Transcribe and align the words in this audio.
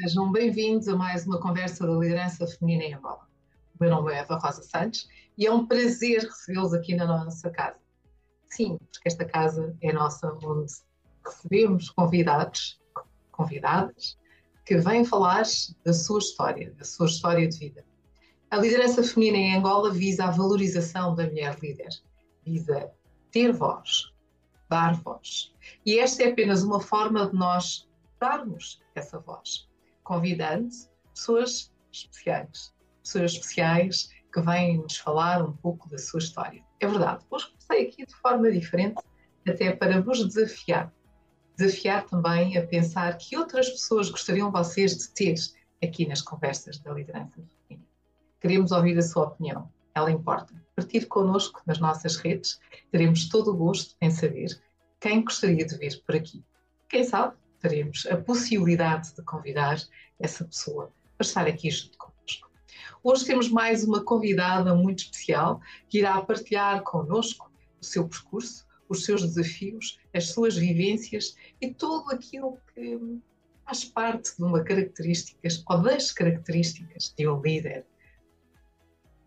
sejam 0.00 0.32
bem-vindos 0.32 0.88
a 0.88 0.96
mais 0.96 1.26
uma 1.26 1.38
conversa 1.38 1.86
da 1.86 1.92
liderança 1.92 2.46
feminina 2.46 2.84
em 2.84 2.94
Angola. 2.94 3.28
O 3.74 3.84
meu 3.84 3.90
nome 3.90 4.14
é 4.14 4.20
Eva 4.20 4.38
Rosa 4.38 4.62
Santos 4.62 5.06
e 5.36 5.44
é 5.44 5.52
um 5.52 5.66
prazer 5.66 6.22
recebê-los 6.22 6.72
aqui 6.72 6.94
na 6.94 7.04
nossa 7.04 7.50
casa. 7.50 7.76
Sim, 8.46 8.78
porque 8.78 9.06
esta 9.06 9.26
casa 9.26 9.76
é 9.82 9.92
nossa, 9.92 10.32
onde 10.42 10.72
recebemos 11.22 11.90
convidados, 11.90 12.80
convidadas, 13.30 14.18
que 14.64 14.78
vêm 14.78 15.04
falar 15.04 15.42
da 15.84 15.92
sua 15.92 16.18
história, 16.18 16.72
da 16.78 16.84
sua 16.84 17.04
história 17.04 17.46
de 17.46 17.58
vida. 17.58 17.84
A 18.50 18.56
liderança 18.56 19.02
feminina 19.02 19.36
em 19.36 19.56
Angola 19.56 19.92
visa 19.92 20.24
a 20.24 20.30
valorização 20.30 21.14
da 21.14 21.26
mulher 21.26 21.58
líder, 21.60 21.90
visa 22.42 22.90
ter 23.30 23.52
voz, 23.52 24.10
dar 24.66 24.94
voz. 24.94 25.52
E 25.84 25.98
esta 25.98 26.22
é 26.22 26.30
apenas 26.30 26.62
uma 26.62 26.80
forma 26.80 27.28
de 27.28 27.36
nós 27.36 27.86
darmos 28.18 28.82
essa 28.94 29.18
voz, 29.18 29.69
convidando 30.10 30.68
pessoas 31.14 31.72
especiais, 31.92 32.74
pessoas 33.00 33.32
especiais 33.34 34.10
que 34.34 34.40
vêm 34.40 34.78
nos 34.78 34.96
falar 34.96 35.40
um 35.40 35.52
pouco 35.52 35.88
da 35.88 35.98
sua 35.98 36.18
história. 36.18 36.64
É 36.80 36.86
verdade, 36.88 37.24
hoje 37.30 37.46
comecei 37.46 37.86
aqui 37.86 38.04
de 38.04 38.14
forma 38.16 38.50
diferente, 38.50 39.00
até 39.48 39.70
para 39.70 40.00
vos 40.00 40.26
desafiar. 40.26 40.92
Desafiar 41.56 42.06
também 42.06 42.58
a 42.58 42.66
pensar 42.66 43.16
que 43.18 43.36
outras 43.36 43.68
pessoas 43.70 44.10
gostariam 44.10 44.50
vocês 44.50 44.96
de 44.96 45.10
ter 45.10 45.36
aqui 45.80 46.08
nas 46.08 46.22
conversas 46.22 46.80
da 46.80 46.92
liderança 46.92 47.36
feminina. 47.68 47.86
Queremos 48.40 48.72
ouvir 48.72 48.98
a 48.98 49.02
sua 49.02 49.26
opinião, 49.26 49.70
ela 49.94 50.10
importa. 50.10 50.52
Partir 50.74 51.06
connosco 51.06 51.62
nas 51.64 51.78
nossas 51.78 52.16
redes, 52.16 52.58
teremos 52.90 53.28
todo 53.28 53.52
o 53.52 53.56
gosto 53.56 53.94
em 54.00 54.10
saber 54.10 54.60
quem 54.98 55.22
gostaria 55.22 55.64
de 55.64 55.78
ver 55.78 56.02
por 56.04 56.16
aqui. 56.16 56.44
Quem 56.88 57.04
sabe 57.04 57.36
teremos 57.60 58.06
a 58.06 58.16
possibilidade 58.16 59.14
de 59.14 59.22
convidar 59.22 59.80
essa 60.18 60.44
pessoa 60.44 60.92
para 61.16 61.26
estar 61.26 61.46
aqui 61.46 61.70
junto 61.70 61.96
connosco. 61.98 62.50
Hoje 63.02 63.24
temos 63.24 63.48
mais 63.48 63.84
uma 63.84 64.02
convidada 64.02 64.74
muito 64.74 65.04
especial 65.04 65.60
que 65.88 65.98
irá 65.98 66.20
partilhar 66.22 66.82
connosco 66.82 67.50
o 67.80 67.84
seu 67.84 68.08
percurso, 68.08 68.66
os 68.88 69.04
seus 69.04 69.22
desafios, 69.22 69.98
as 70.14 70.28
suas 70.28 70.56
vivências 70.56 71.36
e 71.60 71.72
tudo 71.72 72.10
aquilo 72.10 72.58
que 72.74 72.98
faz 73.64 73.84
parte 73.84 74.36
de 74.36 74.42
uma 74.42 74.62
característica 74.64 75.48
ou 75.68 75.82
das 75.82 76.10
características 76.10 77.14
de 77.16 77.28
um 77.28 77.40
líder. 77.40 77.86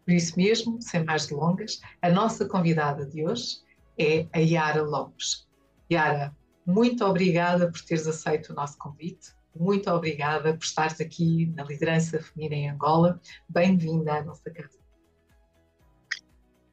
Por 0.05 0.13
isso 0.13 0.35
mesmo, 0.35 0.81
sem 0.81 1.03
mais 1.05 1.27
delongas, 1.27 1.81
a 2.01 2.09
nossa 2.09 2.45
convidada 2.45 3.05
de 3.05 3.25
hoje 3.25 3.59
é 3.97 4.27
a 4.33 4.39
Yara 4.39 4.81
Lopes. 4.81 5.47
Yara, 5.89 6.35
muito 6.65 7.03
obrigada 7.05 7.69
por 7.69 7.81
teres 7.81 8.07
aceito 8.07 8.51
o 8.51 8.55
nosso 8.55 8.77
convite. 8.77 9.31
Muito 9.55 9.89
obrigada 9.89 10.53
por 10.53 10.63
estares 10.63 10.99
aqui 10.99 11.51
na 11.55 11.63
liderança 11.63 12.19
feminina 12.19 12.55
em 12.55 12.69
Angola. 12.69 13.19
Bem-vinda 13.47 14.13
à 14.15 14.23
nossa 14.23 14.49
casa. 14.49 14.79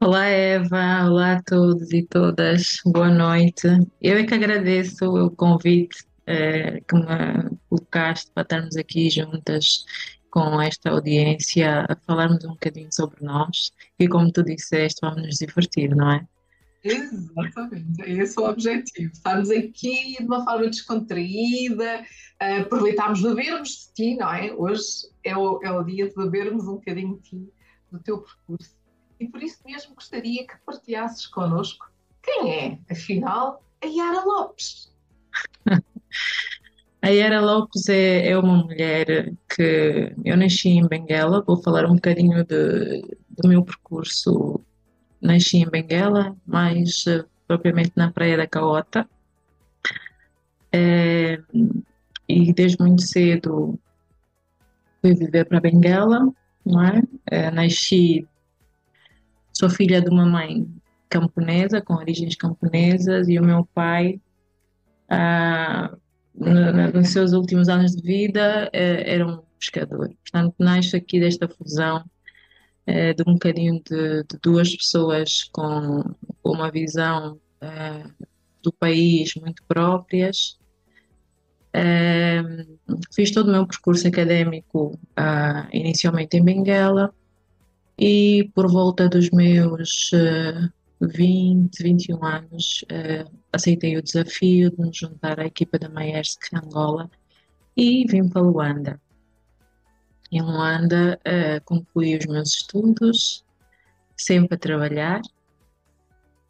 Olá, 0.01 0.27
Eva. 0.27 1.05
Olá 1.07 1.33
a 1.35 1.43
todos 1.43 1.93
e 1.93 2.07
todas. 2.07 2.79
Boa 2.87 3.11
noite. 3.11 3.67
Eu 4.01 4.17
é 4.17 4.25
que 4.25 4.33
agradeço 4.33 5.05
o 5.05 5.31
convite 5.31 6.07
eh, 6.27 6.81
que 6.89 6.95
me 6.95 7.59
colocaste 7.69 8.31
para 8.33 8.45
estarmos 8.45 8.77
aqui 8.77 9.11
juntas 9.11 9.85
com 10.31 10.61
esta 10.63 10.91
audiência 10.91 11.85
a 11.89 11.97
falarmos 12.07 12.45
um 12.45 12.51
bocadinho 12.51 12.89
sobre 12.93 13.23
nós 13.23 13.73
e, 13.99 14.09
como 14.09 14.33
tu 14.33 14.43
disseste, 14.43 15.01
vamos 15.03 15.23
nos 15.23 15.37
divertir, 15.37 15.95
não 15.95 16.11
é? 16.13 16.27
Exatamente, 16.83 18.03
é 18.03 18.11
esse 18.11 18.41
o 18.41 18.45
objetivo. 18.45 19.13
Estarmos 19.13 19.51
aqui 19.51 20.17
de 20.19 20.25
uma 20.25 20.45
forma 20.45 20.67
descontraída, 20.67 22.03
uh, 22.43 22.61
aproveitarmos 22.63 23.23
bebermos 23.23 23.69
de 23.69 23.95
ti, 23.95 24.17
não 24.17 24.33
é? 24.33 24.53
Hoje 24.53 25.09
é 25.23 25.37
o, 25.37 25.61
é 25.63 25.71
o 25.71 25.83
dia 25.83 26.09
de 26.09 26.15
bebermos 26.15 26.67
um 26.67 26.75
bocadinho 26.75 27.17
de 27.17 27.23
ti, 27.23 27.53
do 27.93 27.99
teu 27.99 28.19
percurso. 28.19 28.75
E 29.19 29.29
por 29.29 29.43
isso 29.43 29.59
mesmo 29.67 29.95
gostaria 29.95 30.47
que 30.47 30.55
partilhasses 30.65 31.27
connosco 31.27 31.91
quem 32.23 32.53
é, 32.53 32.79
afinal, 32.91 33.63
a 33.83 33.87
Yara 33.87 34.25
Lopes. 34.25 34.91
A 37.03 37.09
Yara 37.09 37.41
Lopes 37.41 37.89
é, 37.89 38.29
é, 38.29 38.39
uma 38.39 38.63
mulher 38.63 39.33
que 39.49 40.13
eu 40.23 40.37
nasci 40.37 40.69
em 40.69 40.87
Benguela, 40.87 41.41
vou 41.41 41.57
falar 41.63 41.87
um 41.87 41.95
bocadinho 41.95 42.45
de, 42.45 43.01
do 43.31 43.49
meu 43.49 43.65
percurso 43.65 44.61
nasci 45.21 45.59
em 45.59 45.69
Benguela, 45.69 46.37
mais 46.47 47.05
uh, 47.07 47.25
propriamente 47.47 47.93
na 47.97 48.11
Praia 48.11 48.37
da 48.37 48.47
Caota. 48.47 49.09
É, 50.73 51.41
e 52.29 52.53
desde 52.53 52.81
muito 52.81 53.03
cedo 53.03 53.79
fui 55.01 55.15
viver 55.15 55.47
para 55.47 55.61
Benguela, 55.61 56.33
não 56.65 56.85
é? 56.85 57.03
é? 57.27 57.51
Nasci, 57.51 58.27
sou 59.53 59.69
filha 59.69 60.01
de 60.01 60.09
uma 60.09 60.27
mãe 60.27 60.69
camponesa, 61.09 61.81
com 61.81 61.95
origens 61.95 62.37
camponesas, 62.37 63.29
e 63.29 63.39
o 63.39 63.45
meu 63.45 63.67
pai, 63.75 64.21
ah, 65.09 65.97
no, 66.35 66.93
nos 66.93 67.09
seus 67.09 67.33
últimos 67.33 67.69
anos 67.69 67.97
de 67.97 68.03
vida, 68.03 68.71
é, 68.73 69.15
era 69.15 69.27
um 69.27 69.43
pescador. 69.59 70.09
Portanto, 70.23 70.55
nasce 70.59 70.97
aqui 70.97 71.19
desta 71.19 71.49
fusão 71.49 72.05
é, 72.91 73.15
de 73.15 73.23
um 73.25 73.35
bocadinho 73.35 73.81
de, 73.89 74.25
de, 74.25 74.39
duas 74.43 74.75
pessoas 74.75 75.45
com, 75.53 76.03
uma 76.43 76.73
visão 76.73 77.39
é, 77.61 78.03
do 78.61 78.73
país 78.73 79.33
muito 79.37 79.63
próprias. 79.69 80.59
É, 81.73 82.43
fiz 83.15 83.31
todo 83.31 83.47
o 83.47 83.53
meu 83.53 83.65
percurso 83.65 84.09
académico 84.09 84.99
ah, 85.17 85.69
inicialmente 85.73 86.37
em 86.37 86.43
Benguela 86.43 87.15
e 87.97 88.51
por 88.57 88.69
volta 88.69 89.09
dos 89.09 89.31
meus 89.31 90.11
20, 91.01 91.81
21 91.81 92.25
anos 92.25 92.85
aceitei 93.53 93.97
o 93.97 94.03
desafio 94.03 94.73
de 94.73 94.81
me 94.81 94.91
juntar 94.93 95.39
à 95.39 95.47
equipa 95.47 95.79
da 95.79 95.89
Maersk 95.89 96.53
Angola 96.53 97.09
e 97.77 98.05
vim 98.09 98.29
para 98.29 98.43
Luanda. 98.43 99.01
Em 100.33 100.41
Luanda, 100.41 101.19
uh, 101.27 101.65
concluí 101.65 102.17
os 102.17 102.25
meus 102.27 102.51
estudos, 102.51 103.45
sempre 104.17 104.55
a 104.55 104.59
trabalhar, 104.59 105.21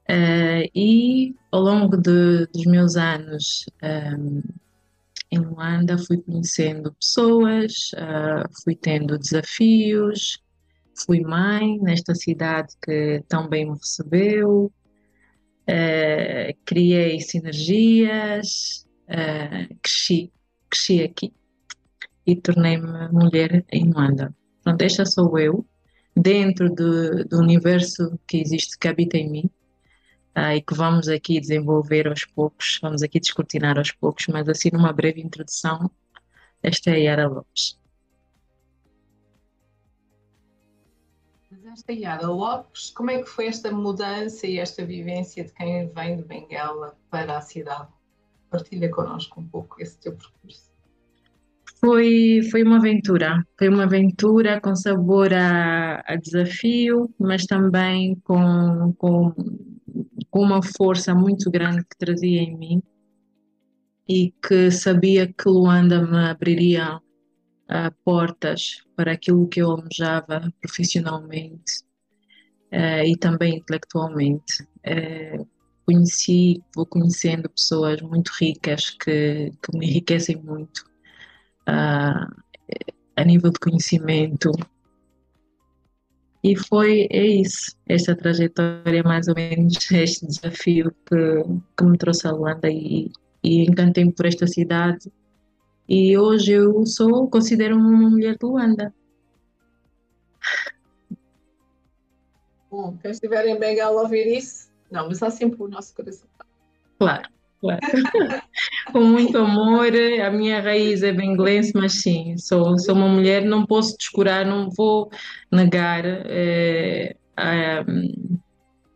uh, 0.06 0.71
e 0.75 1.35
ao 1.50 1.62
longo 1.62 1.97
de, 1.97 2.47
dos 2.49 2.67
meus 2.67 2.97
anos 2.97 3.65
um, 3.82 3.87
ehm, 3.87 4.43
em 5.32 5.38
Luanda 5.38 5.97
fui 5.97 6.19
conhecendo 6.21 6.93
pessoas, 6.93 7.93
uh, 7.94 8.62
fui 8.62 8.75
tendo 8.77 9.19
desafios, 9.19 10.43
fui 11.06 11.23
mãe 11.23 11.79
nesta 11.81 12.15
cidade 12.15 12.75
que 12.85 13.25
tão 13.29 13.49
bem 13.49 13.65
me 13.65 13.79
recebeu, 13.79 14.71
criei 16.67 17.21
sinergias, 17.21 18.85
cresci, 19.81 20.33
cresci 20.69 21.03
aqui 21.03 21.33
e 22.31 22.41
tornei-me 22.41 23.09
mulher 23.09 23.65
em 23.73 23.91
Luanda. 23.91 24.32
Pronto, 24.62 24.82
esta 24.82 25.05
sou 25.05 25.37
eu, 25.37 25.67
dentro 26.17 26.73
do, 26.73 27.38
universo 27.38 28.17
que 28.25 28.41
existe, 28.41 28.79
que 28.79 28.87
habita 28.87 29.17
em 29.17 29.29
mim, 29.29 29.50
uh, 30.37 30.53
e 30.55 30.62
que 30.62 30.75
vamos 30.75 31.09
aqui 31.09 31.41
desenvolver 31.41 32.06
aos 32.06 32.25
poucos, 32.25 32.79
vamos 32.81 33.03
aqui 33.03 33.19
descortinar 33.19 33.79
aos 33.79 33.91
poucos, 33.91 34.29
mas 34.29 34.49
assim 34.49 34.71
numa 34.73 34.93
breve 34.93 35.21
introdução, 35.21 35.91
esta 36.62 36.91
é 36.91 36.94
a 36.94 36.97
Yara 36.99 37.29
Lopes. 37.29 37.81
Esta 41.73 41.93
Yara 41.93 42.29
Lopes, 42.29 42.91
como 42.91 43.11
é 43.11 43.23
que 43.23 43.29
foi 43.29 43.47
esta 43.47 43.73
mudança 43.73 44.47
e 44.47 44.59
esta 44.59 44.85
vivência 44.85 45.44
de 45.44 45.53
quem 45.53 45.88
vem 45.88 46.17
de 46.17 46.25
Benguela 46.25 46.97
para 47.11 47.38
a 47.38 47.41
cidade? 47.41 47.88
Partilha 48.50 48.91
connosco 48.91 49.41
um 49.41 49.49
pouco 49.49 49.81
esse 49.81 49.99
teu 49.99 50.17
percurso. 50.17 50.69
Foi, 51.81 52.43
foi 52.50 52.62
uma 52.62 52.77
aventura, 52.77 53.43
foi 53.59 53.71
uma 53.71 53.85
aventura 53.85 54.61
com 54.61 54.77
sabor 54.77 55.32
a, 55.32 56.05
a 56.06 56.15
desafio, 56.17 57.09
mas 57.19 57.47
também 57.47 58.17
com, 58.23 58.93
com, 58.99 59.32
com 60.31 60.41
uma 60.43 60.62
força 60.62 61.15
muito 61.15 61.50
grande 61.50 61.82
que 61.82 61.97
trazia 61.99 62.43
em 62.43 62.55
mim 62.55 62.82
e 64.06 64.35
que 64.47 64.71
sabia 64.71 65.27
que 65.27 65.49
Luanda 65.49 66.06
me 66.06 66.29
abriria 66.29 66.97
uh, 66.97 67.94
portas 68.05 68.83
para 68.94 69.12
aquilo 69.12 69.49
que 69.49 69.62
eu 69.62 69.71
almejava 69.71 70.53
profissionalmente 70.61 71.83
uh, 72.75 73.07
e 73.07 73.16
também 73.16 73.57
intelectualmente. 73.57 74.64
Uh, 74.87 75.49
conheci, 75.87 76.62
vou 76.76 76.85
conhecendo 76.85 77.49
pessoas 77.49 78.02
muito 78.02 78.31
ricas 78.38 78.90
que, 78.90 79.50
que 79.62 79.78
me 79.78 79.87
enriquecem 79.87 80.37
muito 80.37 80.89
a 81.67 83.25
nível 83.25 83.50
de 83.50 83.59
conhecimento. 83.59 84.50
E 86.43 86.57
foi, 86.57 87.07
é 87.11 87.26
isso, 87.26 87.76
esta 87.87 88.17
trajetória, 88.17 89.02
mais 89.02 89.29
ou 89.29 89.35
menos, 89.35 89.76
este 89.93 90.26
desafio 90.26 90.90
que, 91.07 91.45
que 91.76 91.85
me 91.85 91.99
trouxe 91.99 92.26
a 92.26 92.33
Luanda 92.33 92.71
e, 92.71 93.12
e 93.43 93.62
encantei-me 93.64 94.12
por 94.12 94.25
esta 94.25 94.47
cidade 94.47 95.12
E 95.87 96.17
hoje 96.17 96.52
eu 96.52 96.87
sou, 96.87 97.29
considero-me 97.29 97.83
uma 97.83 98.11
mulher 98.11 98.38
de 98.38 98.47
Luanda. 98.47 98.95
Bom, 102.71 102.97
quem 102.99 103.11
estiver 103.11 103.47
em 103.47 103.59
Bengala 103.59 104.02
ouvir 104.02 104.26
isso, 104.26 104.71
não, 104.90 105.09
mas 105.09 105.23
há 105.23 105.31
sempre 105.31 105.62
o 105.62 105.69
nosso 105.69 105.95
coração. 105.95 106.29
Claro. 106.99 107.29
Com 108.93 109.00
muito 109.00 109.37
amor, 109.38 109.90
a 110.25 110.31
minha 110.31 110.61
raiz 110.61 111.02
é 111.02 111.12
benguelense, 111.12 111.73
mas 111.75 112.00
sim, 112.02 112.37
sou, 112.38 112.79
sou 112.79 112.95
uma 112.95 113.09
mulher, 113.09 113.45
não 113.45 113.67
posso 113.67 113.97
descurar, 113.97 114.47
não 114.47 114.71
vou 114.71 115.11
negar 115.52 116.05
é, 116.07 117.14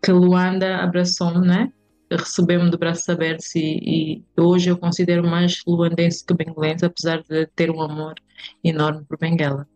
que 0.03 0.13
Luanda 0.13 0.77
abraçou-me, 0.77 1.47
né? 1.47 1.73
recebeu-me 2.11 2.71
de 2.71 2.77
braços 2.77 3.09
abertos 3.09 3.55
e, 3.55 3.81
e, 3.83 4.25
hoje 4.41 4.71
eu 4.71 4.77
considero 4.77 5.27
mais 5.27 5.61
luandense 5.67 6.25
que 6.25 6.35
benguelense, 6.35 6.85
apesar 6.85 7.23
de 7.23 7.47
ter 7.57 7.71
um 7.71 7.81
amor 7.81 8.15
enorme 8.63 9.05
por 9.09 9.19
Benguela. 9.19 9.67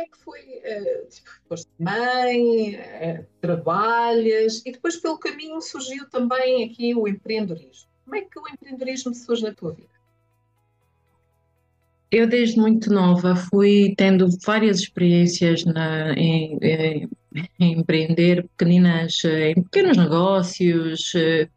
É 0.00 0.04
que 0.06 0.18
foi? 0.18 0.40
Uh, 0.40 1.08
tipo, 1.08 1.30
foste 1.48 1.70
mãe, 1.78 2.76
uh, 2.76 3.26
trabalhas 3.40 4.62
e 4.64 4.72
depois 4.72 4.96
pelo 4.96 5.18
caminho 5.18 5.60
surgiu 5.60 6.08
também 6.08 6.64
aqui 6.64 6.94
o 6.94 7.06
empreendedorismo. 7.06 7.88
Como 8.04 8.16
é 8.16 8.22
que 8.22 8.38
o 8.38 8.48
empreendedorismo 8.48 9.14
surge 9.14 9.42
na 9.42 9.54
tua 9.54 9.72
vida? 9.72 9.88
Eu 12.10 12.26
desde 12.26 12.58
muito 12.58 12.92
nova 12.92 13.36
fui 13.36 13.94
tendo 13.96 14.26
várias 14.44 14.80
experiências 14.80 15.64
na, 15.64 16.12
em, 16.14 16.58
em, 16.60 17.08
em, 17.60 17.78
empreender 17.78 18.42
pequeninas, 18.48 19.22
em 19.24 19.62
pequenos 19.62 19.96
negócios, 19.96 21.12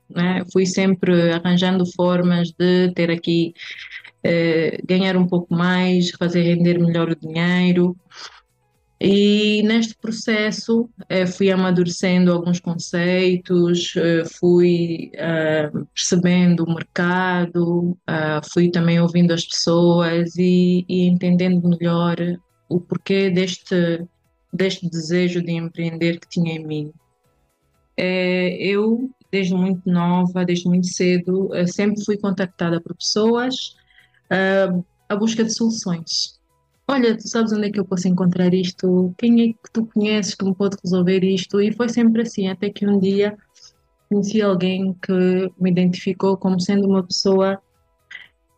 né? 0.07 0.43
fui 0.53 0.67
sempre 0.67 1.31
arranjando 1.31 1.91
formas 1.95 2.51
de 2.51 2.91
ter 2.93 3.09
aqui 3.09 3.55
eh, 4.23 4.79
ganhar 4.85 5.17
um 5.17 5.27
pouco 5.27 5.53
mais, 5.53 6.11
fazer 6.11 6.43
render 6.43 6.79
melhor 6.79 7.09
o 7.09 7.15
dinheiro. 7.15 7.95
E 9.01 9.61
neste 9.63 9.97
processo 9.97 10.89
eh, 11.09 11.25
fui 11.27 11.51
amadurecendo 11.51 12.31
alguns 12.31 12.61
conceitos, 12.61 13.93
eh, 13.97 14.23
fui 14.39 15.11
percebendo 15.93 16.63
o 16.63 16.73
mercado, 16.73 17.97
fui 18.53 18.71
também 18.71 18.99
ouvindo 19.01 19.33
as 19.33 19.45
pessoas 19.45 20.35
e, 20.37 20.85
e, 20.87 21.05
entendendo 21.07 21.67
melhor 21.67 22.15
o 22.69 22.79
porquê 22.79 23.29
deste, 23.29 24.05
deste 24.53 24.89
desejo 24.89 25.41
de 25.41 25.51
empreender 25.51 26.19
que 26.19 26.29
tinha 26.29 26.53
em 26.55 26.65
mim. 26.65 26.93
eu, 27.97 29.09
desde 29.31 29.53
muito 29.53 29.81
nova, 29.89 30.45
desde 30.45 30.67
muito 30.69 30.87
cedo, 30.87 31.49
sempre 31.67 32.03
fui 32.05 32.17
contactada 32.17 32.79
por 32.81 32.95
pessoas 32.95 33.75
à 35.09 35.15
busca 35.15 35.43
de 35.43 35.53
soluções. 35.53 36.39
Olha, 36.87 37.15
tu 37.15 37.27
sabes 37.27 37.53
onde 37.53 37.67
é 37.67 37.71
que 37.71 37.79
eu 37.79 37.85
posso 37.85 38.07
encontrar 38.07 38.53
isto? 38.53 39.13
Quem 39.17 39.41
é 39.41 39.53
que 39.53 39.71
tu 39.71 39.85
conheces 39.85 40.35
que 40.35 40.43
me 40.43 40.53
pode 40.53 40.75
resolver 40.83 41.23
isto? 41.23 41.61
E 41.61 41.71
foi 41.71 41.87
sempre 41.87 42.23
assim, 42.23 42.49
até 42.49 42.69
que 42.69 42.85
um 42.85 42.99
dia 42.99 43.37
conheci 44.09 44.41
alguém 44.41 44.93
que 45.01 45.13
me 45.59 45.71
identificou 45.71 46.35
como 46.37 46.59
sendo 46.59 46.87
uma 46.87 47.01
pessoa, 47.01 47.59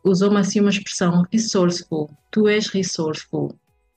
usou-me 0.04 0.38
assim 0.38 0.60
uma 0.60 0.70
expressão, 0.70 1.24
resourceful. 1.32 2.10
Tu 2.30 2.48
és 2.48 2.66
resourceful. 2.68 3.54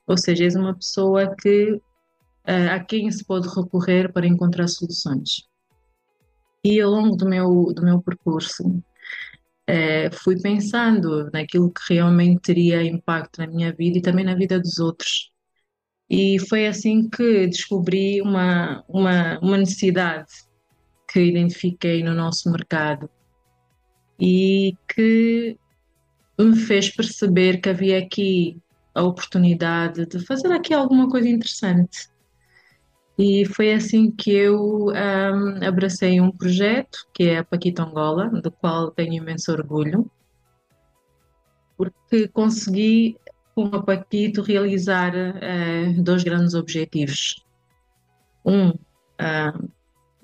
Ou 0.08 0.18
seja, 0.18 0.44
és 0.44 0.56
uma 0.56 0.76
pessoa 0.76 1.36
que 1.36 1.72
uh, 1.74 2.72
a 2.72 2.80
quem 2.80 3.10
se 3.12 3.24
pode 3.26 3.48
recorrer 3.48 4.12
para 4.12 4.28
encontrar 4.28 4.68
soluções. 4.68 5.48
E 6.64 6.80
ao 6.80 6.92
longo 6.92 7.16
do 7.16 7.28
meu, 7.28 7.74
do 7.74 7.84
meu 7.84 8.02
percurso, 8.02 8.82
é, 9.70 10.10
fui 10.12 10.36
pensando 10.42 11.30
naquilo 11.32 11.72
que 11.72 11.94
realmente 11.94 12.42
teria 12.42 12.84
impacto 12.84 13.38
na 13.40 13.46
minha 13.46 13.72
vida 13.72 14.00
e 14.00 14.02
também 14.02 14.26
na 14.26 14.34
vida 14.34 14.60
dos 14.60 14.80
outros. 14.80 15.32
E 16.10 16.40
foi 16.50 16.66
assim 16.66 17.08
que 17.08 17.46
descobri 17.46 18.20
uma, 18.20 18.84
uma, 18.90 19.38
uma 19.40 19.58
necessidade 19.58 20.32
que 21.08 21.20
identifiquei 21.20 22.02
no 22.04 22.16
nosso 22.16 22.52
mercado 22.52 23.08
e 24.20 24.76
que 24.88 25.56
me 26.40 26.56
fez 26.56 26.90
perceber 26.90 27.62
que 27.62 27.70
havia 27.70 28.00
aqui 28.00 28.58
a 28.96 29.04
oportunidade 29.04 30.08
de 30.08 30.26
fazer 30.26 30.52
aqui 30.52 30.74
alguma 30.74 31.08
coisa 31.08 31.30
interessante. 31.30 32.10
E 33.22 33.44
foi 33.44 33.74
assim 33.74 34.10
que 34.10 34.32
eu 34.32 34.88
um, 34.88 35.68
abracei 35.68 36.22
um 36.22 36.32
projeto, 36.32 37.06
que 37.14 37.24
é 37.24 37.40
a 37.40 37.44
Paquita 37.44 37.84
Angola, 37.84 38.30
do 38.30 38.50
qual 38.50 38.92
tenho 38.92 39.16
imenso 39.16 39.52
orgulho, 39.52 40.10
porque 41.76 42.30
consegui, 42.30 43.18
com 43.54 43.66
a 43.76 43.84
Paquito, 43.84 44.42
realizar 44.42 45.14
uh, 45.14 46.02
dois 46.02 46.24
grandes 46.24 46.54
objetivos. 46.54 47.46
Um, 48.46 48.70
uh, 48.70 49.70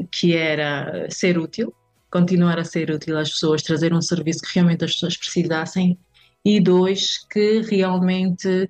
que 0.09 0.33
era 0.33 1.09
ser 1.09 1.37
útil, 1.37 1.73
continuar 2.09 2.57
a 2.57 2.63
ser 2.63 2.89
útil 2.91 3.17
às 3.17 3.29
pessoas, 3.29 3.61
trazer 3.61 3.93
um 3.93 4.01
serviço 4.01 4.41
que 4.41 4.53
realmente 4.53 4.85
as 4.85 4.93
pessoas 4.93 5.17
precisassem, 5.17 5.99
e 6.45 6.61
dois, 6.61 7.25
que 7.29 7.59
realmente 7.61 8.69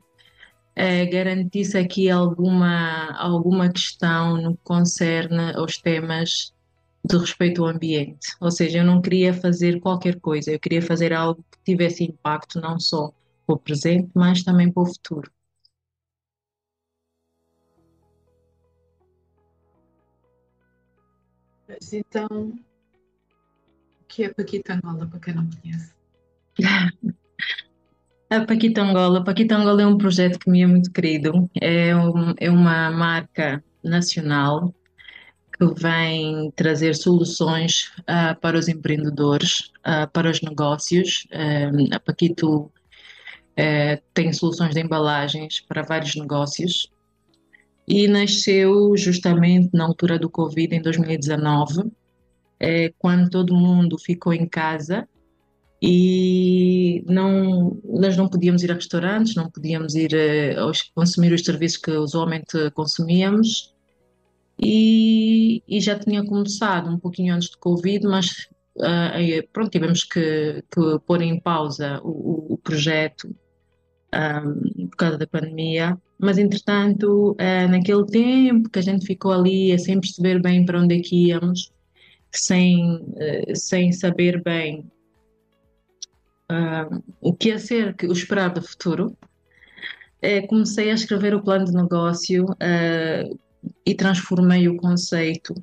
eh, 0.75 1.05
garantisse 1.05 1.77
aqui 1.77 2.09
alguma, 2.09 3.11
alguma 3.17 3.71
questão 3.71 4.41
no 4.41 4.55
que 4.55 4.63
concerne 4.63 5.53
aos 5.55 5.77
temas 5.77 6.53
de 7.05 7.17
respeito 7.17 7.63
ao 7.63 7.69
ambiente. 7.69 8.35
Ou 8.41 8.51
seja, 8.51 8.79
eu 8.79 8.83
não 8.83 9.01
queria 9.01 9.33
fazer 9.33 9.79
qualquer 9.79 10.19
coisa, 10.19 10.51
eu 10.51 10.59
queria 10.59 10.81
fazer 10.81 11.13
algo 11.13 11.43
que 11.51 11.59
tivesse 11.63 12.03
impacto 12.03 12.59
não 12.59 12.79
só 12.79 13.11
para 13.45 13.55
o 13.55 13.59
presente, 13.59 14.09
mas 14.13 14.43
também 14.43 14.71
para 14.71 14.83
o 14.83 14.87
futuro. 14.87 15.31
Mas 21.67 21.93
então, 21.93 22.27
o 24.01 24.05
que 24.07 24.23
é 24.23 24.33
Paquita 24.33 24.73
Angola, 24.73 25.07
para 25.07 25.19
quem 25.19 25.33
não 25.35 25.49
conhece? 25.49 25.93
A 28.29 28.41
Paquita 28.41 28.81
Angola. 28.81 29.19
A 29.19 29.23
Paquita 29.23 29.55
Angola 29.55 29.83
é 29.83 29.87
um 29.87 29.97
projeto 29.97 30.39
que 30.39 30.49
me 30.49 30.61
é 30.61 30.67
muito 30.67 30.91
querido. 30.91 31.49
É, 31.61 31.95
um, 31.95 32.33
é 32.39 32.49
uma 32.49 32.89
marca 32.89 33.63
nacional 33.83 34.73
que 35.57 35.65
vem 35.79 36.51
trazer 36.55 36.95
soluções 36.95 37.91
uh, 38.01 38.39
para 38.41 38.57
os 38.57 38.67
empreendedores, 38.67 39.71
uh, 39.79 40.09
para 40.11 40.29
os 40.29 40.41
negócios. 40.41 41.27
Uh, 41.31 41.93
a 41.93 41.99
Paquito 41.99 42.71
tem 44.13 44.33
soluções 44.33 44.73
de 44.73 44.81
embalagens 44.81 45.61
para 45.61 45.81
vários 45.81 46.13
negócios 46.15 46.91
e 47.87 48.07
nasceu 48.07 48.97
justamente 48.97 49.69
na 49.73 49.85
altura 49.85 50.19
do 50.19 50.29
Covid, 50.29 50.75
em 50.75 50.81
2019, 50.81 51.89
eh, 52.59 52.91
quando 52.97 53.29
todo 53.29 53.55
mundo 53.55 53.97
ficou 53.97 54.33
em 54.33 54.45
casa 54.45 55.07
e 55.87 57.03
não, 57.05 57.79
nós 57.83 58.17
não 58.17 58.27
podíamos 58.27 58.63
ir 58.63 58.71
a 58.71 58.73
restaurantes, 58.73 59.35
não 59.35 59.51
podíamos 59.51 59.93
ir 59.93 60.09
uh, 60.13 60.71
consumir 60.95 61.31
os 61.31 61.43
serviços 61.43 61.77
que 61.77 61.91
usualmente 61.91 62.71
consumíamos. 62.71 63.71
E, 64.59 65.61
e, 65.67 65.79
já 65.79 65.99
tinha 65.99 66.25
começado 66.25 66.89
um 66.89 66.97
pouquinho 66.97 67.35
antes 67.35 67.51
do 67.51 67.59
Covid, 67.59 68.03
mas 68.07 68.47
uh, 68.77 69.47
pronto, 69.53 69.69
tivemos 69.69 70.03
que, 70.03 70.63
que, 70.73 70.99
pôr 71.05 71.21
em 71.21 71.39
pausa 71.39 72.01
o, 72.03 72.53
o 72.53 72.57
projeto 72.57 73.29
um, 74.15 74.87
por 74.87 74.97
causa 74.97 75.19
da 75.19 75.27
pandemia, 75.27 75.95
mas 76.17 76.39
entretanto, 76.39 77.33
uh, 77.33 77.69
naquele 77.69 78.07
tempo 78.07 78.71
que 78.71 78.79
a 78.79 78.81
gente 78.81 79.05
ficou 79.05 79.33
ali 79.33 79.77
sem 79.77 80.01
perceber 80.01 80.41
bem 80.41 80.65
para 80.65 80.81
onde 80.81 80.95
é 80.95 80.99
que 80.99 81.27
íamos, 81.27 81.71
sem, 82.31 82.99
sem 83.53 83.91
saber 83.91 84.41
bem 84.41 84.89
uh, 86.51 87.03
o 87.21 87.33
que 87.33 87.49
ia 87.49 87.59
ser 87.59 87.95
o 88.03 88.11
esperar 88.11 88.49
do 88.49 88.61
futuro, 88.61 89.15
é, 90.21 90.41
comecei 90.41 90.89
a 90.89 90.93
escrever 90.93 91.35
o 91.35 91.43
plano 91.43 91.65
de 91.65 91.73
negócio 91.73 92.45
uh, 92.45 93.39
e 93.85 93.95
transformei 93.95 94.67
o 94.67 94.77
conceito 94.77 95.53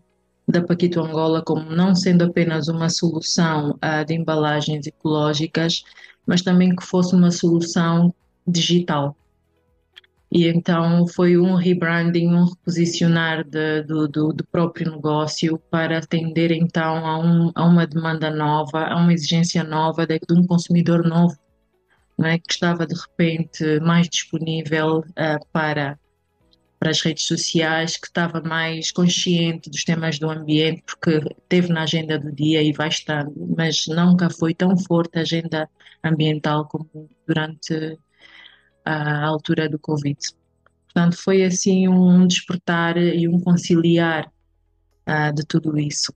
da 0.47 0.63
Paquito 0.63 1.01
Angola 1.01 1.43
como 1.43 1.71
não 1.71 1.95
sendo 1.95 2.25
apenas 2.25 2.69
uma 2.69 2.89
solução 2.89 3.71
uh, 3.71 4.05
de 4.07 4.15
embalagens 4.15 4.87
ecológicas, 4.87 5.83
mas 6.27 6.43
também 6.43 6.75
que 6.75 6.85
fosse 6.85 7.15
uma 7.15 7.31
solução 7.31 8.15
digital. 8.47 9.17
E 10.35 10.49
então 10.49 11.07
foi 11.07 11.37
um 11.37 11.55
rebranding, 11.55 12.29
um 12.29 12.47
reposicionar 12.47 13.45
de, 13.45 13.83
do, 13.83 14.09
do, 14.09 14.33
do, 14.33 14.45
próprio 14.47 14.91
negócio 14.91 15.59
para 15.71 15.99
atender 15.99 16.51
então 16.51 17.07
a, 17.07 17.19
um, 17.19 17.53
a, 17.55 17.65
uma 17.65 17.87
demanda 17.87 18.31
nova, 18.31 18.85
a 18.85 18.97
uma 18.97 19.13
exigência 19.13 19.63
nova 19.63 20.07
de, 20.07 20.19
de 20.19 20.33
um 20.33 20.47
consumidor 20.47 21.07
novo, 21.07 21.37
é? 22.25 22.39
que 22.39 22.51
estava 22.51 22.87
de 22.87 22.95
repente 22.95 23.79
mais 23.81 24.09
disponível 24.09 25.01
uh, 25.01 25.47
para 25.53 25.99
para 26.79 26.91
as 26.91 27.01
redes 27.01 27.27
sociais, 27.27 27.97
que 27.97 28.09
estava 28.09 28.41
mais 28.41 28.91
consciente 28.91 29.71
dos 29.71 29.85
temas 29.85 30.19
do 30.19 30.29
ambiente, 30.29 30.83
porque 30.85 31.21
teve 31.49 31.69
na 31.69 31.85
agenda 31.85 32.19
do 32.19 32.33
dia 32.33 32.61
e 32.61 32.73
vai 32.73 32.89
estar, 32.89 33.25
mas 33.57 33.87
nunca 33.87 34.29
foi 34.29 34.53
tão 34.53 34.77
forte 34.77 35.17
a 35.17 35.21
agenda 35.21 35.71
ambiental 36.03 36.67
como 36.67 37.09
durante 37.25 37.97
a 38.85 39.25
altura 39.25 39.69
do 39.69 39.79
Covid. 39.79 40.19
Portanto, 40.85 41.17
foi 41.17 41.43
assim 41.43 41.89
um 41.89 42.27
despertar 42.27 42.97
e 42.97 43.27
um 43.29 43.41
conciliar 43.41 44.31
uh, 45.09 45.35
de 45.35 45.45
tudo 45.47 45.79
isso. 45.79 46.13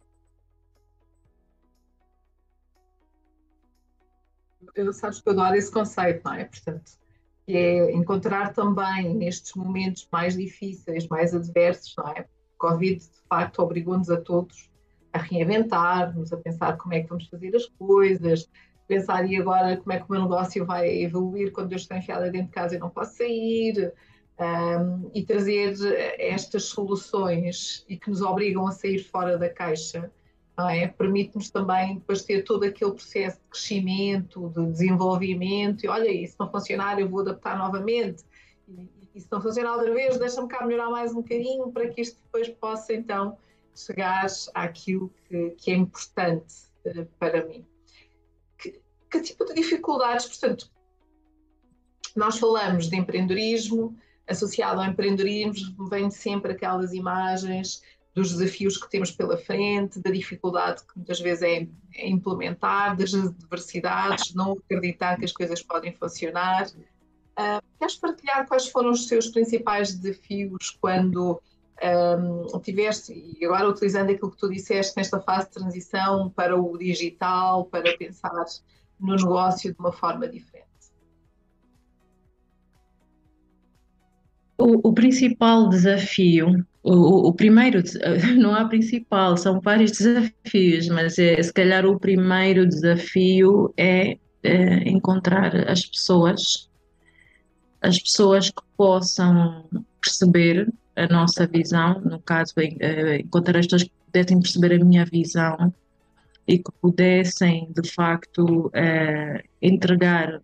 Eu 4.75 4.92
sabes 4.92 5.20
que 5.20 5.28
eu 5.28 5.32
adoro 5.32 5.56
esse 5.56 5.73
conceito, 5.73 6.20
não 6.23 6.35
é? 6.35 6.44
Portanto, 6.44 6.92
é 7.49 7.92
encontrar 7.92 8.52
também 8.52 9.14
nestes 9.14 9.54
momentos 9.54 10.06
mais 10.12 10.37
difíceis, 10.37 11.08
mais 11.08 11.35
adversos, 11.35 11.94
não 11.96 12.08
é? 12.08 12.26
O 12.54 12.58
Covid, 12.58 12.99
de 12.99 13.28
facto, 13.28 13.61
obrigou-nos 13.61 14.11
a 14.11 14.20
todos 14.20 14.70
a 15.16 15.18
reinventar-nos, 15.18 16.32
a 16.32 16.37
pensar 16.37 16.76
como 16.76 16.94
é 16.94 17.00
que 17.00 17.08
vamos 17.08 17.26
fazer 17.28 17.54
as 17.56 17.66
coisas, 17.78 18.49
pensar 18.87 19.28
e 19.28 19.37
agora 19.37 19.76
como 19.76 19.93
é 19.93 19.99
que 19.99 20.05
o 20.09 20.12
meu 20.12 20.23
negócio 20.23 20.64
vai 20.64 21.02
evoluir 21.02 21.52
quando 21.52 21.73
eu 21.73 21.76
estou 21.76 21.97
enfiada 21.97 22.31
dentro 22.31 22.49
de 22.49 22.52
casa 22.52 22.76
e 22.76 22.78
não 22.78 22.90
posso 22.90 23.16
sair, 23.16 23.93
um, 24.38 25.11
e 25.14 25.25
trazer 25.25 25.75
estas 26.19 26.64
soluções 26.64 27.85
e 27.88 27.97
que 27.97 28.11
nos 28.11 28.21
obrigam 28.21 28.66
a 28.66 28.73
sair 28.73 28.99
fora 28.99 29.38
da 29.38 29.49
caixa, 29.49 30.11
é? 30.71 30.87
permite-nos 30.87 31.50
também 31.50 31.97
depois 31.97 32.23
ter 32.23 32.43
todo 32.43 32.64
aquele 32.64 32.93
processo 32.93 33.38
de 33.38 33.45
crescimento, 33.50 34.49
de 34.55 34.66
desenvolvimento, 34.66 35.85
e 35.85 35.88
olha, 35.88 36.11
isso 36.11 36.37
não 36.38 36.50
funcionar, 36.50 36.99
eu 36.99 37.09
vou 37.09 37.21
adaptar 37.21 37.59
novamente, 37.59 38.25
e, 38.69 38.88
e 39.14 39.21
se 39.21 39.28
não 39.31 39.40
funcionar 39.40 39.75
outra 39.75 39.93
vez, 39.93 40.19
deixa-me 40.19 40.49
cá 40.49 40.64
melhorar 40.64 40.90
mais 40.90 41.12
um 41.12 41.16
bocadinho 41.16 41.71
para 41.73 41.88
que 41.88 42.00
isto 42.00 42.19
depois 42.25 42.49
possa 42.49 42.95
então 42.95 43.37
chegar 43.75 44.26
àquilo 44.55 45.12
que, 45.28 45.50
que 45.59 45.71
é 45.71 45.75
importante 45.75 46.55
uh, 46.87 47.07
para 47.19 47.45
mim. 47.45 47.64
Que, 49.16 49.23
tipo 49.23 49.46
de 49.46 49.54
dificuldades, 49.54 50.26
portanto, 50.26 50.70
nós 52.14 52.38
falamos 52.38 52.90
de 52.90 52.96
empreendedorismo, 52.96 53.96
associado 54.26 54.80
ao 54.80 54.87
empreendedorismo 54.87 55.88
vem 55.88 56.11
sempre 56.11 56.52
aquelas 56.52 56.92
imagens 56.92 57.82
dos 58.14 58.32
desafios 58.32 58.76
que 58.76 58.90
temos 58.90 59.11
pela 59.11 59.38
frente, 59.38 60.00
da 60.00 60.11
dificuldade 60.11 60.82
que 60.82 60.96
muitas 60.96 61.20
vezes 61.20 61.42
é, 61.42 61.68
é 61.94 62.08
implementar, 62.08 62.96
das 62.96 63.14
adversidades, 63.14 64.35
não 64.35 64.52
acreditar 64.52 65.18
que 65.18 65.25
as 65.25 65.32
coisas 65.32 65.62
podem 65.62 65.94
funcionar. 65.94 66.66
Uh, 66.68 67.62
queres 67.78 67.96
partilhar 67.96 68.46
quais 68.46 68.68
foram 68.68 68.90
os 68.90 69.06
teus 69.06 69.28
principais 69.28 69.94
desafios 69.94 70.76
quando 70.80 71.40
um, 71.82 72.58
tiveste, 72.61 73.12
e 73.12 73.44
agora 73.44 73.68
utilizando 73.68 74.11
aquilo 74.11 74.30
que 74.30 74.38
tu 74.38 74.50
disseste 74.50 74.94
nesta 74.96 75.20
fase 75.20 75.46
de 75.46 75.54
transição 75.54 76.30
para 76.30 76.58
o 76.58 76.76
digital, 76.76 77.64
para 77.66 77.96
pensar 77.96 78.44
no 78.99 79.15
negócio 79.15 79.73
de 79.73 79.79
uma 79.79 79.93
forma 79.93 80.29
diferente? 80.29 80.67
O, 84.59 84.88
o 84.88 84.93
principal 84.93 85.69
desafio, 85.69 86.65
o, 86.83 87.29
o, 87.29 87.33
primeiro, 87.35 87.83
não 88.38 88.55
há 88.55 88.65
principal, 88.65 89.37
são 89.37 89.61
vários 89.61 89.93
desafios, 89.93 90.88
mas 90.88 91.19
é, 91.19 91.43
se 91.43 91.53
calhar 91.53 91.85
o 91.85 92.00
primeiro 92.00 92.67
desafio 92.67 93.73
é, 93.76 94.19
é 94.43 94.88
encontrar 94.88 95.69
as 95.69 95.85
pessoas, 95.85 96.71
as 97.83 97.99
pessoas 97.99 98.49
que 98.49 98.62
possam 98.76 99.69
perceber 100.00 100.73
a 100.97 101.07
nossa 101.09 101.47
visão, 101.47 102.00
no 102.00 102.19
caso, 102.21 102.55
é, 102.59 103.19
encontrar 103.19 103.59
as 103.59 103.67
pessoas 103.67 103.83
que 103.83 103.93
pudessem 104.07 104.41
perceber 104.41 104.81
a 104.81 104.85
minha 104.85 105.05
visão 105.05 105.75
e 106.47 106.59
que 106.59 106.73
pudessem, 106.81 107.73
de 107.73 107.91
facto, 107.91 108.71
é, 108.73 109.43
entregar 109.61 110.41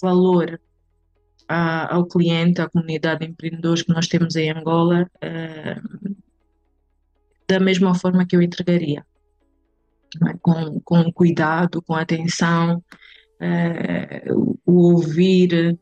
valor 0.00 0.60
a, 1.48 1.94
ao 1.94 2.06
cliente, 2.06 2.60
à 2.60 2.68
comunidade 2.68 3.20
de 3.20 3.30
empreendedores 3.30 3.82
que 3.82 3.92
nós 3.92 4.08
temos 4.08 4.36
em 4.36 4.50
Angola, 4.50 5.08
uh, 5.16 6.16
da 7.48 7.60
mesma 7.60 7.94
forma 7.94 8.26
que 8.26 8.36
eu 8.36 8.42
entregaria. 8.42 9.04
É? 10.28 10.34
Com, 10.40 10.80
com 10.80 11.12
cuidado, 11.12 11.82
com 11.82 11.94
atenção, 11.94 12.82
uh, 13.40 14.58
o 14.64 14.92
ouvir, 14.92 15.78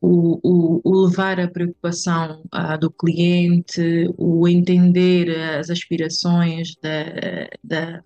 o, 0.00 0.40
o, 0.42 0.80
o, 0.84 1.06
levar 1.06 1.38
a 1.40 1.48
preocupação 1.48 2.42
uh, 2.54 2.78
do 2.78 2.90
cliente, 2.90 4.08
o 4.16 4.48
entender 4.48 5.30
as 5.58 5.70
aspirações 5.70 6.74
da, 6.82 7.48
da, 7.62 8.04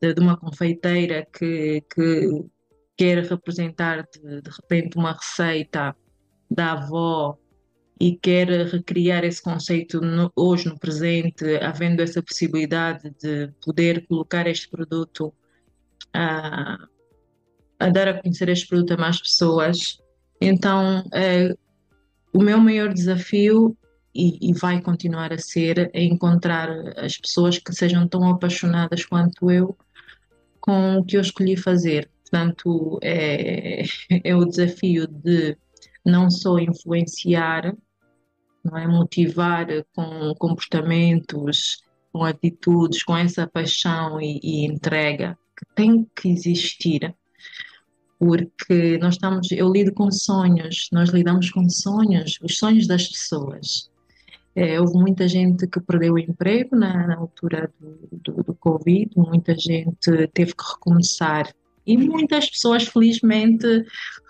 de, 0.00 0.14
de 0.14 0.20
uma 0.20 0.36
confeiteira 0.36 1.26
que, 1.32 1.84
que 1.94 2.44
quer 2.96 3.24
representar 3.24 4.06
de, 4.12 4.42
de 4.42 4.50
repente 4.50 4.96
uma 4.96 5.12
receita 5.12 5.96
da 6.50 6.72
avó 6.72 7.38
e 8.00 8.16
quer 8.16 8.48
recriar 8.66 9.24
esse 9.24 9.42
conceito 9.42 10.00
no, 10.00 10.32
hoje 10.34 10.68
no 10.68 10.78
presente, 10.78 11.44
havendo 11.56 12.00
essa 12.02 12.22
possibilidade 12.22 13.10
de 13.20 13.52
poder 13.64 14.06
colocar 14.06 14.46
este 14.46 14.70
produto 14.70 15.34
a, 16.14 16.78
a 17.78 17.88
dar 17.90 18.08
a 18.08 18.20
conhecer 18.20 18.48
este 18.48 18.68
produto 18.68 18.94
a 18.94 18.96
mais 18.96 19.20
pessoas. 19.20 19.98
Então, 20.40 21.04
é, 21.12 21.54
o 22.32 22.42
meu 22.42 22.58
maior 22.58 22.92
desafio 22.92 23.76
e, 24.14 24.50
e, 24.50 24.54
vai 24.54 24.80
continuar 24.80 25.32
a 25.32 25.38
ser 25.38 25.90
é 25.92 26.02
encontrar 26.02 26.68
as 26.96 27.16
pessoas 27.16 27.58
que 27.58 27.72
sejam 27.72 28.08
tão 28.08 28.28
apaixonadas 28.28 29.04
quanto 29.04 29.50
eu 29.50 29.76
com 30.70 30.98
o 30.98 31.04
que 31.04 31.16
eu 31.16 31.20
escolhi 31.20 31.56
fazer. 31.56 32.08
Portanto, 32.22 33.00
é, 33.02 33.82
é 34.22 34.36
o 34.36 34.44
desafio 34.44 35.08
de 35.08 35.56
não 36.06 36.30
só 36.30 36.60
influenciar, 36.60 37.74
não 38.64 38.78
é 38.78 38.86
motivar 38.86 39.66
com 39.92 40.32
comportamentos, 40.38 41.82
com 42.12 42.22
atitudes, 42.22 43.02
com 43.02 43.16
essa 43.16 43.48
paixão 43.48 44.20
e, 44.20 44.38
e 44.42 44.64
entrega 44.64 45.36
que 45.58 45.66
tem 45.74 46.06
que 46.14 46.28
existir, 46.28 47.14
porque 48.16 48.96
nós 48.98 49.14
estamos, 49.14 49.50
eu 49.50 49.72
lido 49.72 49.92
com 49.92 50.10
sonhos, 50.12 50.88
nós 50.92 51.10
lidamos 51.10 51.50
com 51.50 51.68
sonhos, 51.68 52.38
os 52.42 52.58
sonhos 52.58 52.86
das 52.86 53.08
pessoas. 53.08 53.89
É, 54.60 54.78
houve 54.78 54.92
muita 54.92 55.26
gente 55.26 55.66
que 55.66 55.80
perdeu 55.80 56.12
o 56.12 56.18
emprego 56.18 56.76
na, 56.76 57.06
na 57.06 57.16
altura 57.16 57.72
do, 57.80 57.98
do, 58.12 58.42
do, 58.42 58.54
Covid, 58.54 59.10
muita 59.16 59.54
gente 59.56 60.28
teve 60.34 60.54
que 60.54 60.62
recomeçar 60.62 61.50
e 61.86 61.96
muitas 61.96 62.50
pessoas, 62.50 62.86
felizmente, 62.86 63.66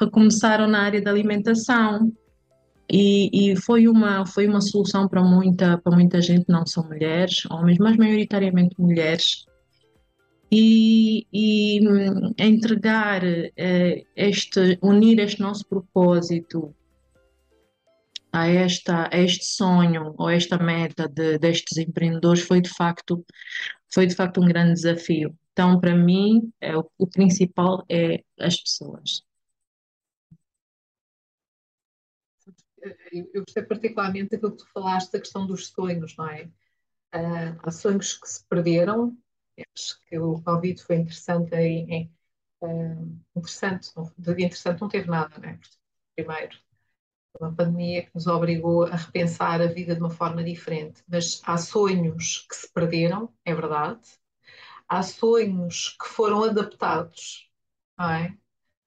recomeçaram 0.00 0.68
na 0.68 0.82
área 0.82 1.02
da 1.02 1.10
alimentação. 1.10 2.12
E, 2.88 3.28
e, 3.32 3.56
foi 3.56 3.88
uma 3.88 4.24
foi 4.24 4.46
uma 4.46 4.60
solução 4.60 5.08
para 5.08 5.20
muita 5.20 5.78
para 5.78 5.96
muita 5.96 6.20
gente 6.20 6.44
não 6.48 6.66
são 6.66 6.84
mulheres 6.84 7.46
homens 7.48 7.78
mas 7.78 7.96
maioritariamente 7.96 8.74
mulheres 8.80 9.46
e, 10.50 11.24
e 11.32 11.88
hum, 11.88 12.34
entregar 12.36 13.22
eh, 13.24 14.02
este 14.16 14.76
unir 14.82 15.20
este 15.20 15.40
nosso 15.40 15.64
propósito 15.68 16.74
a 18.32 18.46
esta 18.48 19.08
a 19.12 19.18
este 19.18 19.44
sonho 19.44 20.14
ou 20.18 20.28
esta 20.30 20.58
meta 20.58 21.08
de, 21.08 21.38
destes 21.38 21.78
empreendedores 21.78 22.42
foi 22.42 22.60
de 22.60 22.70
facto 22.70 23.24
foi 23.92 24.06
de 24.06 24.14
facto 24.14 24.40
um 24.40 24.46
grande 24.46 24.74
desafio 24.74 25.36
então, 25.60 25.78
para 25.78 25.94
mim, 25.94 26.52
é, 26.60 26.76
o, 26.76 26.90
o 26.96 27.06
principal 27.06 27.84
é 27.88 28.24
as 28.38 28.56
pessoas. 28.58 29.22
Eu 33.12 33.44
gostei 33.44 33.62
particularmente 33.64 34.30
daquilo 34.30 34.52
que 34.52 34.64
tu 34.64 34.70
falaste, 34.72 35.12
da 35.12 35.20
questão 35.20 35.46
dos 35.46 35.68
sonhos, 35.68 36.16
não 36.16 36.26
é? 36.28 36.44
Uh, 37.14 37.58
há 37.62 37.70
sonhos 37.70 38.16
que 38.16 38.26
se 38.28 38.42
perderam, 38.46 39.16
acho 39.76 40.00
que 40.06 40.18
o 40.18 40.40
Covid 40.42 40.82
foi 40.82 40.96
interessante 40.96 41.54
em, 41.56 41.92
em 41.92 42.14
uh, 42.62 43.20
interessante, 43.36 43.90
não, 43.94 44.10
interessante 44.38 44.80
não 44.80 44.88
teve 44.88 45.10
nada, 45.10 45.38
não 45.38 45.48
é? 45.50 45.60
Primeiro, 46.16 46.58
uma 47.38 47.54
pandemia 47.54 48.02
que 48.02 48.14
nos 48.14 48.26
obrigou 48.26 48.84
a 48.84 48.96
repensar 48.96 49.60
a 49.60 49.66
vida 49.66 49.94
de 49.94 50.00
uma 50.00 50.10
forma 50.10 50.42
diferente, 50.42 51.02
mas 51.08 51.40
há 51.44 51.56
sonhos 51.56 52.46
que 52.48 52.56
se 52.56 52.72
perderam, 52.72 53.32
é 53.44 53.54
verdade, 53.54 54.00
há 54.88 55.02
sonhos 55.02 55.96
que 56.00 56.08
foram 56.08 56.44
adaptados, 56.44 57.48
não 57.98 58.10
é? 58.10 58.36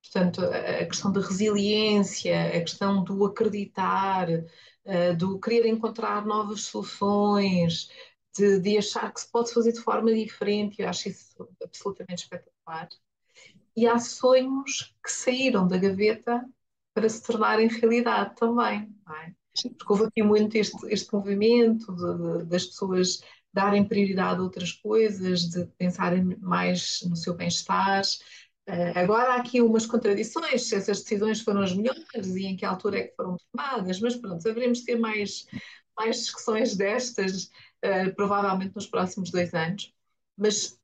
Portanto, 0.01 0.41
a 0.43 0.85
questão 0.85 1.11
da 1.11 1.21
resiliência, 1.21 2.57
a 2.57 2.59
questão 2.59 3.03
do 3.03 3.25
acreditar, 3.25 4.27
uh, 4.29 5.17
do 5.17 5.39
querer 5.39 5.65
encontrar 5.65 6.25
novas 6.25 6.63
soluções, 6.63 7.89
de, 8.35 8.59
de, 8.59 8.77
achar 8.77 9.11
que 9.13 9.21
se 9.21 9.31
pode 9.31 9.53
fazer 9.53 9.71
de 9.71 9.79
forma 9.79 10.13
diferente, 10.13 10.81
eu 10.81 10.89
acho 10.89 11.09
isso 11.09 11.47
absolutamente 11.63 12.23
espetacular. 12.23 12.89
E 13.75 13.87
há 13.87 13.97
sonhos 13.99 14.95
que 15.03 15.11
saíram 15.11 15.67
da 15.67 15.77
gaveta 15.77 16.45
para 16.93 17.09
se 17.09 17.23
tornarem 17.23 17.67
realidade 17.67 18.35
também, 18.35 18.93
é? 19.09 19.33
Porque 19.77 19.93
houve 19.93 20.05
aqui 20.05 20.23
muito 20.23 20.55
este, 20.55 20.77
este 20.87 21.13
movimento 21.13 21.93
de, 21.95 22.39
de, 22.39 22.45
das 22.45 22.65
pessoas 22.65 23.21
darem 23.53 23.87
prioridade 23.87 24.39
a 24.39 24.43
outras 24.43 24.71
coisas, 24.71 25.49
de 25.49 25.65
pensarem 25.77 26.23
mais 26.39 27.01
no 27.07 27.15
seu 27.15 27.35
bem-estar. 27.35 28.01
Uh, 28.67 28.97
agora 28.97 29.33
há 29.33 29.35
aqui 29.35 29.61
umas 29.61 29.85
contradições, 29.85 30.63
se 30.63 30.75
essas 30.75 31.01
decisões 31.01 31.41
foram 31.41 31.61
as 31.61 31.73
melhores 31.73 32.03
e 32.35 32.45
em 32.45 32.55
que 32.55 32.65
altura 32.65 32.99
é 32.99 33.03
que 33.03 33.15
foram 33.15 33.37
tomadas, 33.51 33.99
mas 33.99 34.15
pronto, 34.15 34.47
haveremos 34.49 34.81
ter 34.81 34.97
mais, 34.97 35.45
mais 35.95 36.17
discussões 36.17 36.75
destas, 36.75 37.51
uh, 37.85 38.15
provavelmente 38.15 38.75
nos 38.75 38.87
próximos 38.87 39.29
dois 39.29 39.53
anos. 39.53 39.93
Mas 40.35 40.79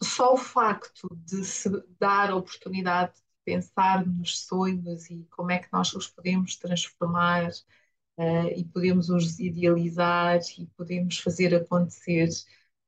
só 0.00 0.34
o 0.34 0.36
facto 0.36 1.08
de 1.10 1.44
se 1.44 1.68
dar 1.98 2.30
a 2.30 2.36
oportunidade 2.36 3.14
de 3.14 3.22
pensar 3.44 4.06
nos 4.06 4.40
sonhos 4.46 5.10
e 5.10 5.26
como 5.30 5.50
é 5.50 5.58
que 5.58 5.68
nós 5.72 5.92
os 5.94 6.06
podemos 6.08 6.56
transformar 6.56 7.50
uh, 8.18 8.48
e 8.56 8.64
podemos 8.64 9.08
os 9.10 9.38
idealizar 9.38 10.40
e 10.58 10.66
podemos 10.76 11.18
fazer 11.18 11.54
acontecer, 11.54 12.28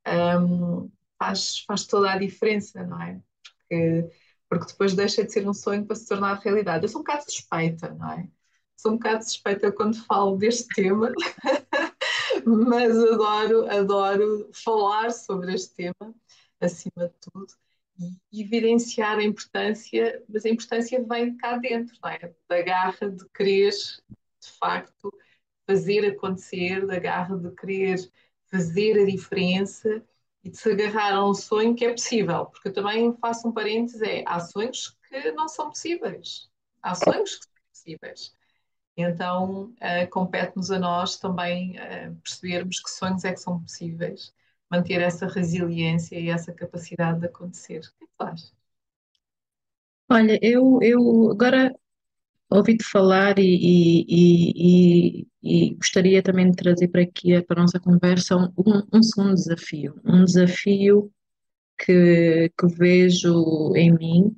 um, 0.07 0.91
faz, 1.19 1.61
faz 1.61 1.87
toda 1.87 2.13
a 2.13 2.19
diferença, 2.19 2.85
não 2.85 3.01
é? 3.01 3.21
Porque, 3.59 4.11
porque 4.49 4.67
depois 4.73 4.95
deixa 4.95 5.25
de 5.25 5.33
ser 5.33 5.49
um 5.49 5.55
sonho 5.55 5.87
para 5.87 5.97
se 5.97 6.09
tornar 6.09 6.41
realidade. 6.41 6.85
Eu 6.85 6.89
sou 6.89 7.01
um 7.01 7.05
bocado 7.05 7.25
suspeita, 7.25 7.91
não 7.95 8.13
é? 8.13 8.29
Sou 8.77 8.93
um 8.93 8.97
bocado 8.97 9.25
suspeita 9.25 9.73
quando 9.73 9.97
falo 10.05 10.37
deste 10.37 10.69
tema, 10.75 11.13
mas 12.47 12.97
adoro, 12.97 13.71
adoro 13.71 14.51
falar 14.53 15.11
sobre 15.13 15.55
este 15.55 15.75
tema, 15.75 16.15
acima 16.61 17.09
de 17.09 17.15
tudo 17.21 17.55
evidenciar 18.33 19.19
a 19.19 19.23
importância, 19.23 20.23
mas 20.29 20.45
a 20.45 20.49
importância 20.49 21.03
vem 21.05 21.33
de 21.33 21.37
cá 21.37 21.57
dentro, 21.57 21.97
não 22.03 22.11
é? 22.11 22.33
Da 22.49 22.63
garra 22.63 23.11
de 23.11 23.25
querer, 23.31 23.71
de 23.71 24.51
facto, 24.59 25.13
fazer 25.67 26.05
acontecer, 26.07 26.87
da 26.87 26.99
garra 26.99 27.37
de 27.37 27.51
querer 27.53 28.11
fazer 28.51 29.01
a 29.01 29.07
diferença 29.07 30.03
e 30.43 30.51
de 30.51 30.57
se 30.57 30.71
agarrar 30.71 31.15
a 31.15 31.29
um 31.29 31.35
sonho 31.35 31.75
que 31.75 31.85
é 31.85 31.93
possível. 31.93 32.47
Porque 32.47 32.69
eu 32.69 32.73
também 32.73 33.15
faço 33.17 33.49
um 33.49 33.53
parênteses, 33.53 34.03
é, 34.03 34.23
há 34.27 34.41
sonhos 34.41 34.97
que 35.09 35.33
não 35.33 35.49
são 35.49 35.71
possíveis. 35.71 36.51
Há 36.83 36.95
sonhos 36.95 37.37
que 37.37 37.45
são 37.47 37.63
possíveis. 37.73 38.35
Então, 38.97 39.75
uh, 39.81 40.11
compete-nos 40.11 40.71
a 40.71 40.79
nós 40.79 41.17
também 41.17 41.77
uh, 41.79 42.15
percebermos 42.23 42.81
que 42.81 42.91
sonhos 42.91 43.25
é 43.25 43.33
que 43.33 43.41
são 43.41 43.61
possíveis 43.61 44.33
manter 44.71 45.01
essa 45.01 45.27
resiliência 45.27 46.19
e 46.19 46.29
essa 46.29 46.53
capacidade 46.53 47.21
de 47.21 47.27
acontecer. 47.27 47.79
O 47.79 47.99
que 47.99 48.05
é 48.05 48.07
tu 48.17 48.25
achas? 48.25 48.55
Olha, 50.09 50.39
eu, 50.43 50.79
eu 50.83 51.31
agora 51.31 51.75
ouvi-te 52.51 52.85
falar 52.85 53.39
e, 53.39 53.43
e, 53.43 55.21
e, 55.23 55.27
e, 55.43 55.75
gostaria 55.75 56.23
também 56.23 56.51
de 56.51 56.57
trazer 56.57 56.89
para 56.89 57.03
aqui, 57.03 57.41
para 57.43 57.61
a 57.61 57.63
nossa 57.63 57.81
conversa, 57.81 58.37
um, 58.37 58.53
um 58.93 59.03
segundo 59.03 59.35
desafio. 59.35 60.01
Um 60.05 60.25
desafio 60.25 61.11
que, 61.79 62.53
que 62.57 62.67
vejo 62.77 63.73
em 63.77 63.93
mim 63.93 64.37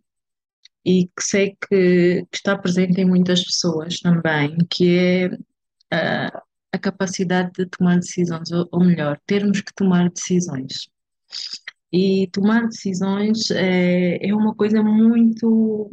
e 0.84 1.06
que 1.06 1.22
sei 1.22 1.56
que, 1.68 2.24
está 2.32 2.56
presente 2.56 3.00
em 3.00 3.04
muitas 3.04 3.42
pessoas 3.42 3.98
também, 4.00 4.56
que 4.70 4.96
é 4.96 5.26
uh, 5.26 6.42
a 6.72 6.78
capacidade 6.78 7.52
de 7.56 7.66
tomar 7.66 7.96
decisões, 7.96 8.50
ou, 8.50 8.68
ou 8.70 8.80
melhor, 8.84 9.20
termos 9.26 9.60
que 9.60 9.74
tomar 9.74 10.10
decisões. 10.10 10.88
E 11.92 12.28
tomar 12.32 12.66
decisões 12.66 13.50
é, 13.50 14.18
é 14.28 14.34
uma 14.34 14.54
coisa 14.54 14.82
muito, 14.82 15.88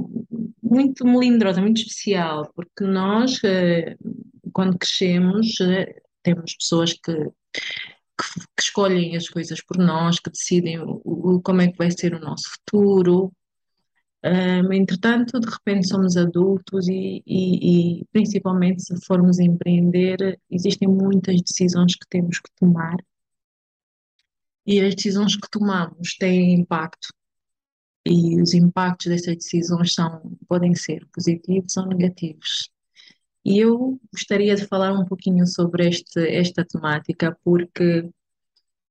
muito 0.61 1.05
melindrosa, 1.05 1.61
muito 1.61 1.77
especial, 1.81 2.51
porque 2.55 2.83
nós, 2.83 3.39
eh, 3.43 3.95
quando 4.51 4.77
crescemos, 4.77 5.59
eh, 5.61 6.01
temos 6.23 6.55
pessoas 6.55 6.93
que, 6.93 7.13
que, 7.13 8.39
que 8.57 8.61
escolhem 8.61 9.15
as 9.15 9.29
coisas 9.29 9.61
por 9.61 9.77
nós, 9.77 10.19
que 10.19 10.31
decidem 10.31 10.79
o, 10.79 11.39
como 11.41 11.61
é 11.61 11.71
que 11.71 11.77
vai 11.77 11.91
ser 11.91 12.15
o 12.15 12.19
nosso 12.19 12.49
futuro, 12.51 13.31
um, 14.25 14.71
entretanto, 14.71 15.37
de 15.39 15.49
repente 15.49 15.87
somos 15.87 16.15
adultos 16.15 16.87
e, 16.87 17.21
e, 17.27 17.99
e, 18.01 18.05
principalmente 18.11 18.81
se 18.83 18.95
formos 19.05 19.37
empreender, 19.37 20.39
existem 20.49 20.87
muitas 20.87 21.41
decisões 21.41 21.95
que 21.95 22.07
temos 22.09 22.39
que 22.39 22.49
tomar. 22.55 22.95
E 24.65 24.79
as 24.81 24.95
decisões 24.95 25.35
que 25.35 25.49
tomamos 25.49 26.15
têm 26.17 26.53
impacto. 26.53 27.09
E 28.05 28.41
os 28.41 28.53
impactos 28.53 29.07
dessas 29.07 29.35
decisões 29.37 29.93
são, 29.93 30.37
podem 30.47 30.73
ser 30.75 31.05
positivos 31.13 31.75
ou 31.77 31.87
negativos. 31.87 32.69
E 33.45 33.59
eu 33.59 33.99
gostaria 34.13 34.55
de 34.55 34.65
falar 34.67 34.93
um 34.93 35.05
pouquinho 35.05 35.45
sobre 35.47 35.89
este, 35.89 36.19
esta 36.29 36.65
temática 36.65 37.37
porque 37.43 38.09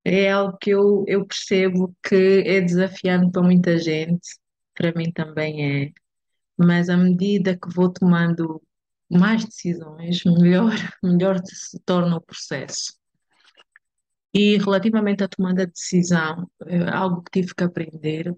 é 0.05 0.31
algo 0.31 0.59
que 0.59 0.71
eu, 0.71 1.05
eu 1.09 1.27
percebo 1.27 1.95
que 2.03 2.43
é 2.47 2.61
desafiante 2.61 3.31
para 3.33 3.43
muita 3.43 3.79
gente 3.79 4.42
para 4.75 4.93
mim 4.95 5.13
também 5.13 5.85
é. 5.85 5.93
Mas 6.57 6.89
à 6.89 6.97
medida 6.97 7.57
que 7.57 7.73
vou 7.75 7.91
tomando 7.93 8.63
mais 9.11 9.45
decisões, 9.45 10.25
melhor, 10.25 10.73
melhor 11.03 11.41
se 11.45 11.79
torna 11.81 12.17
o 12.17 12.21
processo. 12.21 12.95
E 14.35 14.57
relativamente 14.57 15.23
à 15.23 15.29
tomada 15.29 15.67
de 15.67 15.73
decisão, 15.73 16.51
eh, 16.67 16.89
algo 16.91 17.23
que 17.23 17.41
tive 17.43 17.55
que 17.55 17.65
aprender 17.65 18.35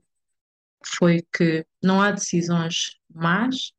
foi 0.84 1.24
que 1.32 1.64
não 1.82 2.02
há 2.02 2.10
decisões 2.10 2.98
más, 3.08 3.72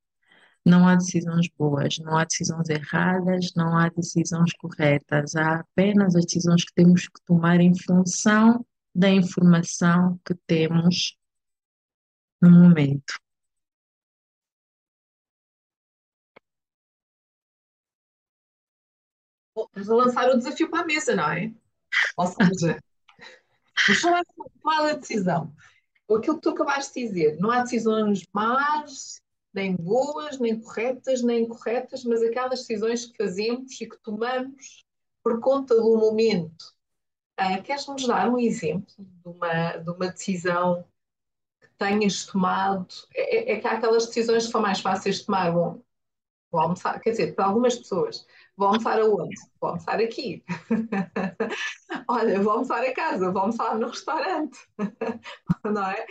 não 0.65 0.87
há 0.87 0.95
decisões 0.95 1.47
boas, 1.57 1.97
não 1.99 2.17
há 2.17 2.23
decisões 2.25 2.69
erradas, 2.69 3.51
não 3.55 3.77
há 3.77 3.89
decisões 3.89 4.51
corretas, 4.53 5.35
há 5.35 5.59
apenas 5.59 6.15
as 6.15 6.25
decisões 6.25 6.63
que 6.63 6.73
temos 6.73 7.07
que 7.07 7.21
tomar 7.25 7.59
em 7.59 7.73
função 7.77 8.65
da 8.93 9.09
informação 9.09 10.19
que 10.25 10.33
temos 10.47 11.17
no 12.45 12.59
momento. 12.69 13.13
A 19.57 19.93
lançar 19.93 20.29
o 20.29 20.37
desafio 20.37 20.69
para 20.69 20.81
a 20.81 20.85
mesa, 20.85 21.15
não 21.15 21.31
é? 21.31 21.53
Ou 22.17 22.27
seja, 22.27 22.79
vamos 23.87 24.01
falar 24.01 24.23
tomada 24.61 24.93
de 24.93 24.99
decisão. 24.99 25.53
Aquilo 26.09 26.35
que 26.35 26.41
tu 26.41 26.49
acabaste 26.49 26.93
de 26.93 27.07
dizer, 27.07 27.37
não 27.39 27.51
há 27.51 27.63
decisões 27.63 28.23
más, 28.33 29.21
nem 29.53 29.75
boas, 29.75 30.37
nem 30.39 30.59
corretas, 30.59 31.21
nem 31.23 31.43
incorretas, 31.43 32.03
mas 32.03 32.21
aquelas 32.21 32.59
decisões 32.59 33.05
que 33.05 33.17
fazemos 33.17 33.79
e 33.79 33.87
que 33.87 33.97
tomamos 34.03 34.85
por 35.23 35.39
conta 35.39 35.73
do 35.75 35.97
momento. 35.97 36.75
Uh, 37.39 37.61
Queres-nos 37.63 38.05
dar 38.05 38.29
um 38.29 38.37
exemplo 38.37 38.93
de 38.97 39.29
uma, 39.29 39.77
de 39.77 39.89
uma 39.89 40.07
decisão 40.07 40.85
tenhas 41.77 42.25
tomado. 42.25 42.87
É, 43.13 43.53
é, 43.53 43.59
que 43.59 43.67
há 43.67 43.73
aquelas 43.73 44.07
decisões 44.07 44.45
que 44.45 44.51
são 44.51 44.61
mais 44.61 44.79
fáceis 44.79 45.19
de 45.19 45.25
tomar. 45.25 45.51
Bom, 45.51 45.81
vou 46.51 46.61
almoçar, 46.61 46.99
quer 46.99 47.11
dizer, 47.11 47.35
para 47.35 47.45
algumas 47.45 47.75
pessoas, 47.75 48.25
vou 48.55 48.67
almoçar 48.67 48.99
aonde? 48.99 49.35
Vou 49.59 49.71
almoçar 49.71 49.99
aqui. 49.99 50.43
Olha, 52.07 52.41
vou 52.41 52.53
almoçar 52.53 52.83
a 52.83 52.93
casa, 52.93 53.31
vou 53.31 53.41
almoçar 53.41 53.77
no 53.77 53.89
restaurante. 53.89 54.57
não 55.63 55.91
é? 55.91 56.05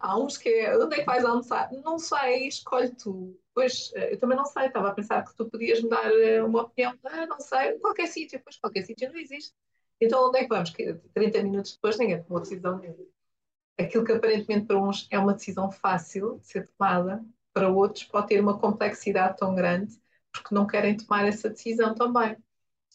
Há 0.00 0.18
uns 0.18 0.36
que 0.36 0.48
é, 0.48 0.76
onde 0.76 0.96
é 0.96 0.98
que 1.00 1.06
vais 1.06 1.24
almoçar? 1.24 1.70
Não 1.72 1.98
sei, 1.98 2.48
escolhe 2.48 2.94
tu. 2.94 3.38
Pois, 3.54 3.90
eh, 3.94 4.12
eu 4.12 4.20
também 4.20 4.36
não 4.36 4.44
sei, 4.44 4.66
estava 4.66 4.88
a 4.88 4.94
pensar 4.94 5.24
que 5.24 5.34
tu 5.34 5.48
podias 5.48 5.82
me 5.82 5.88
dar 5.88 6.10
eh, 6.12 6.42
uma 6.42 6.62
opinião. 6.62 6.94
Ah, 7.04 7.26
não 7.26 7.40
sei, 7.40 7.78
qualquer 7.78 8.08
sítio. 8.08 8.40
Pois, 8.44 8.58
qualquer 8.58 8.82
sítio 8.82 9.10
não 9.10 9.18
existe. 9.18 9.54
Então, 9.98 10.28
onde 10.28 10.40
é 10.40 10.42
que 10.42 10.48
vamos? 10.48 10.70
30 11.14 11.42
minutos 11.42 11.72
depois 11.72 11.98
ninguém 11.98 12.22
tomou 12.22 12.40
decisão 12.40 12.78
nenhuma 12.78 13.15
aquilo 13.78 14.04
que 14.04 14.12
aparentemente 14.12 14.66
para 14.66 14.78
uns 14.78 15.06
é 15.10 15.18
uma 15.18 15.34
decisão 15.34 15.70
fácil 15.70 16.38
de 16.38 16.46
ser 16.46 16.68
tomada, 16.68 17.24
para 17.52 17.68
outros 17.68 18.04
pode 18.04 18.28
ter 18.28 18.40
uma 18.40 18.58
complexidade 18.58 19.36
tão 19.38 19.54
grande 19.54 19.98
porque 20.32 20.54
não 20.54 20.66
querem 20.66 20.96
tomar 20.96 21.26
essa 21.26 21.48
decisão 21.48 21.94
também. 21.94 22.36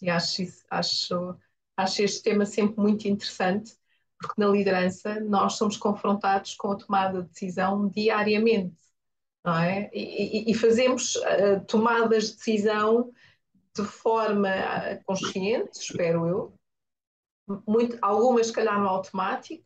E 0.01 0.09
acho, 0.09 0.43
isso, 0.43 0.63
acho, 0.69 1.35
acho 1.77 2.01
este 2.03 2.23
tema 2.23 2.45
sempre 2.45 2.79
muito 2.79 3.07
interessante, 3.07 3.75
porque 4.19 4.39
na 4.39 4.47
liderança 4.47 5.19
nós 5.21 5.53
somos 5.53 5.77
confrontados 5.77 6.55
com 6.55 6.71
a 6.71 6.75
tomada 6.75 7.23
de 7.23 7.29
decisão 7.29 7.87
diariamente, 7.87 8.77
não 9.43 9.57
é? 9.57 9.89
E, 9.93 10.51
e, 10.51 10.53
fazemos 10.53 11.15
uh, 11.15 11.65
tomadas 11.67 12.31
de 12.31 12.37
decisão 12.37 13.11
de 13.75 13.83
forma 13.83 14.49
uh, 14.49 15.03
consciente, 15.03 15.79
espero 15.79 16.27
eu, 16.27 16.53
muito, 17.67 17.97
algumas, 18.01 18.47
se 18.47 18.53
calhar, 18.53 18.79
no 18.79 18.87
automático, 18.87 19.65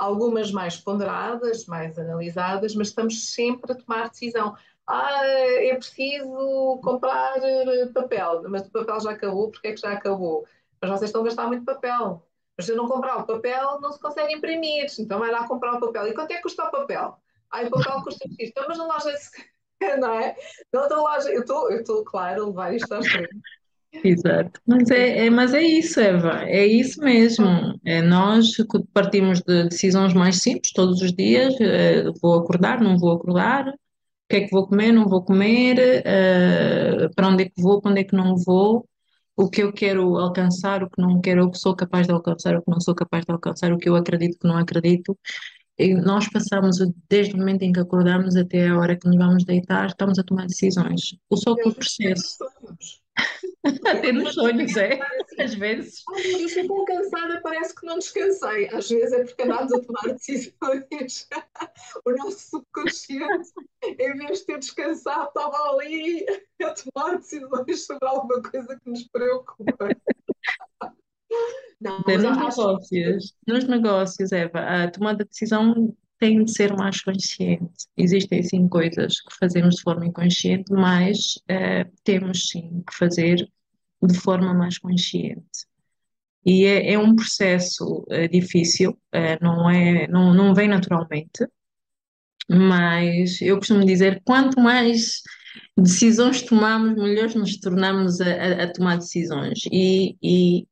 algumas 0.00 0.50
mais 0.50 0.76
ponderadas, 0.76 1.66
mais 1.66 1.98
analisadas, 1.98 2.74
mas 2.74 2.88
estamos 2.88 3.32
sempre 3.32 3.72
a 3.72 3.74
tomar 3.74 4.08
decisão. 4.08 4.56
Ah, 4.86 5.24
é 5.26 5.74
preciso 5.76 6.80
comprar 6.82 7.36
eh, 7.42 7.86
papel, 7.94 8.42
mas 8.48 8.66
o 8.66 8.70
papel 8.70 9.00
já 9.00 9.10
acabou, 9.12 9.50
porque 9.50 9.68
é 9.68 9.72
que 9.72 9.80
já 9.80 9.92
acabou? 9.92 10.46
Mas 10.80 10.90
vocês 10.90 11.10
estão 11.10 11.20
a 11.22 11.24
gastar 11.24 11.46
muito 11.46 11.64
papel. 11.64 12.26
Mas 12.56 12.66
se 12.66 12.72
eu 12.72 12.76
não 12.76 12.88
comprar 12.88 13.18
o 13.18 13.26
papel, 13.26 13.80
não 13.80 13.92
se 13.92 14.00
consegue 14.00 14.34
imprimir. 14.34 14.86
Então 14.98 15.18
vai 15.18 15.30
lá 15.30 15.46
comprar 15.46 15.74
o 15.74 15.80
papel. 15.80 16.08
E 16.08 16.14
quanto 16.14 16.32
é 16.32 16.36
que 16.36 16.42
custa 16.42 16.64
o 16.64 16.70
papel? 16.70 17.16
Ah, 17.50 17.62
o 17.62 17.70
papel 17.70 18.02
custa 18.02 18.28
X. 18.28 18.50
Então, 18.50 18.64
mas 18.68 18.78
na 18.78 18.86
loja, 18.86 19.14
não 20.00 20.14
é? 20.14 20.36
Na 20.72 20.82
outra 20.82 20.96
loja, 20.96 21.30
eu 21.30 21.42
estou, 21.42 21.70
eu 21.70 21.80
estou, 21.80 22.04
claro, 22.04 22.44
a 22.44 22.46
levar 22.46 22.74
isto 22.74 22.92
ao 22.92 23.00
extremo. 23.00 23.28
Exato. 23.92 24.60
Mas 24.66 24.88
é, 24.90 25.26
é, 25.26 25.30
mas 25.30 25.52
é 25.52 25.62
isso, 25.62 25.98
Eva. 26.00 26.44
É 26.44 26.64
isso 26.66 27.00
mesmo. 27.00 27.46
É 27.84 28.00
nós 28.00 28.46
partimos 28.92 29.40
de 29.42 29.68
decisões 29.68 30.14
mais 30.14 30.40
simples 30.42 30.72
todos 30.72 31.02
os 31.02 31.12
dias. 31.12 31.54
eh, 31.60 32.04
vou 32.22 32.34
acordar, 32.38 32.80
não 32.80 32.96
vou 32.98 33.12
acordar. 33.12 33.68
O 33.68 33.74
que 34.30 34.36
é 34.36 34.40
que 34.42 34.50
vou 34.52 34.66
comer, 34.68 34.92
não 34.92 35.06
vou 35.08 35.24
comer. 35.24 36.02
eh, 36.06 37.08
para 37.16 37.28
onde 37.28 37.44
é 37.44 37.46
que 37.50 37.60
vou, 37.62 37.80
para 37.80 37.90
onde 37.92 38.00
é 38.02 38.04
que 38.04 38.16
não 38.16 38.36
vou. 38.36 38.86
O 39.36 39.50
que 39.50 39.62
eu 39.62 39.72
quero 39.72 40.16
alcançar, 40.18 40.82
o 40.84 40.90
que 40.90 41.00
não 41.02 41.20
quero, 41.20 41.44
o 41.46 41.50
que 41.50 41.58
sou 41.58 41.74
capaz 41.76 42.06
de 42.06 42.12
alcançar, 42.12 42.56
o 42.56 42.62
que 42.62 42.70
não 42.70 42.80
sou 42.80 42.94
capaz 42.94 43.24
de 43.26 43.32
alcançar, 43.32 43.72
o 43.72 43.78
que 43.78 43.88
eu 43.88 43.96
acredito, 43.96 44.36
o 44.36 44.38
que 44.40 44.48
não 44.48 44.58
acredito. 44.58 45.18
E 45.78 45.94
nós 45.94 46.28
passamos 46.28 46.76
desde 47.08 47.34
o 47.34 47.38
momento 47.38 47.62
em 47.62 47.72
que 47.72 47.80
acordamos 47.80 48.36
até 48.36 48.68
a 48.68 48.78
hora 48.78 48.98
que 48.98 49.08
nos 49.08 49.16
vamos 49.16 49.44
deitar, 49.44 49.86
estamos 49.86 50.18
a 50.18 50.22
tomar 50.22 50.46
decisões. 50.46 51.16
O 51.30 51.36
só 51.36 51.54
que 51.54 51.68
o 51.68 51.74
processo, 51.74 52.36
até 53.86 54.12
nos 54.12 54.34
sonhos, 54.34 54.76
é, 54.76 55.00
Assim, 55.40 55.42
às 55.42 55.54
vezes. 55.54 56.02
Ai, 56.14 56.34
eu 56.34 56.46
estou 56.46 56.66
tão 56.66 56.84
cansada, 56.84 57.40
parece 57.42 57.74
que 57.74 57.86
não 57.86 57.98
descansei. 57.98 58.68
Às 58.68 58.88
vezes 58.88 59.12
é 59.12 59.24
porque 59.24 59.42
andámos 59.42 59.72
a 59.72 59.80
tomar 59.80 60.02
decisões. 60.14 61.28
O 62.04 62.10
nosso 62.12 62.50
subconsciente, 62.50 63.50
em 63.82 64.16
vez 64.16 64.40
de 64.40 64.46
ter 64.46 64.58
descansado, 64.58 65.28
estava 65.28 65.56
ali 65.70 66.24
a 66.62 66.74
tomar 66.74 67.16
decisões 67.16 67.86
sobre 67.86 68.08
alguma 68.08 68.42
coisa 68.42 68.78
que 68.82 68.90
nos 68.90 69.06
preocupa. 69.08 69.88
Não, 71.80 71.98
nos 72.06 72.26
acho 72.26 72.40
negócios, 72.48 73.34
nos 73.46 73.64
negócios, 73.66 74.32
Eva, 74.32 74.60
a 74.84 74.90
tomada 74.90 75.24
de 75.24 75.30
decisão 75.30 75.94
tem 76.18 76.44
de 76.44 76.52
ser 76.52 76.74
mais 76.76 77.02
consciente. 77.02 77.86
Existem 77.96 78.42
sim 78.42 78.68
coisas 78.68 79.20
que 79.22 79.34
fazemos 79.38 79.76
de 79.76 79.82
forma 79.82 80.06
inconsciente, 80.06 80.70
mas 80.72 81.38
eh, 81.48 81.86
temos 82.04 82.48
sim 82.48 82.82
que 82.86 82.94
fazer 82.94 83.36
de 84.02 84.14
forma 84.18 84.54
mais 84.54 84.78
consciente. 84.78 85.66
E 86.44 86.64
é, 86.66 86.92
é 86.94 86.98
um 86.98 87.14
processo 87.16 88.04
eh, 88.10 88.28
difícil, 88.28 88.98
eh, 89.12 89.38
não 89.42 89.68
é, 89.70 90.06
não, 90.08 90.34
não 90.34 90.54
vem 90.54 90.68
naturalmente, 90.68 91.46
mas 92.48 93.40
eu 93.40 93.56
costumo 93.58 93.84
dizer, 93.84 94.20
quanto 94.24 94.60
mais 94.60 95.22
decisões 95.76 96.42
tomamos, 96.42 96.96
melhores 96.96 97.34
nos 97.34 97.58
tornamos 97.60 98.20
a, 98.20 98.26
a- 98.26 98.64
a 98.64 98.72
tomar 98.72 98.98
decisões. 98.98 99.60
E, 99.72 100.16
e, 100.22 100.66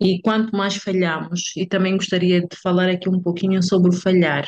e 0.00 0.20
quanto 0.22 0.56
mais 0.56 0.76
falhamos, 0.76 1.52
e 1.56 1.66
também 1.66 1.96
gostaria 1.96 2.40
de 2.40 2.56
falar 2.62 2.88
aqui 2.90 3.08
um 3.08 3.20
pouquinho 3.20 3.62
sobre 3.62 3.94
falhar. 3.96 4.46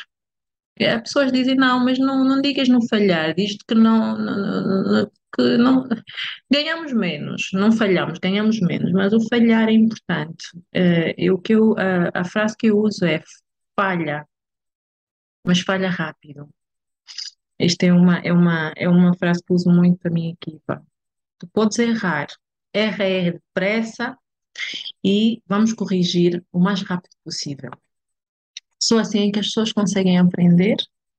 As 0.81 1.03
pessoas 1.03 1.33
dizem, 1.33 1.57
não, 1.57 1.85
mas 1.85 1.99
não, 1.99 2.25
não 2.25 2.41
digas 2.41 2.69
no 2.69 2.87
falhar, 2.89 3.35
diz 3.35 3.57
que 3.67 3.75
não, 3.75 4.17
não- 4.19 5.11
que 5.35 5.57
não 5.59 5.85
ganhamos 6.51 6.93
menos, 6.93 7.51
não 7.53 7.73
falhamos, 7.73 8.19
ganhamos 8.19 8.61
menos, 8.61 8.93
mas 8.93 9.13
o 9.13 9.21
falhar 9.29 9.69
é 9.69 9.73
importante. 9.73 10.47
Eu, 11.17 11.39
que 11.39 11.55
eu, 11.55 11.75
a, 11.79 12.21
a 12.21 12.25
frase 12.25 12.57
que 12.57 12.69
eu 12.69 12.79
uso 12.79 13.05
é 13.05 13.23
falha, 13.79 14.27
mas 15.45 15.61
falha 15.61 15.91
rápido. 15.91 16.49
Esta 17.59 17.87
é 17.87 17.93
uma, 17.93 18.19
é 18.19 18.33
uma, 18.33 18.73
é 18.77 18.89
uma 18.89 19.17
frase 19.17 19.43
que 19.45 19.53
uso 19.53 19.71
muito 19.71 19.99
para 19.99 20.11
a 20.11 20.15
minha 20.15 20.33
equipa. 20.33 20.83
Tu 21.39 21.49
podes 21.53 21.79
errar, 21.79 22.29
erra, 22.73 23.05
erra 23.05 23.33
depressa 23.33 24.19
e 25.05 25.43
vamos 25.47 25.73
corrigir 25.73 26.45
o 26.53 26.59
mais 26.59 26.83
rápido 26.83 27.15
possível. 27.25 27.71
Só 28.81 28.99
assim 28.99 29.29
é 29.29 29.33
que 29.33 29.41
as 29.41 29.47
pessoas 29.47 29.73
conseguem 29.73 30.19
aprender, 30.19 30.77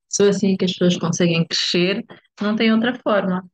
só 0.08 0.28
assim 0.28 0.54
é 0.54 0.56
que 0.56 0.64
as 0.64 0.72
pessoas 0.72 0.96
conseguem 0.96 1.46
crescer, 1.46 2.04
não 2.40 2.56
tem 2.56 2.72
outra 2.72 2.98
forma. 3.00 3.48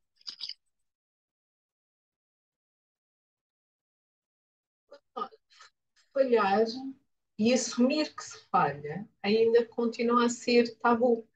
falhar 6.13 6.65
e 7.39 7.53
assumir 7.53 8.15
que 8.15 8.25
se 8.25 8.39
falha 8.51 9.07
ainda 9.23 9.67
continua 9.67 10.25
a 10.27 10.29
ser 10.31 10.75
tabu, 10.79 11.29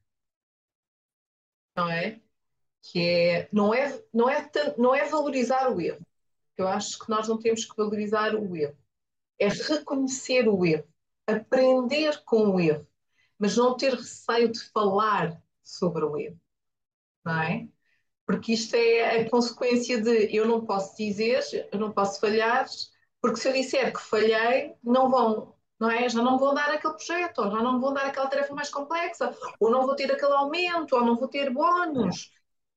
não 1.77 1.89
é? 1.91 2.21
Que 2.83 3.01
é, 3.01 3.49
não 3.53 3.75
é, 3.75 4.03
não 4.13 4.29
é, 4.31 4.51
não 4.79 4.95
é 4.95 5.09
valorizar 5.09 5.71
o 5.71 5.81
erro. 5.81 6.05
Eu 6.61 6.69
acho 6.69 6.99
que 6.99 7.09
nós 7.11 7.29
não 7.29 7.39
temos 7.39 7.65
que 7.65 7.77
valorizar 7.77 8.35
o 8.35 8.57
erro. 8.57 8.77
É 9.39 9.49
reconhecer 9.49 10.49
o 10.49 10.65
erro, 10.65 10.87
aprender 11.27 12.23
com 12.25 12.51
o 12.51 12.61
erro, 12.61 12.87
mas 13.39 13.57
não 13.57 13.77
ter 13.77 13.95
receio 13.95 14.53
de 14.53 14.61
falar 14.71 15.41
sobre 15.63 16.05
o 16.05 16.17
erro, 16.19 16.39
não 17.25 17.41
é? 17.43 17.69
Porque 18.27 18.53
isto 18.53 18.75
é 18.75 19.23
a 19.23 19.31
consequência 19.31 20.01
de 20.01 20.35
eu 20.37 20.47
não 20.47 20.65
posso 20.65 20.97
dizer, 20.97 21.43
eu 21.73 21.79
não 21.79 21.91
posso 21.93 22.21
falhar, 22.21 22.67
porque 23.21 23.39
se 23.41 23.49
eu 23.49 23.53
disser 23.53 23.93
que 23.93 24.01
falhei, 24.01 24.75
não 24.85 25.11
vão, 25.11 25.55
não 25.79 25.91
é? 25.91 26.09
Já 26.09 26.23
não 26.23 26.39
vão 26.39 26.55
dar 26.55 26.71
aquele 26.71 26.95
projeto, 26.95 27.39
ou 27.39 27.51
já 27.51 27.63
não 27.63 27.81
vão 27.81 27.95
dar 27.95 28.07
aquela 28.07 28.29
tarefa 28.29 28.55
mais 28.55 28.69
complexa, 28.69 29.35
ou 29.59 29.71
não 29.71 29.87
vou 29.87 29.97
ter 29.97 30.13
aquele 30.13 30.33
aumento, 30.33 30.95
ou 30.95 31.05
não 31.05 31.17
vou 31.17 31.29
ter 31.29 31.51
bónus. 31.51 32.31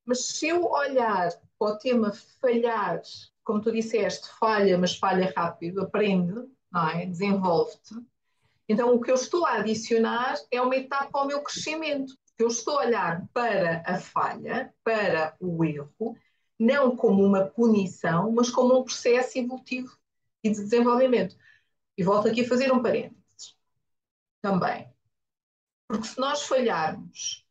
Mas 0.04 0.26
se 0.26 0.48
eu 0.48 0.64
olhar 0.64 1.30
para 1.58 1.74
o 1.74 1.78
tema 1.78 2.12
falhar, 2.40 3.02
como 3.44 3.60
tu 3.60 3.70
disseste, 3.70 4.28
falha, 4.40 4.76
mas 4.78 4.96
falha 4.96 5.32
rápido, 5.36 5.82
aprende, 5.82 6.34
é? 6.74 7.06
Desenvolve-te. 7.06 7.94
Então, 8.68 8.94
o 8.94 9.00
que 9.00 9.10
eu 9.10 9.14
estou 9.14 9.46
a 9.46 9.54
adicionar 9.54 10.34
é 10.50 10.60
uma 10.60 10.74
etapa 10.74 11.18
ao 11.18 11.26
meu 11.26 11.42
crescimento. 11.42 12.16
Eu 12.38 12.48
estou 12.48 12.78
a 12.78 12.86
olhar 12.86 13.28
para 13.32 13.82
a 13.86 13.98
falha, 13.98 14.74
para 14.82 15.36
o 15.38 15.64
erro, 15.64 16.16
não 16.58 16.96
como 16.96 17.22
uma 17.22 17.44
punição, 17.44 18.32
mas 18.32 18.50
como 18.50 18.80
um 18.80 18.84
processo 18.84 19.38
evolutivo 19.38 19.96
e 20.42 20.50
de 20.50 20.56
desenvolvimento. 20.56 21.36
E 21.96 22.02
volto 22.02 22.28
aqui 22.28 22.40
a 22.40 22.48
fazer 22.48 22.72
um 22.72 22.82
parênteses 22.82 23.56
também. 24.42 24.92
Porque 25.86 26.06
se 26.06 26.18
nós 26.18 26.42
falharmos, 26.42 27.46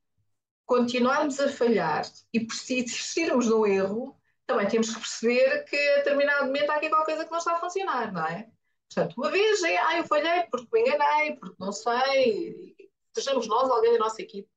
continuarmos 0.65 1.39
a 1.39 1.49
falhar 1.49 2.03
e 2.33 2.39
persistirmos 2.39 3.47
no 3.47 3.65
erro, 3.65 4.19
também 4.45 4.67
temos 4.67 4.89
que 4.89 4.99
perceber 4.99 5.63
que 5.65 5.75
a 5.75 5.97
determinado 5.97 6.45
momento 6.45 6.69
há 6.69 6.75
aqui 6.75 6.89
qualquer 6.89 7.13
coisa 7.13 7.25
que 7.25 7.31
não 7.31 7.37
está 7.39 7.55
a 7.55 7.59
funcionar, 7.59 8.11
não 8.11 8.25
é? 8.25 8.49
Portanto, 8.93 9.15
uma 9.17 9.31
vez, 9.31 9.63
é, 9.63 9.77
ah, 9.77 9.97
eu 9.97 10.05
falhei 10.05 10.43
porque 10.51 10.67
me 10.71 10.81
enganei, 10.81 11.35
porque 11.37 11.55
não 11.59 11.71
sei, 11.71 12.75
sejamos 13.15 13.47
nós 13.47 13.69
alguém 13.69 13.93
da 13.93 13.99
nossa 13.99 14.21
equipe, 14.21 14.49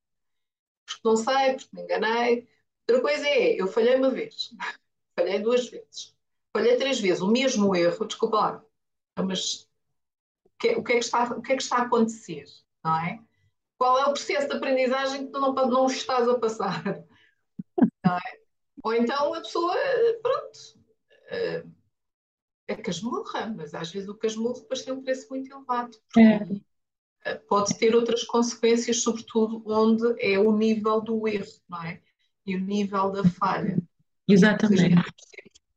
porque 0.86 1.00
não 1.04 1.16
sei, 1.16 1.54
porque 1.54 1.68
me 1.72 1.82
enganei. 1.82 2.48
Outra 2.88 3.02
coisa 3.02 3.26
é, 3.26 3.60
eu 3.60 3.66
falhei 3.66 3.96
uma 3.96 4.10
vez, 4.10 4.50
falhei 5.18 5.40
duas 5.40 5.68
vezes, 5.68 6.14
falhei 6.52 6.76
três 6.76 7.00
vezes, 7.00 7.22
o 7.22 7.28
mesmo 7.28 7.74
erro, 7.74 8.06
desculpa 8.06 8.36
lá, 8.36 8.64
mas 9.24 9.62
o 10.44 10.50
que, 10.58 10.68
o 10.76 10.84
que, 10.84 10.92
é, 10.92 10.98
que 10.98 11.04
está, 11.04 11.24
o 11.24 11.42
que 11.42 11.52
é 11.52 11.56
que 11.56 11.62
está 11.62 11.78
a 11.78 11.82
acontecer, 11.82 12.44
não 12.84 12.96
é? 13.00 13.20
Qual 13.78 13.98
é 13.98 14.02
o 14.06 14.12
processo 14.12 14.48
de 14.48 14.56
aprendizagem 14.56 15.26
que 15.26 15.32
tu 15.32 15.40
não, 15.40 15.52
não 15.54 15.86
estás 15.86 16.28
a 16.28 16.38
passar? 16.38 16.82
Não 18.04 18.16
é? 18.16 18.45
Ou 18.86 18.94
então 18.94 19.34
a 19.34 19.40
pessoa, 19.40 19.74
pronto, 20.22 20.58
é 22.68 22.76
casmurra, 22.76 23.48
mas 23.48 23.74
às 23.74 23.90
vezes 23.90 24.08
o 24.08 24.14
casmurro 24.14 24.60
depois 24.60 24.82
tem 24.82 24.94
um 24.94 25.02
preço 25.02 25.26
muito 25.28 25.52
elevado. 25.52 25.98
É. 26.16 27.34
Pode 27.48 27.76
ter 27.76 27.96
outras 27.96 28.22
consequências, 28.22 29.02
sobretudo 29.02 29.60
onde 29.66 30.14
é 30.24 30.38
o 30.38 30.56
nível 30.56 31.00
do 31.00 31.26
erro, 31.26 31.50
não 31.68 31.82
é? 31.82 32.00
E 32.46 32.54
o 32.54 32.60
nível 32.60 33.10
da 33.10 33.24
falha. 33.28 33.76
Exatamente. 34.28 34.94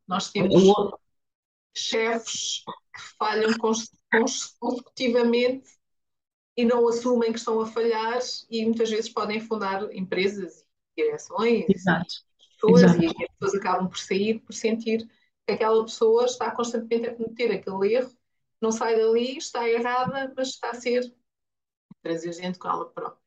Nós 0.07 0.29
temos 0.29 0.53
chefes 1.75 2.63
que 2.93 3.01
falham 3.17 3.55
consecutivamente 4.11 5.67
e 6.55 6.63
não 6.63 6.87
assumem 6.87 7.33
que 7.33 7.39
estão 7.39 7.59
a 7.59 7.65
falhar 7.65 8.19
e 8.51 8.65
muitas 8.65 8.91
vezes 8.91 9.09
podem 9.09 9.41
fundar 9.41 9.91
empresas 9.95 10.63
e 10.95 11.01
direções 11.01 11.65
Exato. 11.69 12.28
E 12.59 12.73
pessoas 12.73 12.83
Exato. 12.83 13.03
e 13.03 13.07
as 13.07 13.31
pessoas 13.37 13.55
acabam 13.55 13.87
por 13.87 13.97
sair 13.97 14.39
por 14.39 14.53
sentir 14.53 15.07
que 15.47 15.53
aquela 15.53 15.83
pessoa 15.83 16.25
está 16.25 16.51
constantemente 16.51 17.09
a 17.09 17.15
cometer 17.15 17.51
aquele 17.51 17.93
erro, 17.93 18.11
não 18.61 18.71
sai 18.71 18.97
dali, 18.97 19.37
está 19.37 19.67
errada, 19.67 20.33
mas 20.35 20.49
está 20.49 20.71
a 20.71 20.75
ser 20.75 21.13
transigente 22.01 22.59
com 22.59 22.67
ela 22.67 22.89
própria. 22.89 23.19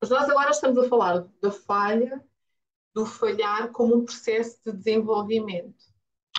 Mas 0.00 0.10
nós 0.10 0.28
agora 0.28 0.50
estamos 0.50 0.78
a 0.78 0.88
falar 0.88 1.26
da 1.42 1.50
falha, 1.50 2.24
do 2.94 3.04
falhar 3.04 3.70
como 3.72 3.96
um 3.96 4.04
processo 4.04 4.58
de 4.64 4.72
desenvolvimento. 4.72 5.84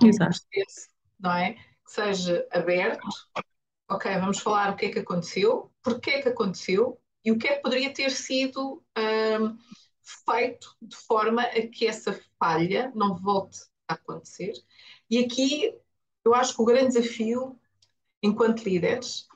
Exato. 0.01 0.37
Um 0.37 0.49
processo, 0.49 0.89
não 1.19 1.33
é? 1.33 1.53
Que 1.53 1.91
seja 1.91 2.47
aberto, 2.51 3.07
ok, 3.89 4.11
vamos 4.19 4.39
falar 4.39 4.71
o 4.71 4.75
que 4.75 4.85
é 4.85 4.91
que 4.91 4.99
aconteceu, 4.99 5.71
porquê 5.83 6.11
é 6.11 6.21
que 6.21 6.29
aconteceu 6.29 6.99
e 7.23 7.31
o 7.31 7.37
que 7.37 7.47
é 7.47 7.55
que 7.55 7.61
poderia 7.61 7.93
ter 7.93 8.11
sido 8.11 8.83
um, 8.97 9.57
feito 10.25 10.75
de 10.81 10.95
forma 10.95 11.43
a 11.43 11.67
que 11.67 11.85
essa 11.85 12.19
falha 12.39 12.91
não 12.95 13.15
volte 13.15 13.59
a 13.87 13.93
acontecer. 13.93 14.53
E 15.09 15.19
aqui 15.19 15.73
eu 16.23 16.33
acho 16.33 16.55
que 16.55 16.61
o 16.61 16.65
grande 16.65 16.99
desafio, 16.99 17.59
enquanto 18.21 18.63
líderes, 18.63 19.27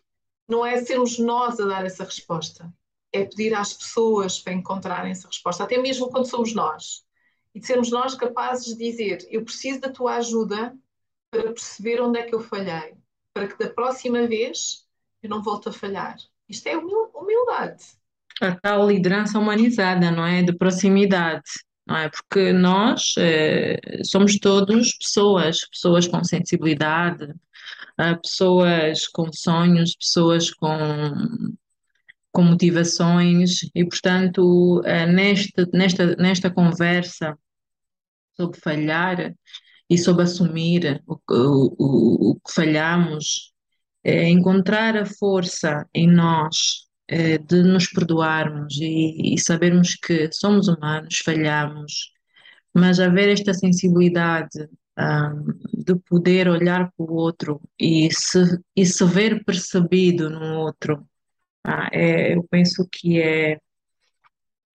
não 0.47 0.65
é 0.65 0.83
sermos 0.83 1.17
nós 1.17 1.59
a 1.59 1.65
dar 1.65 1.85
essa 1.85 2.03
resposta, 2.03 2.71
é 3.11 3.23
pedir 3.23 3.53
às 3.53 3.73
pessoas 3.73 4.39
para 4.39 4.53
encontrarem 4.53 5.11
essa 5.11 5.27
resposta, 5.27 5.63
até 5.63 5.77
mesmo 5.77 6.09
quando 6.09 6.29
somos 6.29 6.53
nós. 6.53 7.05
E 7.53 7.59
de 7.59 7.67
sermos 7.67 7.91
nós 7.91 8.15
capazes 8.15 8.65
de 8.65 8.75
dizer: 8.75 9.27
Eu 9.29 9.43
preciso 9.43 9.79
da 9.79 9.91
tua 9.91 10.15
ajuda 10.15 10.75
para 11.29 11.53
perceber 11.53 12.01
onde 12.01 12.19
é 12.19 12.23
que 12.23 12.33
eu 12.33 12.39
falhei, 12.39 12.95
para 13.31 13.47
que 13.47 13.57
da 13.57 13.69
próxima 13.69 14.27
vez 14.27 14.87
eu 15.21 15.29
não 15.29 15.41
volte 15.41 15.69
a 15.69 15.71
falhar. 15.71 16.17
Isto 16.49 16.67
é 16.67 16.77
humildade. 16.77 17.83
A 18.43 18.55
tal 18.55 18.87
liderança 18.89 19.39
humanizada, 19.39 20.11
não 20.11 20.25
é? 20.25 20.43
De 20.43 20.53
proximidade, 20.53 21.43
não 21.87 21.95
é? 21.95 22.09
Porque 22.09 22.51
nós 22.51 23.13
eh, 23.17 23.79
somos 24.03 24.37
todos 24.37 24.97
pessoas, 24.97 25.65
pessoas 25.69 26.07
com 26.07 26.21
sensibilidade, 26.25 27.23
uh, 27.99 28.21
pessoas 28.21 29.07
com 29.07 29.31
sonhos, 29.31 29.95
pessoas 29.95 30.51
com, 30.51 30.77
com 32.31 32.43
motivações, 32.43 33.61
e 33.73 33.85
portanto, 33.85 34.81
uh, 34.81 35.11
nesta, 35.11 35.65
nesta, 35.73 36.15
nesta 36.17 36.51
conversa 36.51 37.37
sobre 38.35 38.59
falhar 38.59 39.33
e 39.89 39.97
sobre 39.97 40.23
assumir 40.23 41.01
o, 41.07 41.15
o, 41.29 42.31
o 42.31 42.35
que 42.35 42.53
falhamos, 42.53 43.53
é 44.03 44.27
encontrar 44.27 44.97
a 44.97 45.05
força 45.05 45.87
em 45.93 46.07
nós 46.07 46.83
é, 47.07 47.37
de 47.37 47.63
nos 47.63 47.87
perdoarmos 47.87 48.77
e, 48.79 49.33
e 49.33 49.39
sabermos 49.39 49.95
que 49.95 50.31
somos 50.31 50.67
humanos, 50.67 51.19
falhamos, 51.19 52.11
mas 52.73 52.99
haver 52.99 53.29
esta 53.29 53.53
sensibilidade 53.53 54.69
um, 54.97 55.45
de 55.73 55.95
poder 56.07 56.47
olhar 56.47 56.91
para 56.91 57.05
o 57.05 57.13
outro 57.13 57.61
e 57.79 58.09
se, 58.13 58.59
e 58.75 58.85
se 58.85 59.05
ver 59.05 59.43
percebido 59.43 60.29
no 60.29 60.59
outro, 60.59 61.05
é, 61.91 62.35
eu 62.35 62.43
penso 62.49 62.87
que 62.91 63.21
é, 63.21 63.59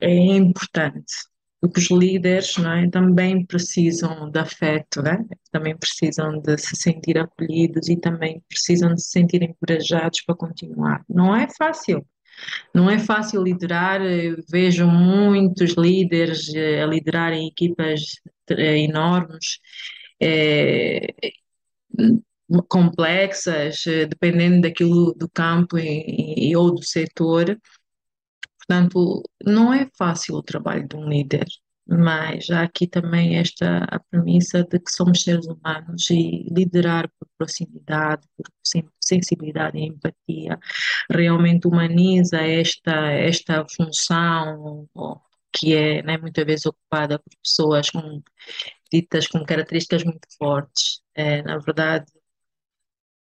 é 0.01 0.37
importante. 0.37 1.13
Porque 1.61 1.81
os 1.81 1.91
líderes 1.91 2.57
é, 2.59 2.89
também 2.89 3.45
precisam 3.45 4.31
de 4.31 4.39
afeto, 4.39 5.03
né? 5.03 5.25
também 5.51 5.77
precisam 5.77 6.41
de 6.41 6.57
se 6.57 6.77
sentir 6.77 7.19
acolhidos 7.19 7.89
e 7.89 7.97
também 7.97 8.41
precisam 8.49 8.95
de 8.95 9.03
se 9.03 9.11
sentir 9.11 9.43
encorajados 9.43 10.23
para 10.23 10.37
continuar. 10.37 11.05
Não 11.09 11.35
é 11.35 11.49
fácil, 11.57 12.07
não 12.75 12.91
é 12.91 12.99
fácil 12.99 13.43
liderar, 13.43 14.01
vejo 14.49 14.87
muitos 14.87 15.73
líderes 15.73 16.53
eh, 16.55 16.83
a 16.83 16.87
liderarem 16.87 17.49
equipas 17.49 18.03
eh, 18.51 18.79
enormes 18.79 19.59
é, 20.21 21.07
complexas, 22.69 23.87
eh, 23.87 24.07
dependendo 24.07 24.63
daquilo 24.63 25.15
do 25.15 25.29
campo 25.29 25.79
e, 25.79 26.51
e, 26.51 26.57
ou 26.57 26.75
do 26.75 26.83
setor. 26.83 27.59
Portanto, 28.59 29.23
não 29.45 29.73
é 29.73 29.89
fácil 29.97 30.37
o 30.37 30.43
trabalho 30.43 30.87
de 30.87 30.97
um 30.97 31.09
líder, 31.09 31.47
mas 31.89 32.51
há 32.51 32.63
aqui 32.63 32.87
também 32.87 33.39
esta 33.39 33.85
a 33.85 33.99
premissa 33.99 34.63
de 34.65 34.79
que 34.79 34.91
somos 34.93 35.23
seres 35.23 35.47
humanos 35.47 36.11
e 36.11 36.47
liderar 36.51 37.09
por 37.19 37.29
proximidade, 37.39 38.27
por 38.37 38.47
sensibilidade 39.01 39.79
e 39.79 39.87
empatia, 39.87 40.59
realmente 41.11 41.67
humaniza 41.67 42.39
esta, 42.39 43.11
esta 43.13 43.65
função 43.69 44.89
que 45.53 45.75
é 45.75 46.03
né, 46.03 46.19
muitas 46.19 46.45
vezes 46.45 46.67
ocupada 46.67 47.19
por 47.19 47.33
pessoas 47.43 47.91
com 47.91 48.23
ditas 48.93 49.27
com 49.27 49.45
características 49.45 50.05
muito 50.05 50.27
fortes. 50.39 51.03
É, 51.15 51.43
na 51.43 51.59
verdade, 51.59 52.07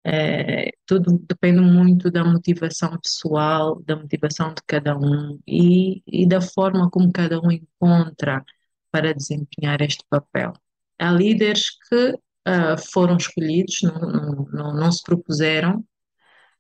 é, 0.04 0.72
tudo 0.86 1.20
depende 1.28 1.60
muito 1.60 2.10
da 2.10 2.24
motivação 2.24 2.98
pessoal, 3.00 3.82
da 3.84 3.96
motivação 3.96 4.54
de 4.54 4.62
cada 4.66 4.98
um 4.98 5.40
e, 5.46 6.02
e 6.08 6.28
da 6.28 6.40
forma 6.42 6.90
como 6.90 7.12
cada 7.12 7.40
um 7.42 7.52
encontra 7.52 8.44
para 8.92 9.14
desempenhar 9.14 9.82
este 9.82 10.04
papel. 10.10 10.54
Há 11.00 11.12
líderes 11.12 11.70
que 11.88 12.10
uh, 12.12 12.78
foram 12.92 13.18
escolhidos, 13.18 13.82
não, 13.82 14.00
não, 14.00 14.48
não, 14.52 14.76
não 14.76 14.92
se 14.92 15.04
propuseram 15.04 15.86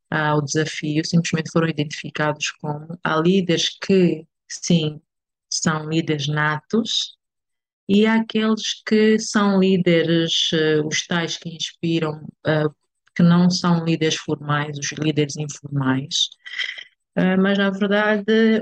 ao 0.09 0.41
desafio, 0.41 1.05
simplesmente 1.05 1.51
foram 1.51 1.67
identificados 1.67 2.51
como. 2.61 2.97
Há 3.03 3.17
líderes 3.17 3.77
que, 3.79 4.25
sim, 4.47 5.01
são 5.49 5.89
líderes 5.89 6.27
natos, 6.27 7.17
e 7.89 8.05
há 8.05 8.15
aqueles 8.15 8.81
que 8.85 9.17
são 9.19 9.59
líderes, 9.59 10.51
uh, 10.53 10.87
os 10.87 11.05
tais 11.07 11.37
que 11.37 11.49
inspiram, 11.49 12.25
que 13.15 13.23
não 13.23 13.49
são 13.49 13.83
líderes 13.83 14.15
formais, 14.15 14.77
os 14.77 14.91
líderes 14.91 15.35
informais. 15.37 16.29
Mas, 17.39 17.57
na 17.57 17.71
verdade, 17.71 18.61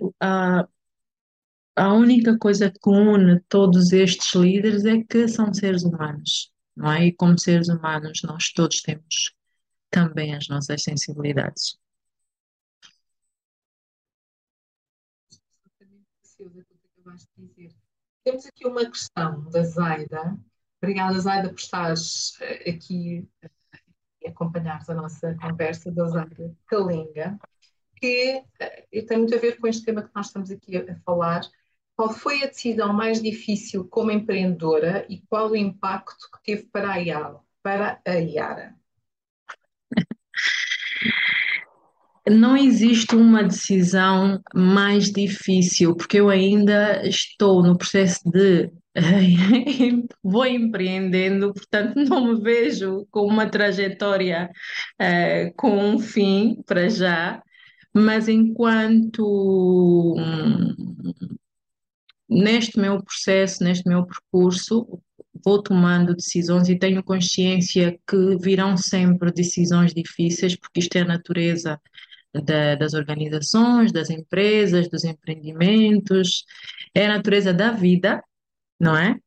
a, 1.75 1.93
única 1.93 2.37
coisa 2.37 2.71
que 2.71 2.89
une 2.89 3.39
todos 3.49 3.91
estes 3.93 4.33
líderes 4.33 4.85
é 4.85 5.03
que 5.03 5.27
são 5.27 5.53
seres 5.53 5.83
humanos, 5.83 6.51
não 6.75 6.91
é? 6.91 7.07
E 7.07 7.13
como 7.13 7.39
seres 7.39 7.69
humanos, 7.69 8.21
nós 8.23 8.51
todos 8.51 8.81
temos 8.81 9.33
também 9.89 10.35
as 10.35 10.47
nossas 10.47 10.83
sensibilidades. 10.83 11.77
dizer 17.37 17.75
temos 18.25 18.45
aqui 18.47 18.65
uma 18.65 18.83
questão 18.89 19.47
da 19.51 19.63
Zaida. 19.63 20.35
Obrigada, 20.81 21.19
Zaida, 21.19 21.49
por 21.49 21.59
estares 21.59 22.35
eh, 22.41 22.71
aqui 22.71 23.29
eh, 23.43 23.49
e 24.23 24.27
acompanhares 24.27 24.89
a 24.89 24.95
nossa 24.95 25.35
conversa 25.35 25.91
da 25.91 26.07
Zaida 26.07 26.55
Kalinga, 26.65 27.37
que 27.97 28.43
eh, 28.59 29.01
tem 29.07 29.19
muito 29.19 29.35
a 29.35 29.37
ver 29.37 29.59
com 29.59 29.67
este 29.67 29.85
tema 29.85 30.01
que 30.01 30.09
nós 30.15 30.25
estamos 30.25 30.49
aqui 30.49 30.75
a, 30.75 30.95
falar. 31.01 31.41
Qual 31.95 32.11
foi 32.13 32.43
a 32.43 32.47
decisão 32.47 32.91
mais 32.91 33.21
difícil 33.21 33.87
como 33.87 34.11
empreendedora 34.11 35.05
e 35.09 35.21
qual 35.29 35.51
o 35.51 35.55
impacto 35.55 36.29
que 36.31 36.43
teve 36.43 36.63
para 36.63 36.91
a 36.91 36.97
Yara? 36.97 37.39
Para 37.63 38.01
a? 38.05 38.75
Não 42.27 42.57
existe 42.57 43.15
uma 43.15 43.43
decisão 43.43 44.41
mais 44.53 45.11
difícil, 45.11 45.95
porque 45.95 46.19
eu 46.19 46.27
ainda 46.29 47.07
estou 47.07 47.61
no 47.61 47.77
processo 47.77 48.27
de 48.31 48.71
vou 50.23 50.45
empreendendo, 50.45 51.53
portanto 51.53 51.97
não 51.97 52.33
me 52.33 52.41
vejo 52.41 53.05
com 53.11 53.27
uma 53.27 53.47
trajetória 53.47 54.49
uh, 55.01 55.53
com 55.55 55.77
um 55.77 55.99
fim 55.99 56.63
para 56.65 56.89
já, 56.89 57.43
mas 57.93 58.27
enquanto 58.27 60.15
hum, 60.17 60.73
neste 62.35 62.79
meu 62.79 63.01
processo, 63.01 63.63
neste 63.63 63.87
meu 63.87 64.05
percurso, 64.05 65.01
vou 65.43 65.61
tomando 65.61 66.15
decisões 66.15 66.69
e 66.69 66.77
tenho 66.77 67.03
consciência 67.03 67.97
que 68.07 68.37
virão 68.37 68.75
sempre 68.77 69.31
decisões 69.31 69.93
difíceis, 69.93 70.55
porque 70.55 70.79
isto 70.79 70.95
é 70.97 71.01
a 71.01 71.05
natureza 71.05 71.79
da, 72.33 72.75
das 72.75 72.93
organizações, 72.93 73.91
das 73.91 74.09
empresas, 74.09 74.89
dos 74.89 75.03
empreendimentos, 75.03 76.43
é 76.93 77.05
a 77.05 77.15
natureza 77.15 77.53
da 77.53 77.71
vida, 77.71 78.21
não 78.79 78.97
é? 78.97 79.17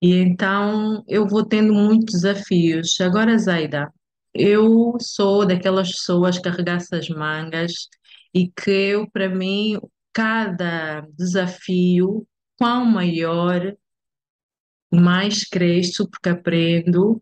E 0.00 0.14
então 0.16 1.04
eu 1.08 1.26
vou 1.26 1.44
tendo 1.44 1.74
muitos 1.74 2.14
desafios. 2.22 3.00
Agora, 3.00 3.38
Zaida, 3.38 3.92
eu 4.32 4.96
sou 5.00 5.46
daquelas 5.46 5.90
pessoas 5.92 6.38
que 6.38 6.48
arregaçam 6.48 6.98
as 6.98 7.08
mangas 7.08 7.72
e 8.34 8.48
que 8.48 8.70
eu, 8.70 9.10
para 9.10 9.28
mim, 9.28 9.78
cada 10.12 11.02
desafio, 11.16 12.26
quão 12.58 12.84
maior, 12.84 13.74
mais 14.92 15.44
cresço, 15.44 16.08
porque 16.08 16.28
aprendo 16.28 17.20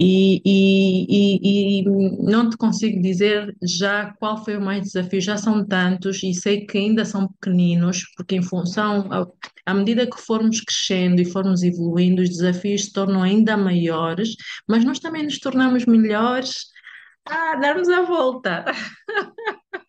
e, 0.00 0.40
e, 0.44 1.80
e, 1.80 1.84
não 2.22 2.48
te 2.48 2.56
consigo 2.56 3.02
dizer 3.02 3.52
já 3.60 4.12
qual 4.20 4.44
foi 4.44 4.56
o 4.56 4.60
mais 4.60 4.84
desafio, 4.84 5.20
já 5.20 5.36
são 5.36 5.66
tantos 5.66 6.22
e 6.22 6.32
sei 6.32 6.64
que 6.64 6.78
ainda 6.78 7.04
são 7.04 7.26
pequeninos, 7.26 8.04
porque 8.16 8.36
em 8.36 8.42
função, 8.42 9.08
à 9.66 9.74
medida 9.74 10.08
que 10.08 10.20
formos 10.20 10.60
crescendo 10.60 11.20
e 11.20 11.24
formos 11.24 11.64
evoluindo, 11.64 12.22
os 12.22 12.28
desafios 12.28 12.84
se 12.84 12.92
tornam 12.92 13.24
ainda 13.24 13.56
maiores, 13.56 14.36
mas 14.68 14.84
nós 14.84 15.00
também 15.00 15.24
nos 15.24 15.40
tornamos 15.40 15.84
melhores 15.84 16.66
a 17.24 17.56
darmos 17.56 17.88
a 17.88 18.02
volta. 18.02 18.66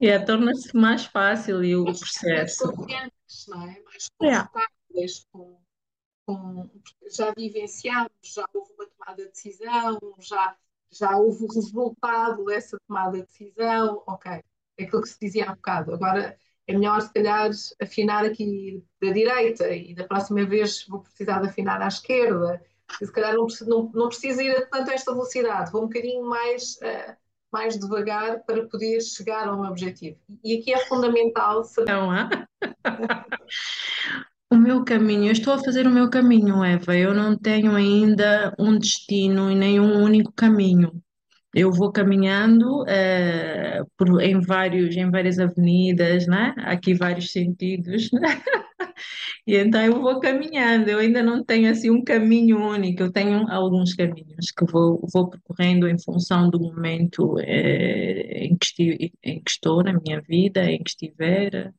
é, 0.00 0.16
torna-se 0.20 0.76
mais 0.76 1.06
fácil 1.06 1.64
e 1.64 1.74
o 1.74 1.86
processo. 1.86 2.72
Confiantes, 2.72 3.46
não 3.48 3.68
é? 3.68 3.87
Mais 4.20 4.42
confortáveis 4.42 5.26
é. 5.26 5.28
com 5.32 5.60
com, 6.28 6.68
já 7.10 7.32
vivenciamos, 7.34 8.10
já 8.22 8.44
houve 8.52 8.70
uma 8.74 8.86
tomada 8.86 9.24
de 9.24 9.30
decisão, 9.30 9.98
já, 10.18 10.54
já 10.92 11.16
houve 11.16 11.44
o 11.44 11.48
resultado 11.48 12.44
dessa 12.44 12.78
tomada 12.86 13.16
de 13.16 13.26
decisão, 13.26 14.02
ok, 14.06 14.32
é 14.76 14.84
aquilo 14.84 15.00
que 15.00 15.08
se 15.08 15.18
dizia 15.18 15.48
há 15.48 15.52
um 15.52 15.56
bocado. 15.56 15.94
Agora 15.94 16.36
é 16.66 16.72
melhor, 16.74 17.00
se 17.00 17.12
calhar, 17.14 17.50
afinar 17.80 18.26
aqui 18.26 18.84
da 19.00 19.10
direita 19.10 19.70
e 19.70 19.94
da 19.94 20.04
próxima 20.04 20.44
vez 20.44 20.86
vou 20.86 21.00
precisar 21.00 21.40
de 21.40 21.48
afinar 21.48 21.80
à 21.80 21.88
esquerda. 21.88 22.62
E 23.00 23.06
se 23.06 23.12
calhar 23.12 23.34
não, 23.34 23.46
não, 23.66 23.90
não 23.94 24.08
precisa 24.08 24.42
ir 24.42 24.54
a 24.54 24.66
tanto 24.66 24.90
a 24.90 24.94
esta 24.94 25.12
velocidade, 25.12 25.72
vou 25.72 25.84
um 25.84 25.86
bocadinho 25.86 26.28
mais, 26.28 26.74
uh, 26.76 27.16
mais 27.50 27.78
devagar 27.78 28.44
para 28.44 28.66
poder 28.66 29.00
chegar 29.00 29.48
ao 29.48 29.58
meu 29.58 29.70
objetivo. 29.70 30.18
E 30.44 30.58
aqui 30.58 30.74
é 30.74 30.84
fundamental 30.86 31.64
saber. 31.64 31.90
Não, 31.90 32.12
O 34.50 34.56
meu 34.56 34.82
caminho, 34.84 35.26
eu 35.26 35.32
estou 35.32 35.52
a 35.54 35.58
fazer 35.58 35.86
o 35.86 35.90
meu 35.90 36.08
caminho, 36.08 36.64
Eva. 36.64 36.96
Eu 36.96 37.14
não 37.14 37.36
tenho 37.36 37.74
ainda 37.74 38.54
um 38.58 38.78
destino 38.78 39.50
e 39.50 39.54
nem 39.54 39.78
um 39.78 40.02
único 40.02 40.32
caminho. 40.32 40.90
Eu 41.54 41.72
vou 41.72 41.92
caminhando 41.92 42.84
eh, 42.88 43.82
por, 43.98 44.22
em 44.22 44.40
vários, 44.40 44.96
em 44.96 45.10
várias 45.10 45.38
avenidas, 45.38 46.26
né? 46.26 46.54
Aqui 46.58 46.94
vários 46.94 47.32
sentidos, 47.32 48.10
né? 48.12 48.20
E 49.46 49.56
então 49.56 49.80
eu 49.84 50.00
vou 50.00 50.20
caminhando. 50.20 50.88
Eu 50.90 50.98
ainda 50.98 51.22
não 51.22 51.44
tenho 51.44 51.70
assim 51.70 51.90
um 51.90 52.02
caminho 52.04 52.58
único. 52.58 53.02
Eu 53.02 53.12
tenho 53.12 53.48
alguns 53.50 53.94
caminhos 53.94 54.50
que 54.56 54.64
vou, 54.70 55.00
vou 55.12 55.28
percorrendo 55.30 55.88
em 55.88 55.98
função 55.98 56.50
do 56.50 56.60
momento 56.60 57.38
eh, 57.40 58.44
em 58.46 58.56
que 58.56 58.66
esti- 58.66 59.12
em 59.22 59.42
que 59.42 59.50
estou 59.50 59.82
na 59.82 59.92
minha 59.92 60.20
vida, 60.22 60.64
em 60.70 60.82
que 60.82 60.90
estiver. 60.90 61.72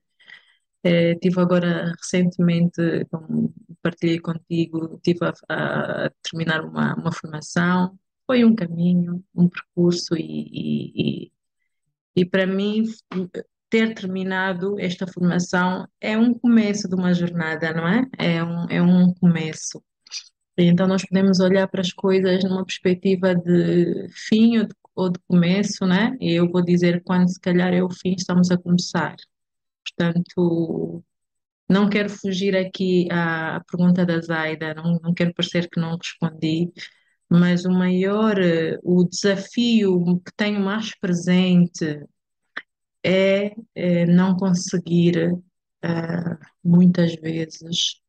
Eh, 0.84 1.16
tive 1.16 1.42
agora 1.42 1.94
recentemente, 1.98 3.06
como 3.12 3.54
partilhei 3.82 4.20
contigo, 4.20 5.00
tive 5.04 5.26
a, 5.26 6.06
a 6.06 6.10
terminar 6.24 6.64
uma, 6.64 6.96
uma 6.96 7.12
formação. 7.12 7.98
Foi 8.26 8.46
um 8.46 8.56
caminho, 8.56 9.24
um 9.36 9.50
percurso 9.50 10.16
e, 10.16 11.26
e, 11.28 11.32
e 12.16 12.26
para 12.26 12.46
mim 12.48 12.84
ter 13.70 13.94
terminado 13.94 14.80
esta 14.80 15.06
formação 15.08 15.88
é 16.02 16.18
um 16.18 16.34
começo 16.34 16.88
de 16.90 16.96
uma 16.96 17.14
jornada, 17.14 17.74
não 17.74 17.88
é? 17.88 18.06
É 18.18 18.44
um, 18.44 18.66
é 18.70 18.82
um 18.82 19.14
começo. 19.14 19.84
E 20.58 20.64
Então 20.66 20.88
nós 20.88 21.04
podemos 21.06 21.40
olhar 21.40 21.68
para 21.68 21.82
as 21.82 21.94
coisas 21.94 22.44
numa 22.44 22.66
perspectiva 22.66 23.36
de 23.36 24.08
fim 24.28 24.60
ou 24.60 24.66
de, 24.66 24.76
ou 24.96 25.10
de 25.10 25.20
começo, 25.28 25.86
né? 25.86 26.16
E 26.20 26.34
eu 26.34 26.50
vou 26.52 26.64
dizer 26.64 27.04
quando 27.04 27.30
se 27.30 27.40
calhar 27.40 27.74
é 27.74 27.84
o 27.84 27.90
fim, 27.90 28.16
estamos 28.18 28.52
a 28.52 28.58
começar. 28.58 29.16
Portanto, 30.00 31.04
não 31.70 31.90
quero 31.90 32.10
fugir 32.10 32.56
aqui 32.56 33.08
à 33.12 33.62
pergunta 33.70 34.06
da 34.06 34.22
Zaida, 34.22 34.74
não, 34.74 34.98
não 35.04 35.14
quero 35.14 35.34
parecer 35.34 35.70
que 35.70 35.80
não 35.80 35.98
respondi, 35.98 36.72
mas 37.30 37.66
o 37.66 37.72
maior, 37.72 38.40
eh, 38.40 38.80
o 38.84 39.04
desafio 39.04 40.22
que 40.26 40.32
tenho 40.38 40.62
mais 40.62 40.98
presente 41.00 42.02
é, 43.04 43.54
eh, 43.76 44.06
não 44.06 44.36
conseguir, 44.38 45.18
eh, 45.84 46.38
muitas 46.64 47.16
vezes, 47.16 48.02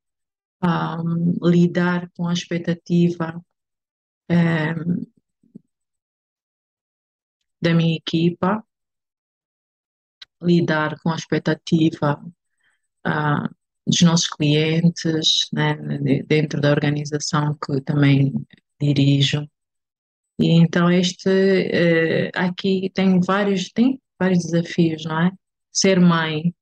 ahm, 0.62 1.34
lidar 1.42 2.10
com 2.16 2.28
a 2.28 2.32
expectativa, 2.34 3.40
ehm, 4.28 5.04
da 7.60 7.74
minha 7.74 7.96
equipa, 7.96 8.62
lidar 10.42 10.98
com 11.02 11.10
a 11.10 11.16
expectativa, 11.16 12.22
ah, 13.04 13.48
dos 13.86 14.02
nossos 14.02 14.28
clientes, 14.28 15.48
né, 15.52 15.74
de- 15.98 16.22
dentro 16.24 16.60
da 16.60 16.70
organização 16.70 17.56
que 17.64 17.80
também 17.82 18.32
dirijo. 18.80 19.48
E 20.38 20.48
então 20.52 20.90
este 20.90 21.28
eh, 21.30 22.30
aqui 22.34 22.90
tem 22.94 23.20
vários 23.20 23.70
tem 23.70 24.00
vários 24.18 24.44
desafios, 24.44 25.04
não 25.04 25.20
é? 25.20 25.30
Ser 25.72 26.00
mãe 26.00 26.54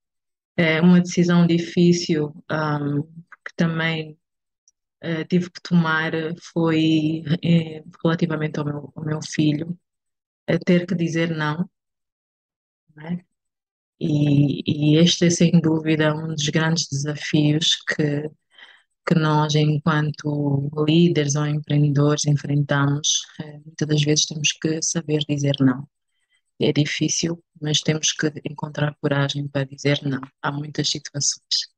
é 0.56 0.80
uma 0.82 1.00
decisão 1.00 1.46
difícil, 1.46 2.34
ahm, 2.50 3.02
que 3.46 3.54
também 3.56 4.18
eh, 5.02 5.24
tive 5.26 5.50
que 5.50 5.62
tomar 5.62 6.12
foi 6.54 7.22
eh, 7.44 7.82
relativamente 8.04 8.58
ao 8.60 8.64
meu, 8.66 8.92
ao 8.96 9.04
meu 9.04 9.20
filho, 9.22 9.78
ter 10.66 10.86
que 10.86 10.94
dizer 10.94 11.30
não, 11.36 11.68
não 12.96 13.06
é? 13.06 13.24
E, 14.00 14.62
e 14.66 14.96
este 14.96 15.26
é 15.26 15.30
sem 15.30 15.60
dúvida 15.60 16.14
um 16.14 16.28
dos 16.28 16.48
grandes 16.48 16.88
desafios 16.88 17.76
que 17.88 18.30
que 19.08 19.14
nós, 19.14 19.54
enquanto 19.54 20.70
líderes 20.86 21.34
ou 21.34 21.46
empreendedores, 21.46 22.26
enfrentamos. 22.26 23.08
Eh, 23.40 23.58
Muitas 23.64 23.88
das 23.88 24.02
vezes 24.02 24.26
temos 24.26 24.52
que 24.52 24.82
saber 24.82 25.20
dizer 25.26 25.54
não. 25.60 25.88
É 26.60 26.72
difícil, 26.72 27.42
mas 27.60 27.80
temos 27.80 28.12
que 28.12 28.30
encontrar 28.44 28.94
coragem 29.00 29.48
para 29.48 29.64
dizer 29.64 30.00
não. 30.02 30.20
Há 30.42 30.52
muitas 30.52 30.90
situações. 30.90 31.68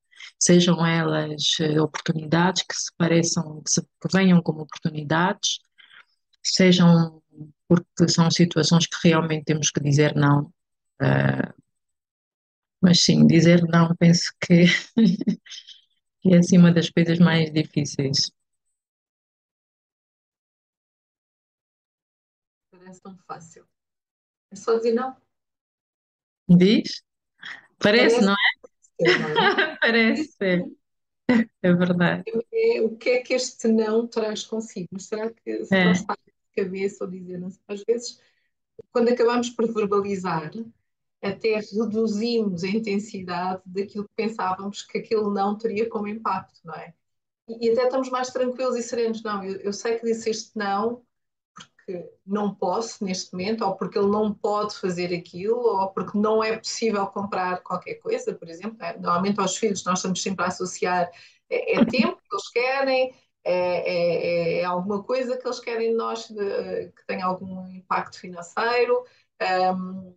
Sejam 0.41 0.85
elas 0.85 1.57
eh, 1.61 1.81
oportunidades 1.81 2.62
que 2.62 2.75
se 2.75 2.91
pareçam, 2.99 3.62
que, 3.62 3.71
se, 3.71 3.83
que 3.83 4.09
venham 4.12 4.43
como 4.43 4.62
oportunidades, 4.62 5.61
sejam 6.43 7.23
porque 7.68 8.09
são 8.09 8.31
situações 8.31 8.87
que 8.87 9.09
realmente 9.09 9.45
temos 9.45 9.71
que 9.71 9.81
dizer 9.81 10.16
não. 10.16 10.53
Eh, 11.01 11.53
mas 12.81 13.01
sim, 13.03 13.26
dizer 13.26 13.62
não, 13.64 13.95
penso 13.97 14.33
que 14.41 14.64
é 16.24 16.37
assim 16.37 16.59
uma 16.59 16.72
das 16.72 16.91
coisas 16.91 17.18
mais 17.18 17.53
difíceis. 17.53 18.31
Parece 22.70 23.01
tão 23.03 23.16
fácil. 23.26 23.64
É 24.51 24.57
só 24.57 24.76
dizer 24.76 24.93
não. 24.95 25.16
Diz? 26.49 27.03
Parece, 27.78 28.16
Parece 28.16 28.20
não 28.20 28.28
não 28.28 28.35
é? 28.35 28.37
é? 29.01 29.76
Parece, 29.81 30.37
é, 30.43 30.62
é 31.62 31.72
verdade. 31.72 32.24
É, 32.53 32.81
o 32.83 32.97
que 32.97 33.11
é 33.11 33.22
que 33.22 33.35
este 33.35 33.68
não 33.68 34.07
traz 34.07 34.45
consigo? 34.45 34.99
Será 34.99 35.31
que 35.33 35.64
se 35.64 35.74
É, 35.74 35.85
nós 35.85 36.01
de 36.01 36.64
cabeça 36.64 37.05
ou 37.05 37.11
dizer, 37.11 37.39
não 37.39 37.49
às 37.68 37.83
vezes, 37.85 38.20
quando 38.93 39.11
acabamos 39.11 39.51
por 39.51 39.72
verbalizar, 39.72 40.53
até 41.23 41.57
reduzimos 41.61 42.64
a 42.64 42.68
intensidade 42.68 43.62
daquilo 43.66 44.05
que 44.05 44.14
pensávamos 44.16 44.83
que 44.83 44.99
aquilo 44.99 45.31
não 45.33 45.57
teria 45.59 45.89
como 45.89 46.09
impacto, 46.09 46.61
não 46.64 46.75
é? 46.75 46.95
E, 47.49 47.68
e 47.68 47.73
até 47.73 47.85
estamos 47.85 48.11
mais 48.11 48.31
tranquilos 48.31 48.77
e 48.77 48.83
serenos. 48.83 49.23
Não, 49.23 49.45
eu, 49.45 49.57
eu 49.61 49.73
sei 49.73 49.99
que 49.99 50.07
disse 50.07 50.31
este 50.31 50.53
não 50.59 51.05
porque 51.77 52.11
não 52.27 52.55
posso 52.55 53.05
neste 53.05 53.33
momento, 53.33 53.64
ou 53.64 53.77
porque 53.77 53.99
ele 53.99 54.09
não 54.09 54.33
pode 54.35 54.77
fazer 54.77 55.14
aquilo, 55.14 55.59
ou 55.59 55.89
porque 55.93 56.16
não 56.18 56.43
é 56.43 56.57
possível 56.59 57.07
comprar 57.07 57.62
qualquer 57.62 57.95
coisa, 57.97 58.35
por 58.35 58.49
exemplo. 58.49 58.77
né? 58.79 58.95
Normalmente 58.99 59.41
aos 59.41 59.57
filhos 59.57 59.85
nós 59.85 59.99
estamos 59.99 60.23
sempre 60.23 60.45
a 60.45 60.49
associar 60.49 61.11
é, 61.49 61.77
é 61.81 61.85
tempo 61.85 62.16
que 62.16 62.35
eles 62.35 62.49
querem, 62.51 63.14
é, 63.45 64.59
é- 64.59 64.61
é 64.61 64.64
alguma 64.64 65.03
coisa 65.03 65.37
que 65.37 65.47
eles 65.47 65.59
querem 65.61 65.91
de 65.91 65.97
nós 65.97 66.29
de- 66.29 66.93
que 66.93 67.07
tenha 67.07 67.25
algum 67.27 67.66
impacto 67.68 68.18
financeiro, 68.21 69.05
hum, 69.75 70.14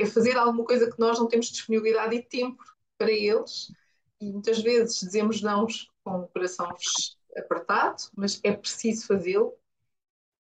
é 0.00 0.06
fazer 0.06 0.36
alguma 0.36 0.64
coisa 0.64 0.90
que 0.90 0.98
nós 0.98 1.18
não 1.18 1.28
temos 1.28 1.46
disponibilidade 1.50 2.14
e 2.16 2.22
tempo 2.22 2.62
para 2.98 3.10
eles. 3.10 3.72
E 4.20 4.30
muitas 4.32 4.60
vezes 4.62 5.00
dizemos 5.00 5.42
não 5.42 5.66
com 6.04 6.20
o 6.20 6.28
coração 6.28 6.68
apertado, 7.36 8.02
mas 8.16 8.40
é 8.44 8.52
preciso 8.52 9.06
fazê-lo 9.06 9.54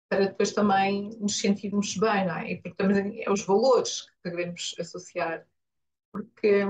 para 0.08 0.26
depois 0.26 0.52
também 0.52 1.10
nos 1.20 1.38
sentirmos 1.38 1.96
bem, 1.96 2.26
não 2.26 2.36
é? 2.36 2.52
E 2.52 2.62
porque 2.62 2.76
também 2.76 3.22
é 3.24 3.30
os 3.30 3.42
valores 3.44 4.02
que 4.22 4.30
queremos 4.30 4.74
associar. 4.78 5.46
Porque 6.12 6.64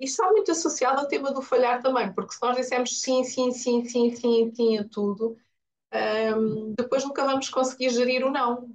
isto 0.00 0.22
está 0.22 0.32
muito 0.32 0.50
associado 0.52 1.00
ao 1.00 1.08
tema 1.08 1.32
do 1.32 1.42
falhar 1.42 1.82
também, 1.82 2.12
porque 2.12 2.34
se 2.34 2.42
nós 2.42 2.56
dissermos 2.56 3.00
sim, 3.00 3.24
sim, 3.24 3.52
sim, 3.52 3.84
sim, 3.86 4.14
sim, 4.16 4.54
sim 4.54 4.78
a 4.78 4.88
tudo, 4.88 5.36
hum, 6.36 6.74
depois 6.76 7.04
nunca 7.04 7.24
vamos 7.24 7.48
conseguir 7.48 7.90
gerir 7.90 8.24
o 8.24 8.30
não, 8.30 8.74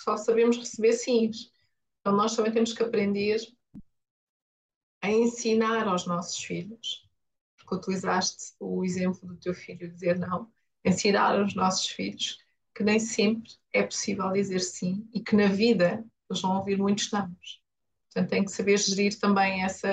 só 0.00 0.16
sabemos 0.16 0.58
receber 0.58 0.92
sims. 0.94 1.52
Então 2.06 2.16
nós 2.16 2.36
também 2.36 2.52
temos 2.52 2.72
que 2.72 2.84
aprender 2.84 3.36
a 5.02 5.10
ensinar 5.10 5.88
aos 5.88 6.06
nossos 6.06 6.38
filhos, 6.38 7.04
porque 7.56 7.74
utilizaste 7.74 8.54
o 8.60 8.84
exemplo 8.84 9.26
do 9.26 9.34
teu 9.34 9.52
filho 9.52 9.90
dizer 9.90 10.16
não, 10.16 10.48
ensinar 10.84 11.36
aos 11.36 11.56
nossos 11.56 11.88
filhos 11.88 12.38
que 12.72 12.84
nem 12.84 13.00
sempre 13.00 13.50
é 13.72 13.82
possível 13.82 14.30
dizer 14.30 14.60
sim 14.60 15.10
e 15.12 15.20
que 15.20 15.34
na 15.34 15.48
vida 15.48 16.04
eles 16.30 16.40
vão 16.40 16.58
ouvir 16.58 16.78
muitos 16.78 17.10
nãos. 17.10 17.60
Portanto, 18.04 18.30
tem 18.30 18.44
que 18.44 18.52
saber 18.52 18.78
gerir 18.78 19.18
também 19.18 19.64
essa, 19.64 19.88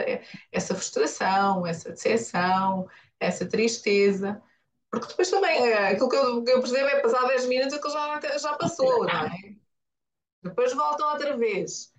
essa 0.52 0.76
frustração, 0.76 1.66
essa 1.66 1.90
decepção, 1.90 2.88
essa 3.20 3.48
tristeza, 3.48 4.40
porque 4.92 5.08
depois 5.08 5.32
também 5.32 5.68
é, 5.68 5.88
aquilo 5.88 6.10
que 6.10 6.16
eu, 6.16 6.44
que 6.44 6.52
eu 6.52 6.60
percebo 6.60 6.90
é 6.90 7.02
passar 7.02 7.28
10 7.28 7.48
minutos 7.48 7.74
aquilo 7.74 7.92
já, 7.92 8.38
já 8.38 8.54
passou, 8.56 9.04
não 9.04 9.26
é? 9.26 9.56
Depois 10.44 10.74
voltam 10.74 11.10
outra 11.10 11.38
vez, 11.38 11.93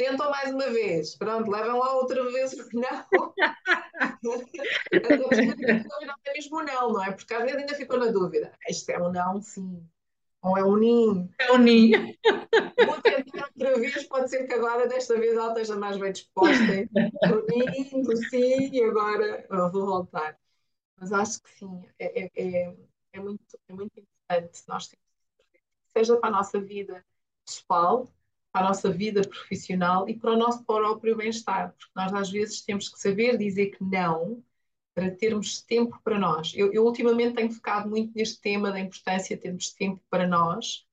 tentam 0.00 0.30
mais 0.30 0.50
uma 0.50 0.70
vez, 0.70 1.14
pronto, 1.14 1.50
levam 1.50 1.78
lá 1.78 1.94
outra 1.96 2.24
vez 2.32 2.54
o 2.54 2.66
não. 2.72 3.34
não 4.22 4.34
é 6.24 6.32
mesmo 6.32 6.62
não, 6.62 6.92
não 6.94 7.04
é? 7.04 7.12
Porque 7.12 7.34
às 7.34 7.42
vezes 7.42 7.58
ainda 7.58 7.74
ficou 7.74 7.98
na 7.98 8.06
dúvida. 8.06 8.50
Isto 8.66 8.92
é 8.92 8.98
um 8.98 9.12
não, 9.12 9.42
sim. 9.42 9.86
Ou 10.40 10.56
é 10.56 10.64
um 10.64 10.76
ninho. 10.76 11.28
é 11.38 11.52
o 11.52 11.58
ninho. 11.58 12.16
Vou 12.86 12.98
tentar 13.02 13.50
outra 13.54 13.78
vez, 13.78 14.04
pode 14.04 14.30
ser 14.30 14.46
que 14.46 14.54
agora, 14.54 14.88
desta 14.88 15.18
vez, 15.18 15.34
ela 15.36 15.48
esteja 15.48 15.76
mais 15.76 15.98
bem 15.98 16.12
disposta. 16.12 16.64
Estou 16.64 17.46
lindo, 17.50 18.16
sim, 18.30 18.70
e 18.72 18.82
agora 18.82 19.46
eu 19.50 19.70
vou 19.70 19.84
voltar. 19.84 20.38
Mas 20.96 21.12
acho 21.12 21.42
que 21.42 21.50
sim, 21.58 21.82
é, 21.98 22.22
é, 22.22 22.30
é, 22.36 22.74
é 23.12 23.20
muito, 23.20 23.58
é 23.68 23.72
muito 23.74 24.00
importante 24.00 24.62
nós 24.66 24.88
temos, 24.88 25.04
seja 25.88 26.16
para 26.16 26.30
a 26.30 26.32
nossa 26.32 26.58
vida 26.58 27.04
pessoal, 27.44 28.08
para 28.52 28.66
a 28.66 28.68
nossa 28.68 28.90
vida 28.90 29.22
profissional 29.22 30.08
e 30.08 30.18
para 30.18 30.32
o 30.32 30.36
nosso 30.36 30.64
próprio 30.64 31.16
bem-estar, 31.16 31.72
porque 31.72 31.92
nós 31.94 32.12
às 32.12 32.30
vezes 32.30 32.62
temos 32.62 32.88
que 32.88 32.98
saber 32.98 33.38
dizer 33.38 33.70
que 33.70 33.82
não, 33.82 34.42
para 34.94 35.10
termos 35.10 35.62
tempo 35.62 36.00
para 36.02 36.18
nós. 36.18 36.52
Eu, 36.54 36.72
eu, 36.72 36.84
ultimamente 36.84 37.36
tenho 37.36 37.52
focado 37.52 37.88
muito 37.88 38.12
neste 38.14 38.40
tema 38.40 38.72
da 38.72 38.80
importância 38.80 39.36
de 39.36 39.42
termos 39.42 39.72
tempo 39.72 40.02
para 40.10 40.26
nós, 40.26 40.86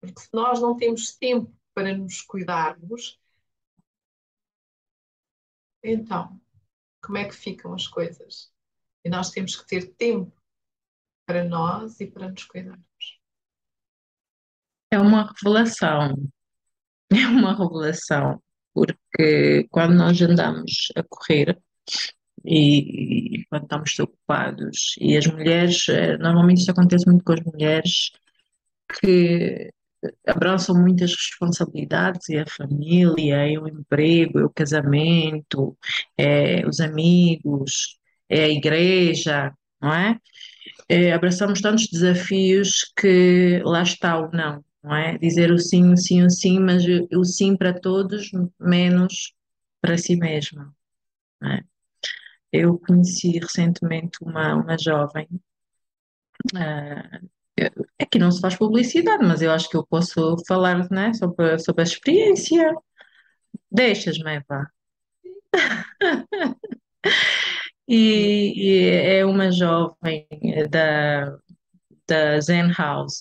porque 0.00 0.20
se 0.20 0.28
nós 0.32 0.60
não 0.60 0.76
temos 0.76 1.16
tempo 1.16 1.52
para 1.74 1.96
nos 1.96 2.20
cuidarmos, 2.20 3.18
então, 5.82 6.40
como 7.02 7.18
é 7.18 7.24
que 7.24 7.34
ficam 7.34 7.74
as 7.74 7.88
coisas? 7.88 8.52
E 9.04 9.10
nós 9.10 9.30
temos 9.30 9.56
que 9.56 9.66
ter 9.66 9.92
tempo 9.94 10.32
para 11.26 11.42
nós 11.42 11.98
e 12.00 12.06
para 12.06 12.30
nos 12.30 12.44
cuidarmos. 12.44 13.20
É 14.92 14.98
uma 14.98 15.32
revelação. 15.32 16.14
É 17.24 17.26
uma 17.28 17.54
revelação, 17.56 18.42
porque 18.74 19.66
quando 19.70 19.94
nós 19.94 20.20
andamos 20.22 20.88
a 20.96 21.02
correr 21.02 21.58
e, 22.44 23.40
e 23.40 23.46
quando 23.46 23.64
estamos 23.64 23.98
ocupados, 23.98 24.96
e 25.00 25.16
as 25.16 25.26
mulheres, 25.26 25.88
eh, 25.88 26.16
normalmente 26.18 26.62
isso 26.62 26.70
acontece 26.70 27.06
muito 27.06 27.24
com 27.24 27.32
as 27.34 27.40
mulheres 27.42 28.10
que 29.00 29.70
abraçam 30.26 30.74
muitas 30.74 31.12
responsabilidades, 31.14 32.28
e 32.28 32.38
a 32.38 32.46
família, 32.46 33.48
e 33.48 33.58
o 33.58 33.68
emprego, 33.68 34.40
e 34.40 34.44
o 34.44 34.50
casamento, 34.50 35.76
é, 36.18 36.66
os 36.66 36.80
amigos, 36.80 37.98
é 38.28 38.44
a 38.44 38.48
igreja, 38.48 39.52
não 39.80 39.92
é? 39.94 40.18
é? 40.88 41.12
Abraçamos 41.12 41.60
tantos 41.60 41.88
desafios 41.88 42.92
que 42.96 43.60
lá 43.64 43.82
está 43.82 44.18
o 44.18 44.30
não, 44.32 44.64
não 44.82 44.94
é? 44.94 45.18
Dizer 45.18 45.50
o 45.50 45.58
sim, 45.58 45.92
o 45.92 45.96
sim, 45.96 46.22
o 46.22 46.30
sim, 46.30 46.58
mas 46.58 46.84
o 47.12 47.24
sim 47.24 47.56
para 47.56 47.78
todos, 47.78 48.30
menos 48.60 49.34
para 49.80 49.98
si 49.98 50.16
mesma, 50.16 50.74
é? 51.44 51.62
Eu 52.52 52.78
conheci 52.78 53.38
recentemente 53.38 54.18
uma, 54.22 54.54
uma 54.54 54.78
jovem 54.78 55.26
uh, 56.54 57.28
Aqui 57.98 58.18
não 58.18 58.30
se 58.30 58.40
faz 58.40 58.56
publicidade, 58.56 59.24
mas 59.24 59.42
eu 59.42 59.52
acho 59.52 59.68
que 59.68 59.76
eu 59.76 59.86
posso 59.86 60.36
falar, 60.46 60.90
né, 60.90 61.12
sobre, 61.14 61.58
sobre 61.58 61.82
a 61.82 61.84
experiência. 61.84 62.74
Deixas-me, 63.70 64.36
Eva. 64.36 64.70
e, 67.86 68.52
e, 68.56 68.90
é 68.90 69.24
uma 69.24 69.50
jovem 69.50 70.26
da, 70.70 71.36
da 72.06 72.40
Zen 72.40 72.72
House 72.72 73.20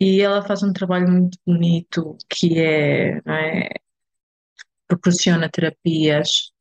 e 0.00 0.20
ela 0.20 0.42
faz 0.42 0.62
um 0.62 0.72
trabalho 0.72 1.08
muito 1.10 1.38
bonito 1.46 2.16
que 2.28 2.58
é, 2.58 3.18
é 3.26 3.70
proporciona 4.88 5.48
terapias 5.48 6.52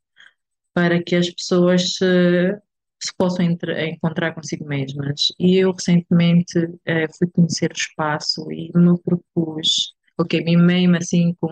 para 0.73 1.01
que 1.03 1.15
as 1.15 1.29
pessoas 1.29 1.95
se 1.95 2.59
se 3.01 3.13
possam 3.17 3.45
encontrar 3.45 4.33
consigo 4.33 4.65
mesmas. 4.67 5.31
E 5.39 5.57
eu 5.57 5.71
recentemente 5.71 6.59
eh, 6.85 7.07
fui 7.17 7.27
conhecer 7.27 7.71
o 7.71 7.75
espaço 7.75 8.51
e 8.51 8.71
me 8.75 8.99
propus, 9.01 9.95
ok, 10.17 10.43
mimei-me 10.43 10.97
assim 10.97 11.33
com, 11.39 11.47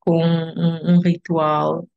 com 0.00 0.24
um, 0.24 0.94
um 0.94 1.00
ritual 1.00 1.88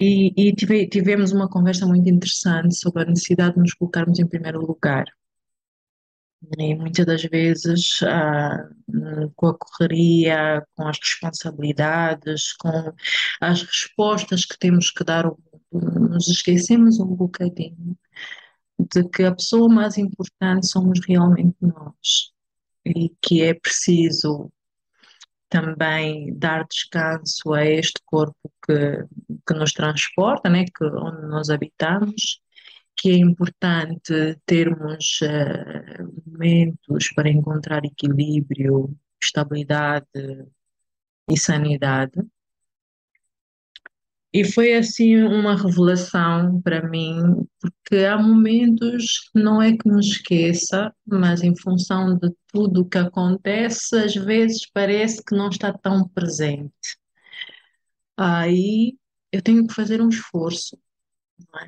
e, 0.00 0.32
e 0.36 0.54
tive, 0.54 0.86
tivemos 0.88 1.32
uma 1.32 1.48
conversa 1.48 1.86
muito 1.86 2.08
interessante 2.08 2.74
sobre 2.76 3.02
a 3.02 3.06
necessidade 3.06 3.54
de 3.54 3.60
nos 3.60 3.74
colocarmos 3.74 4.18
em 4.18 4.26
primeiro 4.26 4.60
lugar. 4.60 5.06
E 6.58 6.74
muitas 6.74 7.06
das 7.06 7.22
vezes, 7.22 8.02
ah, 8.02 8.68
com 9.36 9.48
a 9.48 9.58
correria, 9.58 10.66
com 10.74 10.86
as 10.86 10.98
responsabilidades, 10.98 12.52
com 12.54 12.92
as 13.40 13.62
respostas 13.62 14.44
que 14.44 14.58
temos 14.58 14.90
que 14.90 15.04
dar 15.04 15.26
ao 15.26 15.38
nos 15.74 16.28
esquecemos 16.28 17.00
um 17.00 17.14
bocadinho 17.14 17.98
de 18.78 19.08
que 19.08 19.24
a 19.24 19.34
pessoa 19.34 19.68
mais 19.68 19.98
importante 19.98 20.66
somos 20.66 21.00
realmente 21.06 21.56
nós. 21.60 22.32
E 22.84 23.10
que 23.22 23.42
é 23.42 23.54
preciso 23.54 24.52
também 25.48 26.36
dar 26.36 26.66
descanso 26.66 27.52
a 27.52 27.64
este 27.64 28.00
corpo 28.04 28.52
que, 28.66 29.04
que 29.46 29.54
nos 29.54 29.72
transporta, 29.72 30.48
né, 30.48 30.64
que, 30.64 30.84
onde 30.84 31.26
nós 31.28 31.48
habitamos, 31.48 32.40
que 32.96 33.10
é 33.10 33.16
importante 33.16 34.38
termos 34.46 35.20
uh, 35.22 36.22
momentos 36.34 37.12
para 37.14 37.30
encontrar 37.30 37.84
equilíbrio, 37.84 38.94
estabilidade 39.22 40.06
e 41.30 41.38
sanidade 41.38 42.20
e 44.34 44.44
foi 44.44 44.74
assim 44.74 45.22
uma 45.22 45.56
revelação 45.56 46.60
para 46.60 46.88
mim, 46.88 47.46
porque 47.60 48.04
há 48.04 48.18
momentos, 48.20 49.30
não 49.32 49.62
é 49.62 49.76
que 49.76 49.88
me 49.88 50.00
esqueça, 50.00 50.92
mas 51.06 51.40
em 51.44 51.56
função 51.56 52.18
de 52.18 52.34
tudo 52.48 52.80
o 52.80 52.88
que 52.88 52.98
acontece, 52.98 53.96
às 53.96 54.12
vezes 54.16 54.68
parece 54.72 55.22
que 55.24 55.36
não 55.36 55.50
está 55.50 55.72
tão 55.72 56.08
presente. 56.08 56.98
Aí 58.16 58.96
eu 59.30 59.40
tenho 59.40 59.66
que 59.66 59.74
fazer 59.74 60.00
um 60.02 60.08
esforço, 60.08 60.76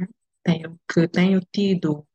é? 0.01 0.07
tenho 0.43 0.81
que 0.93 1.07
tenho 1.09 1.41
tido 1.53 2.06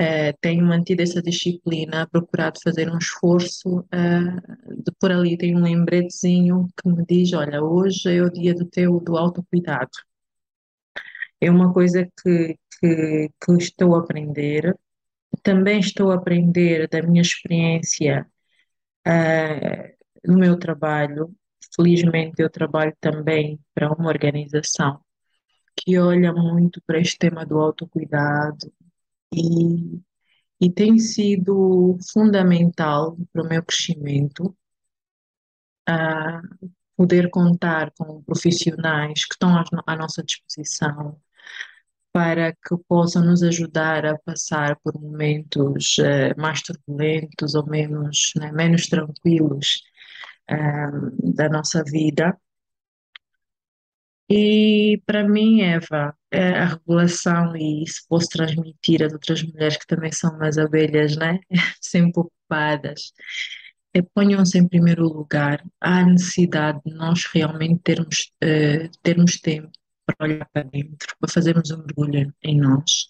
Uh, 0.00 0.32
tenho 0.40 0.64
mantido 0.64 1.02
essa 1.02 1.20
disciplina, 1.20 2.08
procurado 2.08 2.58
fazer 2.64 2.90
um 2.90 2.96
esforço 2.96 3.80
uh, 3.80 4.82
de 4.82 4.90
por 4.98 5.12
ali 5.12 5.36
tem 5.36 5.54
um 5.54 5.62
lembretezinho 5.62 6.68
que 6.80 6.88
me 6.88 7.04
diz, 7.04 7.34
olha, 7.34 7.62
hoje 7.62 8.16
é 8.16 8.22
o 8.22 8.30
dia 8.30 8.54
do 8.54 8.64
teu 8.64 8.98
do 9.00 9.18
autocuidado. 9.18 9.90
É 11.40 11.50
uma 11.50 11.72
coisa 11.72 12.04
que, 12.22 12.56
que, 12.80 13.30
que 13.44 13.52
estou 13.58 13.94
a 13.94 14.00
aprender. 14.00 14.74
Também 15.42 15.80
estou 15.80 16.10
a 16.10 16.14
aprender 16.16 16.88
da 16.88 17.02
minha 17.02 17.22
experiência 17.22 18.26
uh, 19.06 20.30
no 20.30 20.38
meu 20.38 20.58
trabalho. 20.58 21.34
Felizmente 21.76 22.42
eu 22.42 22.50
trabalho 22.50 22.96
também 23.00 23.60
para 23.74 23.92
uma 23.92 24.08
organização 24.08 25.00
que 25.76 25.98
olha 25.98 26.32
muito 26.32 26.82
para 26.86 27.00
este 27.00 27.18
tema 27.18 27.44
do 27.46 27.58
autocuidado, 27.58 28.72
e, 29.32 30.00
e 30.60 30.70
tem 30.70 30.98
sido 30.98 31.98
fundamental 32.12 33.16
para 33.32 33.42
o 33.42 33.48
meu 33.48 33.62
crescimento 33.64 34.56
a 35.86 36.40
poder 36.96 37.30
contar 37.30 37.90
com 37.92 38.22
profissionais 38.22 39.24
que 39.24 39.34
estão 39.34 39.50
à, 39.86 39.96
nossa 39.96 40.22
disposição 40.22 41.18
para 42.12 42.52
que 42.52 42.76
possam 42.88 43.24
nos 43.24 43.42
ajudar 43.42 44.04
a 44.04 44.18
passar 44.18 44.76
por 44.82 45.00
momentos 45.00 45.96
uh, 45.98 46.38
mais 46.40 46.60
turbulentos 46.62 47.54
ou 47.54 47.66
menos, 47.66 48.32
né, 48.36 48.52
menos 48.52 48.86
tranquilos 48.88 49.82
uh, 50.50 51.32
da 51.34 51.48
nossa 51.48 51.82
vida. 51.84 52.36
E 54.28 55.02
para 55.06 55.26
mim, 55.28 55.62
Eva, 55.62 56.14
é 56.30 56.50
a 56.60 56.66
regulação 56.66 57.56
e 57.56 57.84
isso 57.84 58.02
posso 58.08 58.28
transmitir 58.28 59.02
a 59.02 59.06
outras 59.12 59.42
mulheres 59.42 59.76
que 59.76 59.86
também 59.86 60.12
são 60.12 60.34
umas 60.34 60.58
abelhas, 60.58 61.16
né? 61.16 61.40
Sempre 61.80 62.20
ocupadas. 62.20 63.12
É, 63.92 64.02
ponham-se 64.02 64.56
em 64.56 64.68
primeiro 64.68 65.02
lugar 65.02 65.64
a 65.80 66.04
necessidade 66.04 66.80
de 66.86 66.94
nós 66.94 67.24
realmente 67.26 67.80
termos, 67.82 68.30
uh, 68.42 68.88
termos 69.02 69.40
tempo 69.40 69.70
para 70.06 70.26
olhar 70.28 70.48
para 70.52 70.62
dentro, 70.62 71.16
para 71.18 71.32
fazermos 71.32 71.70
um 71.72 71.78
mergulho 71.78 72.32
em 72.44 72.60
nós, 72.60 73.08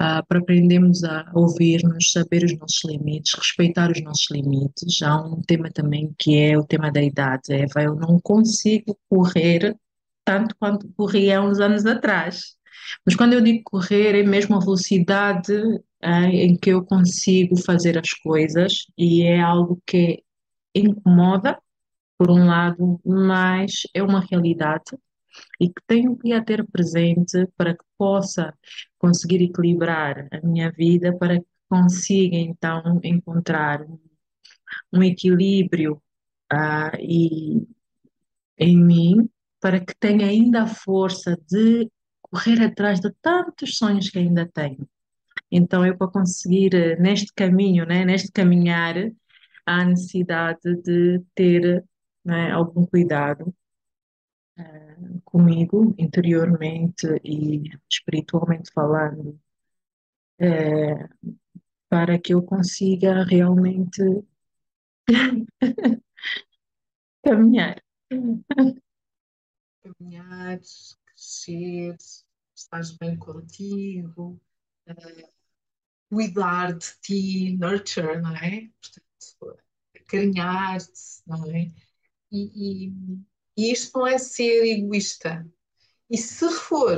uh, 0.00 0.26
para 0.26 0.40
aprendermos 0.40 1.04
a 1.04 1.30
ouvir-nos, 1.34 2.10
saber 2.10 2.44
os 2.44 2.58
nossos 2.58 2.82
limites, 2.84 3.34
respeitar 3.34 3.92
os 3.92 4.02
nossos 4.02 4.28
limites. 4.30 5.00
Há 5.02 5.22
um 5.24 5.40
tema 5.42 5.70
também 5.70 6.12
que 6.18 6.36
é 6.36 6.58
o 6.58 6.64
tema 6.66 6.90
da 6.90 7.02
idade, 7.02 7.52
Eva. 7.52 7.82
Eu 7.82 7.94
não 7.94 8.18
consigo 8.20 8.98
correr 9.08 9.76
tanto 10.24 10.56
quanto 10.58 10.88
corria 10.94 11.38
há 11.38 11.42
uns 11.42 11.60
anos 11.60 11.86
atrás. 11.86 12.56
Mas 13.04 13.16
quando 13.16 13.32
eu 13.34 13.40
digo 13.40 13.62
correr, 13.64 14.14
é 14.14 14.22
mesmo 14.22 14.56
a 14.56 14.60
velocidade 14.60 15.52
é, 16.00 16.26
em 16.26 16.56
que 16.56 16.70
eu 16.70 16.84
consigo 16.84 17.56
fazer 17.56 17.98
as 17.98 18.10
coisas 18.12 18.86
e 18.96 19.22
é 19.22 19.40
algo 19.40 19.80
que 19.86 20.22
incomoda, 20.74 21.58
por 22.18 22.30
um 22.30 22.46
lado, 22.46 23.00
mas 23.04 23.82
é 23.94 24.02
uma 24.02 24.20
realidade 24.20 24.96
e 25.60 25.68
que 25.68 25.82
tenho 25.86 26.16
que 26.16 26.32
a 26.32 26.44
ter 26.44 26.64
presente 26.66 27.46
para 27.56 27.74
que 27.74 27.84
possa 27.98 28.54
conseguir 28.98 29.42
equilibrar 29.42 30.28
a 30.30 30.40
minha 30.46 30.70
vida, 30.70 31.16
para 31.16 31.40
que 31.40 31.46
consiga 31.68 32.36
então 32.36 33.00
encontrar 33.02 33.84
um 34.92 35.02
equilíbrio 35.02 36.00
uh, 36.52 36.96
e, 37.00 37.66
em 38.58 38.78
mim 38.78 39.28
para 39.62 39.78
que 39.78 39.94
tenha 39.94 40.26
ainda 40.26 40.64
a 40.64 40.66
força 40.66 41.38
de 41.48 41.88
correr 42.20 42.60
atrás 42.60 42.98
de 43.00 43.12
tantos 43.22 43.76
sonhos 43.76 44.10
que 44.10 44.18
ainda 44.18 44.44
tenho. 44.52 44.88
Então, 45.50 45.86
eu 45.86 45.96
para 45.96 46.08
conseguir 46.08 46.74
eh, 46.74 46.96
neste 46.96 47.32
caminho, 47.32 47.86
né, 47.86 48.04
neste 48.04 48.32
caminhar, 48.32 48.96
há 49.64 49.84
necessidade 49.84 50.76
de 50.82 51.22
ter 51.34 51.84
né, 52.24 52.50
algum 52.50 52.84
cuidado 52.86 53.54
uh, 54.58 55.20
comigo, 55.24 55.94
interiormente 55.96 57.06
e 57.24 57.70
espiritualmente 57.88 58.72
falando, 58.72 59.38
uh, 60.40 61.36
para 61.88 62.18
que 62.18 62.34
eu 62.34 62.42
consiga 62.42 63.24
realmente 63.24 64.02
caminhar. 67.22 67.80
Caminhar, 69.82 70.60
crescer, 71.04 71.96
estar 72.54 72.82
bem 73.00 73.16
contigo, 73.16 74.40
uh, 74.88 75.32
cuidar 76.08 76.72
de 76.72 76.86
ti, 77.00 77.56
nurture, 77.56 78.20
não 78.20 78.36
é? 78.36 78.68
Portanto, 78.80 79.58
acarinhar-te, 79.96 81.22
não 81.26 81.50
é? 81.50 81.70
E, 82.30 82.86
e, 82.86 82.92
e 83.56 83.72
isto 83.72 83.98
não 83.98 84.06
é 84.06 84.18
ser 84.18 84.64
egoísta. 84.64 85.46
E 86.08 86.16
se 86.18 86.50
for 86.50 86.96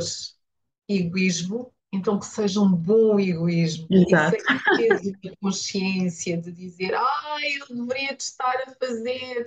egoísmo, 0.88 1.72
então 1.92 2.18
que 2.18 2.26
seja 2.26 2.60
um 2.60 2.74
bom 2.74 3.18
egoísmo. 3.18 3.86
Exato. 3.90 4.36
Sem 4.76 5.30
a 5.30 5.36
consciência 5.40 6.36
de 6.36 6.50
dizer, 6.50 6.94
ah, 6.94 7.36
eu 7.42 7.76
deveria 7.76 8.12
estar 8.12 8.56
a 8.66 8.74
fazer. 8.74 9.44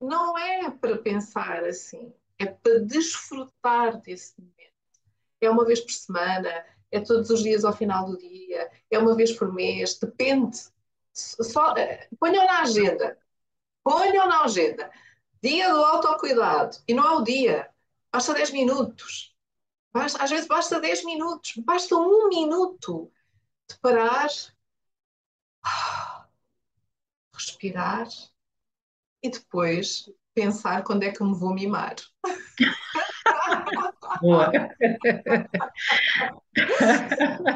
Não 0.00 0.36
é 0.38 0.70
para 0.70 0.96
pensar 0.98 1.64
assim, 1.64 2.12
é 2.38 2.46
para 2.46 2.80
desfrutar 2.80 4.00
desse 4.00 4.40
momento. 4.40 4.70
É 5.40 5.50
uma 5.50 5.64
vez 5.64 5.80
por 5.80 5.92
semana, 5.92 6.64
é 6.90 7.00
todos 7.00 7.30
os 7.30 7.42
dias 7.42 7.64
ao 7.64 7.72
final 7.76 8.06
do 8.06 8.18
dia, 8.18 8.70
é 8.90 8.98
uma 8.98 9.14
vez 9.14 9.32
por 9.32 9.52
mês, 9.52 9.98
depende. 9.98 10.58
Só, 11.12 11.74
eh, 11.76 12.08
ponham 12.18 12.44
na 12.46 12.62
agenda. 12.62 13.18
Ponham 13.84 14.26
na 14.26 14.44
agenda. 14.44 14.90
Dia 15.42 15.70
do 15.72 15.84
autocuidado. 15.84 16.78
E 16.86 16.94
não 16.94 17.04
é 17.06 17.16
o 17.16 17.22
dia. 17.22 17.70
Basta 18.12 18.34
10 18.34 18.50
minutos. 18.52 19.34
Basta, 19.92 20.22
às 20.22 20.30
vezes 20.30 20.46
basta 20.46 20.80
10 20.80 21.04
minutos. 21.04 21.54
Basta 21.58 21.96
um 21.96 22.28
minuto 22.28 23.10
de 23.68 23.78
parar, 23.78 24.28
respirar 27.34 28.08
e 29.22 29.30
depois 29.30 30.10
pensar 30.34 30.82
quando 30.84 31.02
é 31.02 31.10
que 31.10 31.22
me 31.22 31.34
vou 31.34 31.54
mimar. 31.54 31.96
Boa. 34.20 34.50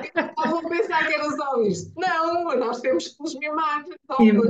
Estavam 0.04 0.58
a 0.58 0.68
pensar 0.68 1.06
que 1.06 1.14
era 1.14 1.30
só 1.30 1.62
isto. 1.62 1.92
Não, 1.96 2.56
nós 2.56 2.80
temos 2.80 3.08
que 3.08 3.22
nos 3.22 3.34
mimar. 3.38 3.84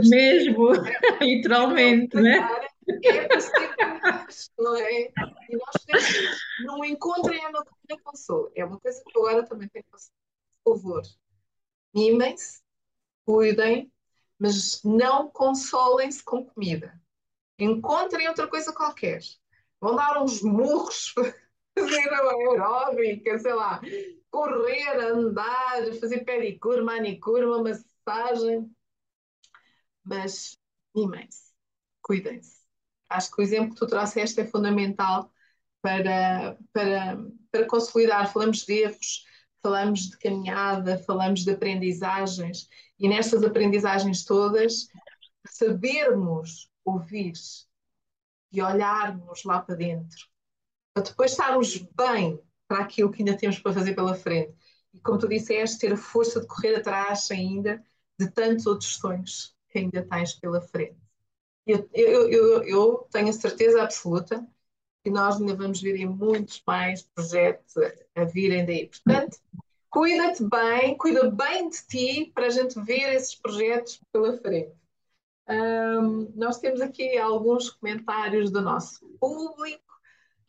Mesmo, 0.09 0.69
literalmente, 1.21 2.17
né? 2.17 2.49
É 3.05 3.41
ser 3.41 3.75
não 4.59 4.77
é? 4.77 5.03
E 5.49 5.57
nós 5.57 5.85
temos, 5.87 6.41
não 6.65 6.85
encontrem 6.85 7.45
a 7.45 7.51
maconha 7.51 8.01
com 8.03 8.17
sou. 8.17 8.53
É 8.55 8.65
uma 8.65 8.79
coisa 8.79 9.03
que 9.03 9.19
agora 9.19 9.47
também 9.47 9.69
tenho 9.69 9.85
que 9.85 9.91
fazer. 9.91 10.11
Por 10.63 10.77
favor, 10.77 11.03
mimem-se, 11.95 12.63
cuidem, 13.25 13.91
mas 14.39 14.83
não 14.83 15.31
consolem-se 15.31 16.23
com 16.23 16.45
comida. 16.45 17.01
Encontrem 17.59 18.29
outra 18.29 18.49
coisa 18.49 18.73
qualquer. 18.73 19.21
Vão 19.81 19.95
dar 19.97 20.23
uns 20.23 20.43
murros 20.43 21.13
fazer 21.79 22.09
aeróbica, 22.09 23.39
sei 23.39 23.55
lá, 23.55 23.81
correr, 24.31 24.99
andar, 25.01 25.93
fazer 26.01 26.25
pedicure, 26.25 26.83
manicure, 26.83 27.45
uma 27.45 27.63
massagem. 27.63 28.71
Mas 30.05 30.59
mimem-se, 30.95 31.53
cuidem-se. 32.03 32.65
Acho 33.09 33.31
que 33.31 33.41
o 33.41 33.45
exemplo 33.45 33.71
que 33.71 33.81
tu 33.81 33.87
trouxeste 33.87 34.41
é 34.41 34.47
fundamental 34.47 35.33
para, 35.81 36.59
para, 36.73 37.19
para 37.51 37.67
consolidar. 37.67 38.33
Falamos 38.33 38.65
de 38.65 38.73
erros, 38.83 39.25
falamos 39.63 40.11
de 40.11 40.19
caminhada, 40.19 40.99
falamos 40.99 41.45
de 41.45 41.51
aprendizagens, 41.51 42.69
e 42.99 43.09
nestas 43.09 43.43
aprendizagens 43.43 44.25
todas, 44.25 44.89
sabermos 45.47 46.71
ouvir 46.85 47.33
e 48.53 48.63
olharmos 48.63 49.45
lá 49.45 49.61
para 49.61 49.75
dentro 49.75 50.35
para 50.95 51.03
depois 51.03 51.33
estarmos 51.33 51.77
bem 51.77 52.41
para 52.69 52.85
aquilo 52.85 53.11
que 53.11 53.23
ainda 53.23 53.37
temos 53.37 53.59
para 53.59 53.73
fazer 53.73 53.95
pela 53.95 54.15
frente. 54.15 54.55
E 54.93 55.01
como 55.01 55.19
tu 55.19 55.29
disseste, 55.29 55.81
ter 55.81 55.93
a 55.93 55.97
força 55.97 56.41
de 56.41 56.47
correr 56.47 56.77
atrás 56.77 57.29
ainda 57.33 57.85
de 58.19 58.31
tantos 58.31 58.65
outros 58.67 58.95
sonhos 58.95 59.57
que 59.69 59.81
ainda 59.81 60.05
tens 60.05 60.35
pela 60.35 60.61
frente. 60.61 60.97
Eu, 61.67 61.89
eu, 61.93 62.31
eu, 62.31 62.63
eu 62.63 63.09
tenho 63.11 63.29
a 63.29 63.33
certeza 63.33 63.83
absoluta 63.83 64.47
que 65.03 65.11
nós 65.11 65.37
ainda 65.37 65.55
vamos 65.57 65.83
ver 65.83 66.07
muitos 66.07 66.63
mais 66.67 67.03
projetos 67.03 67.75
a 68.15 68.25
virem 68.25 68.65
daí. 68.65 68.87
Portanto, 68.87 69.39
cuida-te 69.91 70.45
bem, 70.45 70.97
cuida 70.97 71.29
bem 71.29 71.69
de 71.69 71.87
ti 71.87 72.33
para 72.35 72.47
a 72.47 72.51
gente 72.51 72.81
ver 72.81 73.15
esses 73.15 73.35
projetos 73.35 74.01
pela 74.13 74.39
frente. 74.39 74.73
Um, 75.49 76.33
nós 76.35 76.59
temos 76.59 76.81
aqui 76.81 77.19
alguns 77.19 77.71
comentários 77.71 78.51
do 78.51 78.63
nosso 78.63 79.07
público. 79.21 79.83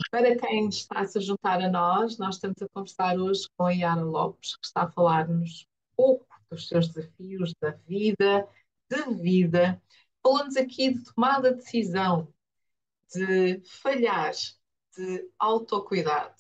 Para 0.10 0.38
quem 0.38 0.70
está 0.70 1.00
a 1.00 1.06
se 1.06 1.20
juntar 1.20 1.62
a 1.62 1.70
nós, 1.70 2.18
nós 2.18 2.36
estamos 2.36 2.62
a 2.62 2.70
conversar 2.70 3.18
hoje 3.18 3.48
com 3.58 3.66
a 3.66 3.72
Yara 3.72 4.04
Lopes, 4.04 4.56
que 4.58 4.66
está 4.66 4.84
a 4.84 4.92
falar-nos 4.92 5.68
pouco 5.96 6.28
dos 6.50 6.68
seus 6.68 6.88
desafios 6.90 7.54
da 7.62 7.72
vida, 7.88 8.48
de 8.90 9.14
vida. 9.16 9.82
Falou-nos 10.22 10.56
aqui 10.56 10.94
de 10.94 11.04
tomada 11.14 11.52
de 11.52 11.58
decisão, 11.58 12.34
de 13.14 13.62
falhar, 13.82 14.34
de 14.98 15.30
autocuidado. 15.40 16.36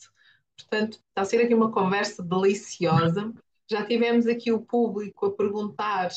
Portanto, 0.57 0.99
está 1.09 1.21
a 1.21 1.25
ser 1.25 1.43
aqui 1.43 1.53
uma 1.53 1.71
conversa 1.71 2.23
deliciosa. 2.23 3.33
Já 3.69 3.85
tivemos 3.85 4.27
aqui 4.27 4.51
o 4.51 4.61
público 4.61 5.25
a 5.25 5.35
perguntar. 5.35 6.09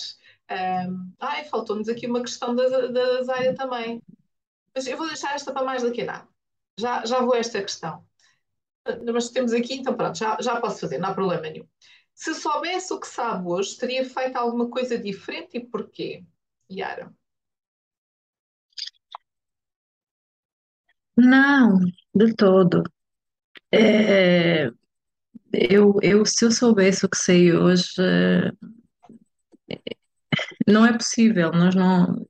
Um, 0.51 1.13
ai, 1.21 1.45
faltou-nos 1.45 1.89
aqui 1.89 2.07
uma 2.07 2.23
questão 2.23 2.55
da, 2.55 2.87
da 2.89 3.23
Zaya 3.23 3.55
também. 3.55 4.03
Mas 4.75 4.87
eu 4.87 4.97
vou 4.97 5.07
deixar 5.07 5.35
esta 5.35 5.53
para 5.53 5.65
mais 5.65 5.83
daqui 5.83 6.03
a 6.03 6.07
nada 6.07 6.29
já, 6.79 7.05
já 7.05 7.21
vou 7.21 7.35
a 7.35 7.39
esta 7.39 7.61
questão. 7.61 8.07
Mas 9.13 9.29
temos 9.31 9.53
aqui, 9.53 9.75
então 9.75 9.95
pronto, 9.95 10.17
já, 10.17 10.39
já 10.41 10.59
posso 10.61 10.81
fazer, 10.81 10.99
não 10.99 11.11
há 11.11 11.15
problema 11.15 11.43
nenhum. 11.43 11.67
Se 12.15 12.35
soubesse 12.35 12.93
o 12.93 13.01
que 13.01 13.07
sabe 13.07 13.47
hoje, 13.47 13.77
teria 13.77 14.05
feito 14.05 14.37
alguma 14.37 14.71
coisa 14.71 14.97
diferente 14.97 15.59
e 15.59 15.67
porquê? 15.67 16.25
Yara? 16.71 17.13
Não, 21.17 21.81
de 22.15 22.35
todo. 22.35 22.83
É, 23.73 24.71
eu, 25.53 25.99
eu, 26.01 26.25
se 26.25 26.45
eu 26.45 26.51
soubesse 26.51 27.05
o 27.05 27.09
que 27.09 27.17
sei 27.17 27.53
hoje, 27.53 27.93
não 30.67 30.87
é 30.87 30.93
possível, 30.93 31.53
nós 31.53 31.75
não. 31.75 32.27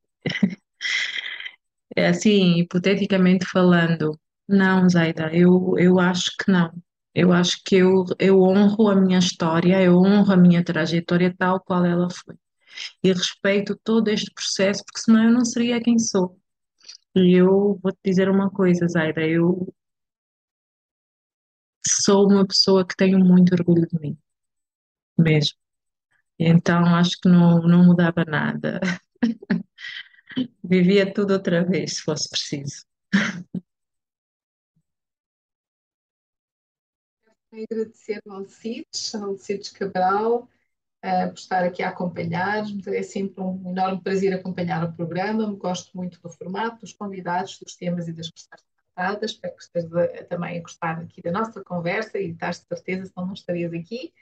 É 1.97 2.09
assim, 2.09 2.59
hipoteticamente 2.61 3.45
falando, 3.47 4.19
não, 4.49 4.89
Zaida, 4.89 5.31
eu, 5.35 5.75
eu 5.79 5.99
acho 5.99 6.33
que 6.39 6.51
não. 6.51 6.73
Eu 7.15 7.33
acho 7.33 7.61
que 7.65 7.77
eu, 7.77 8.05
eu 8.19 8.41
honro 8.43 8.89
a 8.89 8.95
minha 8.97 9.19
história, 9.19 9.83
eu 9.83 9.97
honro 9.99 10.33
a 10.33 10.37
minha 10.37 10.63
trajetória 10.65 11.35
tal 11.37 11.61
qual 11.61 11.85
ela 11.85 12.09
foi. 12.11 12.37
E 13.05 13.13
respeito 13.13 13.79
todo 13.85 14.09
este 14.09 14.33
processo, 14.33 14.85
porque 14.87 15.01
senão 15.01 15.25
eu 15.25 15.33
não 15.33 15.45
seria 15.45 15.83
quem 15.83 15.99
sou. 15.99 16.39
E 17.17 17.35
eu 17.35 17.79
vou 17.83 17.93
te 17.93 17.99
dizer 18.05 18.31
uma 18.31 18.51
coisa, 18.51 18.89
Zaida, 18.89 19.23
eu 19.23 19.69
sou 21.87 22.29
uma 22.31 22.47
pessoa 22.47 22.87
que 22.87 22.95
tenho 22.97 23.19
muito 23.19 23.53
orgulho 23.53 23.85
de 23.89 23.99
mim, 24.01 24.17
mesmo. 25.19 25.59
Então 26.39 26.85
acho 26.95 27.19
que 27.21 27.29
não, 27.29 27.61
não 27.63 27.85
mudava 27.85 28.25
nada. 28.25 28.81
Vivia 30.63 31.13
tudo 31.13 31.33
outra 31.33 31.65
vez, 31.65 31.97
se 31.97 32.03
fosse 32.03 32.29
preciso. 32.31 32.87
agradecer 37.65 38.21
ao 38.29 38.37
Alcides, 38.37 39.15
ao 39.15 39.31
Alcides 39.31 39.71
Cabral, 39.71 40.49
uh, 41.05 41.29
por 41.29 41.39
estar 41.39 41.65
aqui 41.65 41.83
a 41.83 41.89
acompanhar-nos. 41.89 42.87
É 42.87 43.03
sempre 43.03 43.43
um 43.43 43.71
enorme 43.71 44.01
prazer 44.01 44.33
acompanhar 44.33 44.85
o 44.85 44.93
programa. 44.93 45.53
Gosto 45.55 45.97
muito 45.97 46.21
do 46.21 46.31
formato, 46.31 46.81
dos 46.81 46.93
convidados, 46.93 47.59
dos 47.59 47.75
temas 47.75 48.09
e 48.09 48.13
das 48.13 48.31
questões 48.31 48.63
tratadas. 48.95 49.33
Espero 49.33 49.57
que 49.57 49.63
estejas 49.63 50.27
também 50.29 50.59
a 50.59 50.63
gostar 50.63 51.01
aqui 51.01 51.23
da 51.23 51.33
nossa 51.33 51.63
conversa 51.65 52.19
e 52.19 52.31
estás 52.31 52.61
de 52.61 52.67
certeza, 52.67 53.07
senão 53.07 53.27
não 53.27 53.35
estarias 53.35 53.73
aqui. 53.73 54.13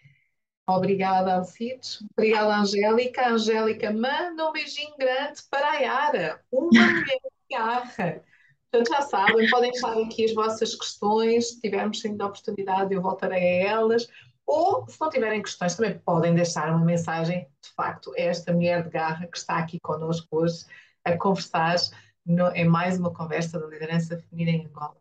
Obrigada, 0.69 1.35
Alcides. 1.35 2.05
Obrigada, 2.17 2.57
Angélica. 2.57 3.29
Angélica, 3.29 3.93
manda 3.93 4.49
um 4.49 4.53
beijinho 4.53 4.97
grande 4.99 5.41
para 5.49 5.71
a 5.71 5.77
Yara, 5.77 6.41
uma 6.51 6.71
mulher 6.71 7.05
de 7.05 7.57
garra. 7.57 8.23
Portanto, 8.71 8.89
já 8.89 9.03
sabem, 9.03 9.49
podem 9.49 9.71
deixar 9.71 9.97
aqui 9.97 10.25
as 10.25 10.35
vossas 10.35 10.75
questões, 10.75 11.51
se 11.51 11.61
tivermos 11.61 12.05
ainda 12.05 12.25
a 12.25 12.27
oportunidade, 12.27 12.93
eu 12.93 13.01
voltarei 13.01 13.63
a 13.63 13.69
elas. 13.71 14.09
Ou, 14.45 14.89
se 14.89 15.01
não 15.01 15.09
tiverem 15.09 15.43
questões, 15.43 15.77
também 15.77 15.99
podem 15.99 16.35
deixar 16.35 16.69
uma 16.71 16.85
mensagem. 16.85 17.49
De 17.63 17.71
facto, 17.75 18.13
esta 18.17 18.53
mulher 18.53 18.83
de 18.83 18.91
garra 18.91 19.27
que 19.27 19.39
está 19.39 19.59
aqui 19.59 19.79
connosco 19.81 20.27
hoje 20.31 20.65
a 21.05 21.17
conversar 21.17 21.77
no, 22.25 22.53
mais 22.69 22.99
uma 22.99 23.13
conversa 23.13 23.59
da 23.59 23.67
liderança 23.67 24.19
feminina 24.19 24.59
em 24.59 24.67
Angola. 24.67 24.97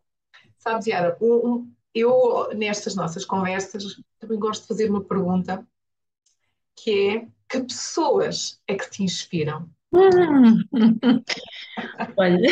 Sabes, 0.58 0.86
Yara, 0.86 1.16
um, 1.20 1.34
um, 1.34 1.75
eu 1.96 2.50
nestas 2.54 2.94
nossas 2.94 3.24
conversas 3.24 4.00
também 4.18 4.38
gosto 4.38 4.62
de 4.62 4.68
fazer 4.68 4.90
uma 4.90 5.02
pergunta 5.02 5.66
que 6.76 7.08
é 7.08 7.26
que 7.48 7.60
pessoas 7.62 8.60
é 8.66 8.74
que 8.74 8.90
te 8.90 9.02
inspiram? 9.02 9.70
Hum. 9.92 10.62
Olha, 12.18 12.50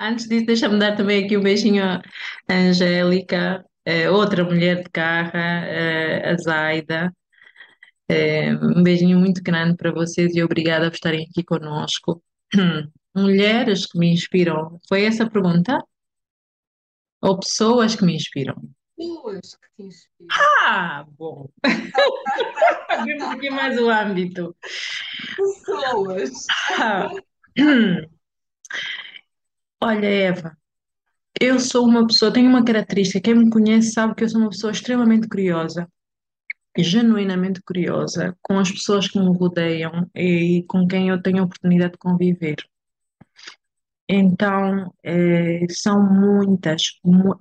antes 0.00 0.28
disso, 0.28 0.46
deixa-me 0.46 0.78
dar 0.78 0.96
também 0.96 1.24
aqui 1.24 1.36
um 1.36 1.42
beijinho 1.42 1.84
à 1.84 2.02
Angélica, 2.48 3.64
eh, 3.84 4.10
outra 4.10 4.44
mulher 4.44 4.82
de 4.84 4.90
garra, 4.92 5.66
eh, 5.66 6.30
a 6.30 6.36
Zaida. 6.36 7.12
Eh, 8.08 8.54
um 8.54 8.82
beijinho 8.82 9.18
muito 9.18 9.42
grande 9.42 9.76
para 9.76 9.92
vocês 9.92 10.34
e 10.34 10.42
obrigada 10.42 10.88
por 10.90 10.94
estarem 10.94 11.26
aqui 11.28 11.44
conosco. 11.44 12.22
Mulheres 13.14 13.86
que 13.86 13.98
me 13.98 14.12
inspiram, 14.12 14.80
foi 14.88 15.04
essa 15.04 15.24
a 15.24 15.30
pergunta? 15.30 15.78
Ou 17.20 17.38
pessoas 17.38 17.96
que 17.96 18.04
me 18.04 18.14
inspiram? 18.14 18.56
Pessoas 18.98 19.54
que 19.54 19.68
te 19.76 19.82
inspiram. 19.86 20.28
Ah, 20.66 21.06
bom. 21.16 21.48
Abrimos 22.88 23.28
aqui 23.28 23.48
mais 23.48 23.78
o 23.78 23.88
âmbito. 23.88 24.56
Pessoas. 25.36 26.46
Ah. 26.80 27.08
Olha, 29.80 30.06
Eva, 30.08 30.58
eu 31.40 31.60
sou 31.60 31.86
uma 31.86 32.04
pessoa, 32.06 32.32
tenho 32.32 32.48
uma 32.48 32.64
característica, 32.64 33.20
quem 33.20 33.34
me 33.36 33.48
conhece 33.50 33.92
sabe 33.92 34.16
que 34.16 34.24
eu 34.24 34.28
sou 34.28 34.40
uma 34.40 34.50
pessoa 34.50 34.72
extremamente 34.72 35.28
curiosa, 35.28 35.88
genuinamente 36.76 37.62
curiosa, 37.62 38.36
com 38.42 38.58
as 38.58 38.70
pessoas 38.72 39.06
que 39.08 39.20
me 39.20 39.26
rodeiam 39.36 40.10
e 40.14 40.64
com 40.68 40.86
quem 40.88 41.08
eu 41.10 41.22
tenho 41.22 41.42
a 41.42 41.44
oportunidade 41.44 41.92
de 41.92 41.98
conviver. 41.98 42.56
Então, 44.08 44.92
eh, 45.04 45.66
são 45.70 46.02
muitas, 46.02 46.98
mu- 47.04 47.36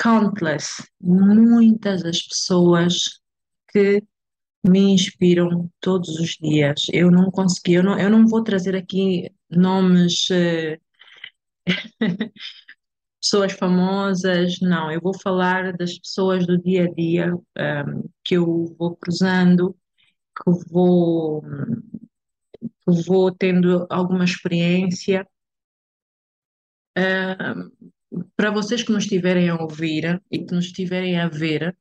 countless, 0.00 0.82
muitas 1.00 2.04
as 2.04 2.22
pessoas 2.22 3.20
que 3.70 4.02
me 4.64 4.92
inspiram 4.94 5.70
todos 5.80 6.08
os 6.18 6.36
dias. 6.40 6.86
Eu 6.92 7.10
não 7.10 7.30
consegui, 7.30 7.74
eu 7.74 7.82
não, 7.82 7.98
eu 7.98 8.10
não 8.10 8.26
vou 8.26 8.42
trazer 8.42 8.74
aqui 8.76 9.30
nomes, 9.50 10.30
eh, 10.30 10.78
pessoas 13.20 13.52
famosas, 13.52 14.60
não, 14.60 14.90
eu 14.90 15.00
vou 15.00 15.14
falar 15.20 15.72
das 15.76 15.98
pessoas 15.98 16.46
do 16.46 16.58
dia 16.58 16.84
a 16.84 16.94
dia, 16.94 17.34
ehm, 17.56 18.02
que 18.24 18.36
eu 18.36 18.74
vou 18.78 18.96
cruzando, 18.96 19.76
que 20.36 20.50
vou, 20.70 21.42
que 22.62 23.02
vou 23.06 23.32
tendo 23.32 23.86
alguma 23.90 24.24
experiência. 24.24 25.26
Ehm, 26.96 27.70
para 28.36 28.50
vocês 28.50 28.82
que 28.82 28.92
nos 28.92 29.04
estiverem 29.04 29.48
a 29.48 29.56
ouvir 29.56 30.22
e 30.30 30.44
que 30.44 30.54
nos 30.54 30.66
estiverem 30.66 31.18
a 31.18 31.28
ver, 31.28 31.76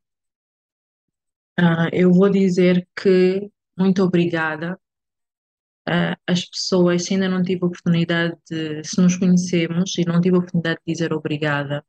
ah, 1.57 1.89
eu 1.91 2.11
vou 2.11 2.29
dizer 2.29 2.87
que 2.95 3.51
muito 3.77 4.03
obrigada. 4.03 4.79
Ah, 5.87 6.17
as 6.27 6.45
pessoas, 6.45 7.05
se 7.05 7.13
ainda 7.13 7.27
não 7.29 7.41
tive 7.43 7.63
a 7.63 7.67
oportunidade 7.67 8.37
de, 8.49 8.83
se 8.83 9.01
nos 9.01 9.17
conhecemos 9.17 9.97
e 9.97 10.05
não 10.05 10.21
tive 10.21 10.35
a 10.35 10.39
oportunidade 10.39 10.79
de 10.85 10.93
dizer 10.93 11.13
obrigada, 11.13 11.83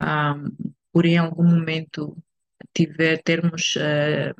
ah, 0.00 0.36
por 0.92 1.06
em 1.06 1.18
algum 1.18 1.44
momento 1.44 2.16
tiver, 2.74 3.22
termos 3.22 3.74
ah, 3.78 4.34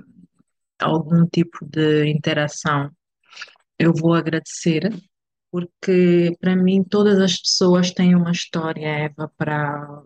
algum 0.79 1.27
tipo 1.27 1.65
de 1.67 2.07
interação, 2.11 2.91
eu 3.79 3.93
vou 3.95 4.15
agradecer, 4.15 4.91
porque 5.51 6.37
para 6.41 6.57
mim 6.57 6.85
todas 6.85 7.19
as 7.21 7.39
pessoas 7.39 7.91
têm 7.93 8.15
uma 8.15 8.33
história, 8.33 8.87
Eva, 8.87 9.31
para, 9.37 10.03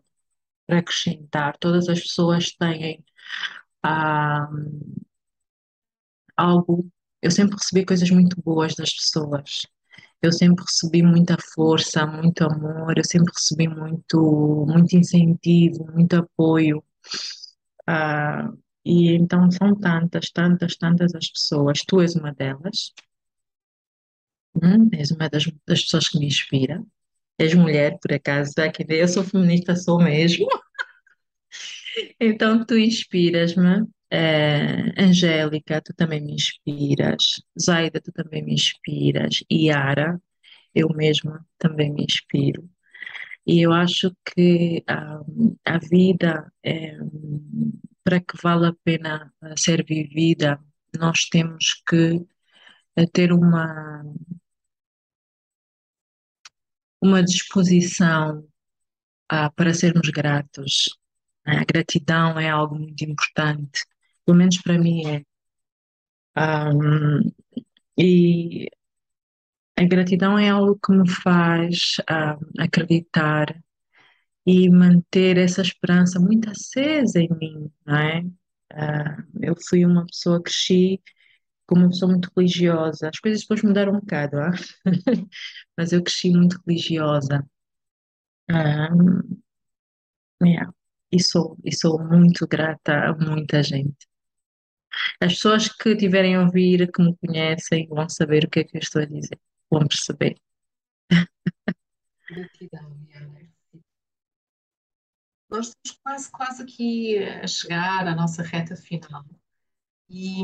para 0.66 0.78
acrescentar, 0.78 1.56
todas 1.58 1.88
as 1.88 2.00
pessoas 2.00 2.52
têm 2.52 3.04
ah, 3.82 4.48
algo. 6.36 6.88
Eu 7.22 7.30
sempre 7.30 7.56
recebi 7.56 7.84
coisas 7.86 8.10
muito 8.10 8.40
boas 8.42 8.74
das 8.74 8.92
pessoas. 8.92 9.66
Eu 10.22 10.32
sempre 10.32 10.64
recebi 10.64 11.02
muita 11.02 11.36
força, 11.54 12.06
muito 12.06 12.44
amor, 12.44 12.96
eu 12.96 13.04
sempre 13.04 13.32
recebi 13.34 13.68
muito, 13.68 14.66
muito 14.68 14.96
incentivo, 14.96 15.86
muito 15.92 16.14
apoio. 16.16 16.82
Ah, 17.86 18.50
e 18.84 19.12
então 19.12 19.50
são 19.50 19.74
tantas, 19.74 20.30
tantas, 20.30 20.76
tantas 20.76 21.14
as 21.14 21.28
pessoas. 21.30 21.80
Tu 21.86 22.00
és 22.02 22.14
uma 22.16 22.32
delas. 22.32 22.92
Hum, 24.62 24.88
és 24.92 25.10
uma 25.10 25.28
das, 25.28 25.44
das 25.66 25.82
pessoas 25.82 26.08
que 26.08 26.18
me 26.18 26.26
inspira. 26.26 26.82
És 27.38 27.54
mulher, 27.54 27.98
por 28.00 28.12
acaso, 28.12 28.52
dá 28.56 28.70
que 28.70 28.84
ver. 28.84 29.00
Eu 29.02 29.08
sou 29.08 29.24
feminista, 29.24 29.76
sou 29.76 29.98
mesmo. 30.02 30.46
Então 32.20 32.64
tu 32.64 32.76
inspiras-me. 32.78 33.86
Eh, 34.10 34.92
Angélica, 34.98 35.80
tu 35.82 35.92
também 35.94 36.20
me 36.20 36.34
inspiras. 36.34 37.42
Zaida, 37.60 38.00
tu 38.00 38.12
também 38.12 38.42
me 38.44 38.54
inspiras. 38.54 39.42
Yara, 39.50 40.20
eu 40.74 40.88
mesma 40.90 41.46
também 41.58 41.92
me 41.92 42.04
inspiro. 42.04 42.68
E 43.46 43.62
eu 43.62 43.72
acho 43.72 44.14
que 44.26 44.84
ah, 44.88 45.20
a 45.64 45.78
vida, 45.78 46.52
eh, 46.64 46.98
para 48.04 48.20
que 48.20 48.36
vale 48.42 48.66
a 48.68 48.74
pena 48.84 49.32
ah, 49.42 49.56
ser 49.56 49.84
vivida, 49.84 50.60
nós 50.98 51.28
temos 51.30 51.82
que 51.88 52.24
eh, 52.96 53.06
ter 53.12 53.32
uma, 53.32 54.04
uma 57.04 57.22
disposição 57.22 58.48
ah, 59.28 59.50
para 59.50 59.74
sermos 59.74 60.08
gratos. 60.08 60.88
A 61.44 61.62
gratidão 61.64 62.40
é 62.40 62.48
algo 62.48 62.76
muito 62.76 63.04
importante, 63.04 63.84
pelo 64.24 64.38
menos 64.38 64.56
para 64.62 64.78
mim 64.78 65.06
é. 65.06 65.22
Um, 66.36 67.30
e 67.98 68.68
a 69.76 69.84
gratidão 69.84 70.38
é 70.38 70.48
algo 70.48 70.78
que 70.84 70.92
me 70.92 71.08
faz 71.08 71.96
um, 72.10 72.62
acreditar 72.62 73.54
e 74.46 74.70
manter 74.70 75.36
essa 75.36 75.60
esperança 75.62 76.18
muito 76.18 76.50
acesa 76.50 77.20
em 77.20 77.28
mim, 77.38 77.70
não 77.86 77.96
é? 77.96 78.20
Uh, 78.72 79.24
eu 79.42 79.54
fui 79.68 79.84
uma 79.84 80.06
pessoa, 80.06 80.42
cresci 80.42 81.00
como 81.66 81.82
uma 81.82 81.90
pessoa 81.90 82.10
muito 82.12 82.30
religiosa. 82.36 83.08
As 83.08 83.18
coisas 83.18 83.42
depois 83.42 83.62
mudaram 83.62 83.92
um 83.94 84.00
bocado, 84.00 84.38
ah? 84.38 84.50
mas 85.76 85.92
eu 85.92 86.02
cresci 86.02 86.30
muito 86.30 86.60
religiosa. 86.66 87.44
Um, 88.50 89.40
yeah. 90.42 90.72
E 91.10 91.22
sou, 91.22 91.56
e 91.64 91.74
sou 91.74 92.02
muito 92.02 92.46
grata 92.46 92.92
a 93.10 93.16
muita 93.16 93.62
gente. 93.62 94.06
As 95.20 95.34
pessoas 95.34 95.68
que 95.68 95.96
tiverem 95.96 96.36
a 96.36 96.42
ouvir, 96.42 96.90
que 96.92 97.02
me 97.02 97.16
conhecem, 97.16 97.88
vão 97.88 98.08
saber 98.08 98.44
o 98.44 98.50
que 98.50 98.60
é 98.60 98.64
que 98.64 98.76
eu 98.76 98.80
estou 98.80 99.02
a 99.02 99.06
dizer, 99.06 99.38
vão 99.70 99.86
perceber. 99.86 100.36
Gratidão. 102.28 103.04
Nós 105.50 105.68
estamos 105.68 106.00
quase, 106.02 106.30
quase 106.32 106.62
aqui 106.62 107.18
a 107.18 107.46
chegar 107.46 108.06
à 108.06 108.14
nossa 108.14 108.42
reta 108.42 108.74
final. 108.74 109.24
E 110.08 110.42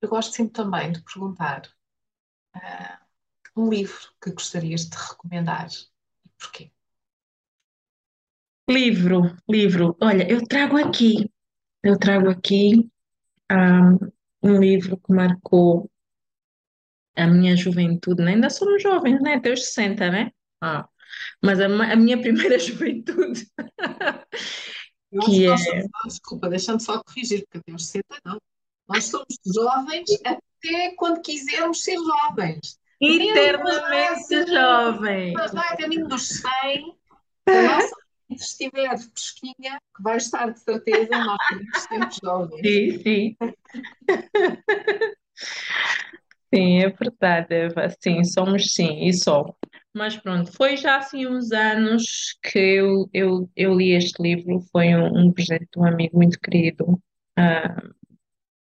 eu 0.00 0.08
gosto 0.08 0.34
sempre 0.34 0.52
também 0.52 0.92
de 0.92 1.02
perguntar 1.02 1.62
uh, 2.56 2.98
um 3.56 3.68
livro 3.68 4.12
que 4.22 4.32
gostarias 4.32 4.88
de 4.88 4.96
recomendar 4.96 5.68
e 6.24 6.28
porquê? 6.38 6.70
Livro, 8.68 9.36
livro. 9.48 9.96
Olha, 10.00 10.30
eu 10.30 10.46
trago 10.46 10.76
aqui, 10.76 11.30
eu 11.82 11.98
trago 11.98 12.28
aqui 12.28 12.88
um, 13.50 13.98
um 14.42 14.60
livro 14.60 14.98
que 14.98 15.12
marcou 15.12 15.90
a 17.16 17.26
minha 17.26 17.56
juventude, 17.56 18.22
né? 18.22 18.34
Ainda 18.34 18.50
somos 18.50 18.82
jovens, 18.82 19.20
né? 19.22 19.34
Até 19.34 19.52
os 19.52 19.64
60, 19.64 20.10
né? 20.10 20.30
Ah, 20.60 20.88
mas 21.42 21.60
a, 21.60 21.66
a 21.66 21.96
minha 21.96 22.20
primeira 22.20 22.58
juventude, 22.58 23.46
que 25.10 25.18
que 25.24 25.46
é... 25.46 25.52
ah, 25.52 26.06
desculpa, 26.06 26.48
deixa-me 26.48 26.80
só 26.80 27.02
corrigir, 27.02 27.44
porque 27.46 27.58
até 27.58 27.72
aos 27.72 27.86
60 27.86 28.20
não. 28.24 28.38
Nós 28.88 29.04
somos 29.04 29.38
jovens 29.54 30.08
até 30.24 30.94
quando 30.96 31.20
quisermos 31.20 31.82
ser 31.82 31.96
jovens. 31.96 32.78
Eternamente 33.00 34.46
jovem. 34.50 35.32
Mas 35.34 35.52
vai 35.52 35.88
mim 35.88 36.04
dos 36.04 36.28
100, 36.28 36.96
a 37.46 37.62
nossa 37.62 37.94
se 38.36 38.44
estiver 38.44 38.98
fresquinha, 38.98 39.80
que 39.96 40.02
vai 40.02 40.16
estar 40.16 40.50
de 40.52 40.60
certeza, 40.60 41.18
nós 41.18 41.38
seremos 41.46 41.78
sempre 41.78 42.16
jovens. 42.22 42.60
Sim, 42.60 43.02
sim. 43.02 43.36
Sim, 46.54 46.82
é 46.82 46.88
verdade, 46.88 47.54
Eva. 47.54 47.88
Sim, 48.00 48.24
somos 48.24 48.72
sim, 48.72 49.06
e 49.06 49.12
só. 49.12 49.54
Mas 49.94 50.16
pronto, 50.16 50.52
foi 50.52 50.76
já 50.76 50.96
assim 50.98 51.26
uns 51.26 51.52
anos 51.52 52.38
que 52.42 52.58
eu, 52.58 53.08
eu, 53.12 53.50
eu 53.56 53.74
li 53.74 53.92
este 53.92 54.22
livro, 54.22 54.60
foi 54.72 54.94
um, 54.94 55.26
um 55.26 55.32
presente 55.32 55.68
de 55.72 55.78
um 55.78 55.84
amigo 55.84 56.16
muito 56.16 56.38
querido. 56.38 57.00
Ah, 57.36 57.82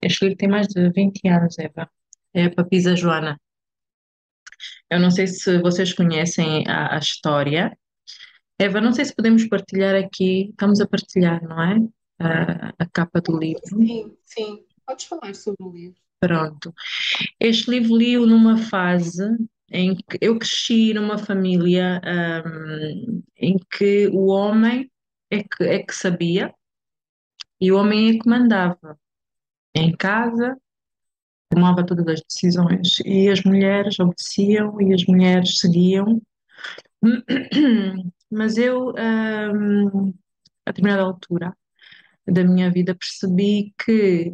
este 0.01 0.25
livro 0.25 0.37
tem 0.37 0.49
mais 0.49 0.67
de 0.67 0.89
20 0.89 1.27
anos, 1.27 1.57
Eva. 1.59 1.89
É 2.33 2.45
a 2.45 2.51
Papisa 2.51 2.95
Joana. 2.95 3.39
Eu 4.89 4.99
não 4.99 5.11
sei 5.11 5.27
se 5.27 5.59
vocês 5.59 5.93
conhecem 5.93 6.67
a, 6.67 6.95
a 6.95 6.99
história. 6.99 7.77
Eva, 8.59 8.81
não 8.81 8.93
sei 8.93 9.05
se 9.05 9.15
podemos 9.15 9.47
partilhar 9.47 9.95
aqui. 9.95 10.49
Estamos 10.49 10.79
a 10.81 10.87
partilhar, 10.87 11.43
não 11.43 11.61
é? 11.61 11.77
A, 12.19 12.73
a 12.79 12.85
capa 12.91 13.21
do 13.21 13.37
livro. 13.37 13.61
Sim, 13.65 14.15
sim. 14.23 14.65
Podes 14.85 15.05
falar 15.05 15.33
sobre 15.35 15.63
o 15.63 15.71
livro. 15.71 15.99
Pronto. 16.19 16.73
Este 17.39 17.71
livro 17.71 17.97
li-o 17.97 18.25
numa 18.25 18.57
fase 18.57 19.23
em 19.71 19.95
que 19.95 20.17
eu 20.19 20.37
cresci 20.37 20.93
numa 20.93 21.17
família 21.17 22.01
um, 22.45 23.23
em 23.37 23.57
que 23.57 24.07
o 24.07 24.27
homem 24.27 24.91
é 25.31 25.43
que, 25.43 25.63
é 25.63 25.79
que 25.79 25.95
sabia 25.95 26.53
e 27.59 27.71
o 27.71 27.77
homem 27.77 28.09
é 28.09 28.19
que 28.19 28.29
mandava 28.29 28.99
em 29.75 29.95
casa, 29.95 30.57
tomava 31.49 31.85
todas 31.85 32.07
as 32.07 32.21
decisões 32.21 32.99
e 33.05 33.29
as 33.29 33.43
mulheres 33.43 33.99
obedeciam 33.99 34.79
e 34.81 34.93
as 34.93 35.05
mulheres 35.05 35.59
seguiam. 35.59 36.21
Mas 38.31 38.57
eu, 38.57 38.93
um, 38.93 40.13
a 40.65 40.71
determinada 40.71 41.03
altura 41.03 41.55
da 42.25 42.43
minha 42.43 42.71
vida, 42.71 42.95
percebi 42.95 43.73
que 43.83 44.33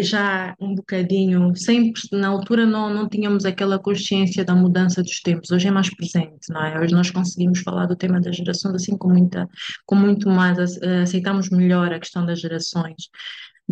já 0.00 0.56
um 0.58 0.74
bocadinho, 0.74 1.54
sempre, 1.54 2.00
na 2.12 2.28
altura 2.28 2.64
não, 2.64 2.92
não 2.92 3.06
tínhamos 3.06 3.44
aquela 3.44 3.78
consciência 3.78 4.42
da 4.42 4.54
mudança 4.54 5.02
dos 5.02 5.20
tempos, 5.20 5.50
hoje 5.50 5.68
é 5.68 5.70
mais 5.70 5.94
presente, 5.94 6.48
não 6.48 6.64
é? 6.64 6.80
Hoje 6.80 6.94
nós 6.94 7.10
conseguimos 7.10 7.60
falar 7.60 7.84
do 7.86 7.94
tema 7.94 8.18
das 8.18 8.36
gerações 8.36 8.74
assim 8.74 8.96
com 8.96 9.08
muita, 9.08 9.46
com 9.84 9.94
muito 9.94 10.30
mais, 10.30 10.58
aceitamos 11.02 11.50
melhor 11.50 11.92
a 11.92 12.00
questão 12.00 12.24
das 12.24 12.40
gerações 12.40 13.10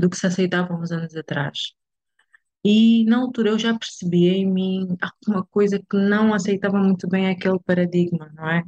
do 0.01 0.11
que 0.11 0.17
se 0.17 0.27
aceitava 0.27 0.75
uns 0.75 0.91
anos 0.93 1.15
atrás. 1.17 1.75
E 2.65 3.05
na 3.07 3.19
altura 3.19 3.51
eu 3.51 3.59
já 3.59 3.77
percebia 3.79 4.33
em 4.33 4.47
mim 4.51 4.97
alguma 5.01 5.47
coisa 5.47 5.79
que 5.79 5.97
não 5.97 6.35
aceitava 6.35 6.79
muito 6.79 7.09
bem 7.09 7.29
aquele 7.29 7.59
paradigma, 7.61 8.31
não 8.35 8.51
é? 8.51 8.65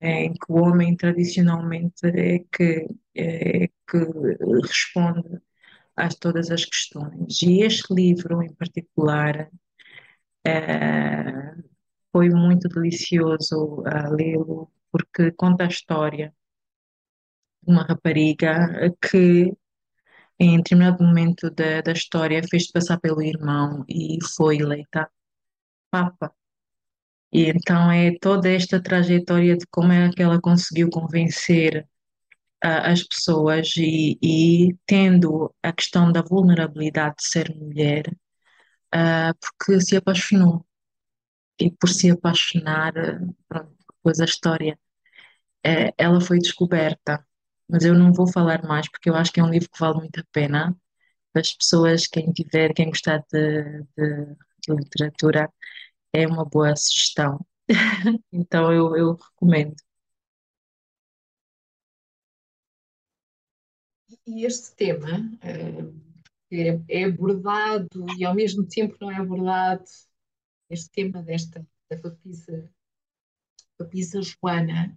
é 0.00 0.24
em 0.24 0.32
que 0.34 0.46
o 0.50 0.56
homem 0.56 0.96
tradicionalmente 0.96 2.06
é 2.06 2.40
que, 2.52 2.88
é 3.14 3.68
que 3.68 3.98
responde 4.62 5.40
a 5.96 6.08
todas 6.08 6.50
as 6.50 6.64
questões. 6.64 7.42
E 7.42 7.62
este 7.62 7.94
livro, 7.94 8.42
em 8.42 8.52
particular, 8.54 9.50
é, 10.44 11.54
foi 12.12 12.30
muito 12.30 12.68
delicioso 12.68 13.82
lê-lo, 14.16 14.70
porque 14.92 15.32
conta 15.32 15.64
a 15.64 15.68
história 15.68 16.34
de 17.62 17.72
uma 17.72 17.84
rapariga 17.84 18.94
que, 19.02 19.52
em 20.40 20.56
determinado 20.56 21.04
momento 21.04 21.50
da, 21.50 21.82
da 21.82 21.92
história, 21.92 22.42
fez-se 22.48 22.72
passar 22.72 22.98
pelo 22.98 23.22
irmão 23.22 23.84
e 23.88 24.18
foi 24.36 24.58
eleita 24.58 25.10
Papa. 25.90 26.34
E 27.32 27.44
então 27.50 27.90
é 27.92 28.12
toda 28.20 28.50
esta 28.50 28.82
trajetória 28.82 29.56
de 29.56 29.66
como 29.70 29.92
é 29.92 30.10
que 30.10 30.22
ela 30.22 30.40
conseguiu 30.40 30.90
convencer 30.90 31.86
as 32.62 33.02
pessoas 33.02 33.74
e, 33.76 34.18
e, 34.22 34.76
tendo 34.86 35.54
a 35.62 35.72
questão 35.72 36.12
da 36.12 36.22
vulnerabilidade 36.22 37.16
de 37.18 37.26
ser 37.26 37.54
mulher, 37.56 38.06
uh, 38.94 39.34
porque 39.40 39.80
se 39.80 39.96
apaixonou. 39.96 40.66
E 41.58 41.70
por 41.70 41.88
se 41.88 42.10
apaixonar, 42.10 42.92
pronto, 43.48 43.76
depois 43.96 44.20
a 44.20 44.24
história, 44.24 44.78
uh, 45.66 45.92
ela 45.98 46.20
foi 46.20 46.38
descoberta. 46.38 47.26
Mas 47.70 47.84
eu 47.84 47.94
não 47.94 48.12
vou 48.12 48.26
falar 48.30 48.62
mais 48.64 48.88
porque 48.90 49.08
eu 49.10 49.14
acho 49.16 49.32
que 49.32 49.40
é 49.40 49.44
um 49.44 49.50
livro 49.50 49.70
que 49.70 49.78
vale 49.80 49.98
muito 49.98 50.20
a 50.20 50.24
pena. 50.32 50.76
As 51.34 51.54
pessoas, 51.54 52.06
quem 52.06 52.32
tiver, 52.32 52.72
quem 52.74 52.88
gostar 52.90 53.24
de, 53.32 53.82
de, 53.96 54.36
de 54.68 54.74
literatura, 54.74 55.50
é 56.12 56.26
uma 56.26 56.44
boa 56.44 56.74
sugestão. 56.76 57.44
então 58.32 58.72
eu, 58.72 58.96
eu 58.96 59.14
recomendo. 59.16 59.76
e 64.26 64.44
este 64.44 64.74
tema 64.76 65.18
uh, 65.18 66.00
é, 66.52 66.80
é, 66.88 67.04
abordado 67.04 68.06
e 68.18 68.24
ao 68.24 68.34
mesmo 68.34 68.66
tempo 68.66 68.96
não 69.00 69.10
é 69.10 69.16
abordado, 69.16 69.84
este 70.68 70.90
tema 70.90 71.22
desta 71.22 71.66
da 71.90 71.96
papisa, 71.98 72.70
papisa 73.76 74.20
Joana, 74.22 74.96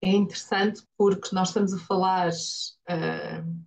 é 0.00 0.10
interessante 0.10 0.82
porque 0.96 1.34
nós 1.34 1.48
estamos 1.48 1.72
a 1.72 1.78
falar 1.78 2.30
uh, 2.30 3.66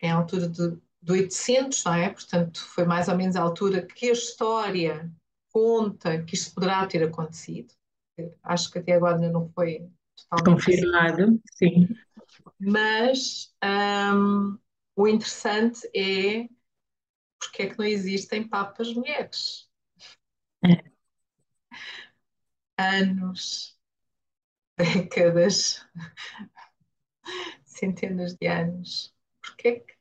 em 0.00 0.10
altura 0.10 0.48
de, 0.48 0.76
de 1.02 1.12
800, 1.12 1.84
não 1.84 1.94
é? 1.94 2.10
Portanto, 2.10 2.60
foi 2.60 2.84
mais 2.84 3.08
ou 3.08 3.16
menos 3.16 3.36
a 3.36 3.42
altura 3.42 3.86
que 3.86 4.08
a 4.08 4.12
história 4.12 5.10
conta 5.52 6.22
que 6.24 6.34
isto 6.34 6.54
poderá 6.54 6.86
ter 6.86 7.02
acontecido. 7.02 7.72
Acho 8.42 8.70
que 8.70 8.78
até 8.78 8.94
agora 8.94 9.14
ainda 9.14 9.30
não 9.30 9.48
foi 9.50 9.88
totalmente 10.16 10.64
confirmado, 10.66 11.40
sim. 11.56 11.88
Mas 12.58 13.54
um, 13.64 14.58
o 14.96 15.06
interessante 15.06 15.88
é 15.94 16.48
porque 17.38 17.62
é 17.62 17.68
que 17.68 17.78
não 17.78 17.84
existem 17.84 18.46
papas 18.46 18.92
mulheres. 18.92 19.68
É. 20.64 20.90
Anos, 22.76 23.77
décadas, 24.94 25.84
centenas 27.64 28.34
de 28.34 28.46
anos. 28.46 29.14
Porquê 29.42 29.68
é 29.68 29.80
que 29.80 29.94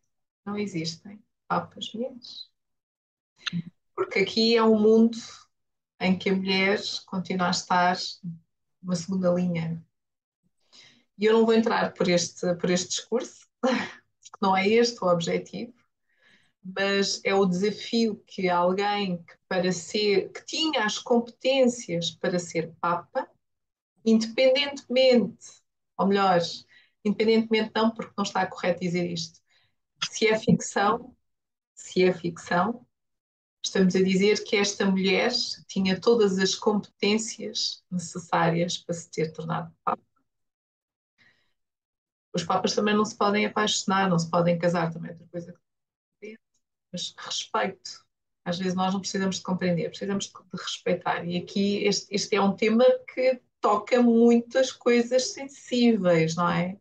não 0.46 0.58
existem 0.58 1.22
papas 1.48 1.92
mulheres? 1.94 2.50
Porque 3.96 4.20
aqui 4.20 4.56
é 4.56 4.64
um 4.64 4.80
mundo 4.80 5.18
em 6.00 6.18
que 6.18 6.30
a 6.30 6.36
mulher 6.36 6.80
continua 7.08 7.48
a 7.48 7.52
estar 7.52 7.98
numa 8.82 8.96
segunda 8.96 9.32
linha 9.32 9.84
e 11.18 11.26
eu 11.26 11.34
não 11.34 11.46
vou 11.46 11.56
entrar 11.56 11.94
por 11.94 12.08
este, 12.08 12.54
por 12.56 12.70
este 12.70 12.90
discurso, 12.90 13.48
que 13.64 14.40
não 14.40 14.56
é 14.56 14.68
este 14.68 15.04
o 15.04 15.08
objetivo, 15.08 15.74
mas 16.64 17.20
é 17.24 17.34
o 17.34 17.46
desafio 17.46 18.22
que 18.28 18.48
alguém 18.50 19.24
que 19.24 19.34
para 19.48 19.72
ser, 19.72 20.32
que 20.32 20.46
tinha 20.46 20.86
as 20.86 21.00
competências 21.00 22.12
para 22.12 22.38
ser 22.38 22.72
Papa, 22.80 23.28
independentemente, 24.08 25.46
ou 25.98 26.08
melhor, 26.08 26.40
independentemente 27.04 27.72
não, 27.76 27.92
porque 27.92 28.14
não 28.18 28.24
está 28.24 28.46
correto 28.48 28.80
dizer 28.80 29.10
isto, 29.12 29.40
se 30.12 30.28
é 30.28 30.40
ficção, 30.40 31.16
se 31.76 32.04
é 32.04 32.14
ficção, 32.14 32.86
estamos 33.64 33.96
a 33.96 34.02
dizer 34.02 34.44
que 34.44 34.56
esta 34.56 34.86
mulher 34.86 35.32
tinha 35.68 36.00
todas 36.00 36.40
as 36.40 36.56
competências 36.56 37.84
necessárias 37.92 38.78
para 38.78 38.96
se 38.96 39.12
ter 39.12 39.32
tornado 39.34 39.72
Papa 39.84 40.08
os 42.38 42.44
papas 42.44 42.76
também 42.76 42.96
não 42.96 43.04
se 43.04 43.18
podem 43.18 43.46
apaixonar, 43.46 44.10
não 44.10 44.18
se 44.20 44.30
podem 44.30 44.58
casar, 44.58 44.94
também 44.94 45.10
é 45.10 45.14
outra 45.14 45.28
coisa. 45.28 45.60
Mas 46.92 47.14
respeito. 47.18 48.06
Às 48.46 48.58
vezes 48.60 48.76
nós 48.76 48.94
não 48.94 49.02
precisamos 49.02 49.38
de 49.38 49.42
compreender, 49.42 49.90
precisamos 49.90 50.28
de, 50.28 50.34
respeitar. 50.54 51.28
E 51.28 51.38
aqui 51.38 51.84
este, 51.84 52.14
este 52.14 52.36
é 52.36 52.42
um 52.42 52.56
tema 52.56 52.86
que 53.14 53.42
toca 53.62 54.02
muitas 54.02 54.72
coisas 54.72 55.34
sensíveis, 55.34 56.36
não 56.36 56.50
é? 56.50 56.80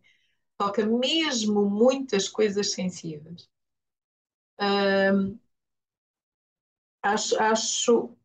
Toca 0.59 0.87
mesmo 0.87 1.69
muitas 1.71 2.29
coisas 2.29 2.73
sensíveis. 2.73 3.49
Acho, 7.03 7.39
acho 7.41 8.17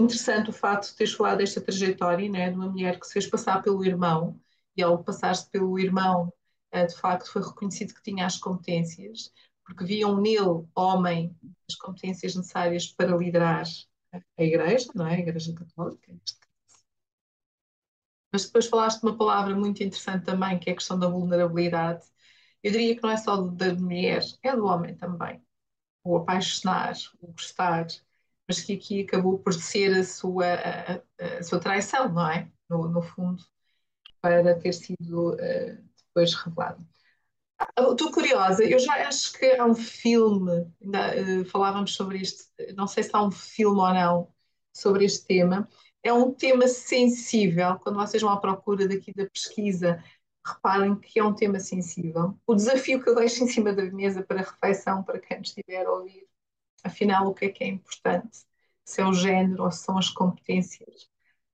interessante 0.00 0.50
o 0.50 0.52
facto 0.52 0.90
de 0.90 0.96
teres 0.96 1.14
falado 1.14 1.38
desta 1.38 1.60
trajetória, 1.60 2.30
né, 2.30 2.50
de 2.50 2.56
uma 2.56 2.68
mulher 2.70 2.98
que 3.00 3.06
se 3.06 3.14
fez 3.14 3.26
passar 3.28 3.62
pelo 3.62 3.84
irmão, 3.84 4.40
e 4.76 4.82
ao 4.82 5.02
passar-se 5.04 5.50
pelo 5.50 5.78
irmão, 5.78 6.32
eh, 6.72 6.86
de 6.86 6.96
facto 6.96 7.30
foi 7.32 7.42
reconhecido 7.42 7.94
que 7.94 8.02
tinha 8.02 8.26
as 8.26 8.38
competências, 8.38 9.32
porque 9.66 9.84
viam 9.84 10.20
nele, 10.20 10.66
homem, 10.74 11.36
as 11.70 11.76
competências 11.76 12.36
necessárias 12.36 12.88
para 12.88 13.16
liderar 13.16 13.64
a 14.38 14.44
Igreja, 14.44 14.88
não 14.94 15.06
é? 15.06 15.16
A 15.16 15.20
Igreja 15.20 15.54
Católica, 15.54 16.12
Mas 18.32 18.44
depois 18.46 18.66
falaste 18.66 19.00
de 19.00 19.06
uma 19.06 19.16
palavra 19.16 19.54
muito 19.54 19.82
interessante 19.82 20.24
também, 20.24 20.58
que 20.58 20.70
é 20.70 20.72
a 20.72 20.76
questão 20.76 20.98
da 20.98 21.08
vulnerabilidade. 21.08 22.04
Eu 22.62 22.72
diria 22.72 22.96
que 22.96 23.02
não 23.02 23.10
é 23.10 23.16
só 23.16 23.36
da 23.36 23.74
mulher, 23.74 24.22
é 24.42 24.54
do 24.54 24.66
homem 24.66 24.94
também. 24.94 25.42
O 26.04 26.16
apaixonar, 26.16 26.94
o 27.20 27.32
gostar, 27.32 27.86
mas 28.46 28.60
que 28.60 28.74
aqui 28.74 29.02
acabou 29.02 29.38
por 29.38 29.52
ser 29.52 29.96
a 29.98 30.04
sua, 30.04 30.46
a, 30.46 31.38
a 31.38 31.42
sua 31.42 31.60
traição, 31.60 32.08
não 32.12 32.28
é? 32.30 32.50
No, 32.68 32.88
no 32.88 33.02
fundo, 33.02 33.44
para 34.20 34.58
ter 34.58 34.72
sido 34.72 35.34
uh, 35.34 35.88
depois 35.96 36.34
revelado. 36.34 36.86
Estou 37.76 38.12
curiosa, 38.12 38.64
eu 38.64 38.78
já 38.78 39.08
acho 39.08 39.32
que 39.32 39.46
há 39.56 39.64
um 39.64 39.74
filme, 39.74 40.72
ainda, 40.80 41.40
uh, 41.40 41.44
falávamos 41.46 41.94
sobre 41.94 42.18
isto, 42.18 42.44
não 42.76 42.86
sei 42.86 43.02
se 43.02 43.10
há 43.12 43.22
um 43.22 43.30
filme 43.30 43.80
ou 43.80 43.92
não 43.92 44.34
sobre 44.72 45.04
este 45.04 45.26
tema. 45.26 45.68
É 46.02 46.12
um 46.12 46.32
tema 46.32 46.68
sensível, 46.68 47.78
quando 47.80 47.96
vocês 47.96 48.22
vão 48.22 48.32
à 48.32 48.40
procura 48.40 48.88
daqui 48.88 49.12
da 49.12 49.26
pesquisa, 49.28 50.02
reparem 50.46 50.96
que 50.98 51.18
é 51.18 51.24
um 51.24 51.34
tema 51.34 51.60
sensível. 51.60 52.38
O 52.46 52.54
desafio 52.54 53.02
que 53.02 53.10
eu 53.10 53.14
deixo 53.14 53.44
em 53.44 53.48
cima 53.48 53.72
da 53.72 53.84
mesa 53.84 54.22
para 54.22 54.40
reflexão, 54.40 55.02
para 55.02 55.18
quem 55.18 55.40
estiver 55.40 55.86
a 55.86 55.92
ouvir, 55.92 56.26
afinal, 56.84 57.28
o 57.28 57.34
que 57.34 57.46
é 57.46 57.48
que 57.50 57.64
é 57.64 57.68
importante? 57.68 58.48
se 58.88 59.02
é 59.02 59.06
o 59.06 59.12
género 59.12 59.64
ou 59.64 59.70
se 59.70 59.84
são 59.84 59.98
as 59.98 60.08
competências, 60.08 61.10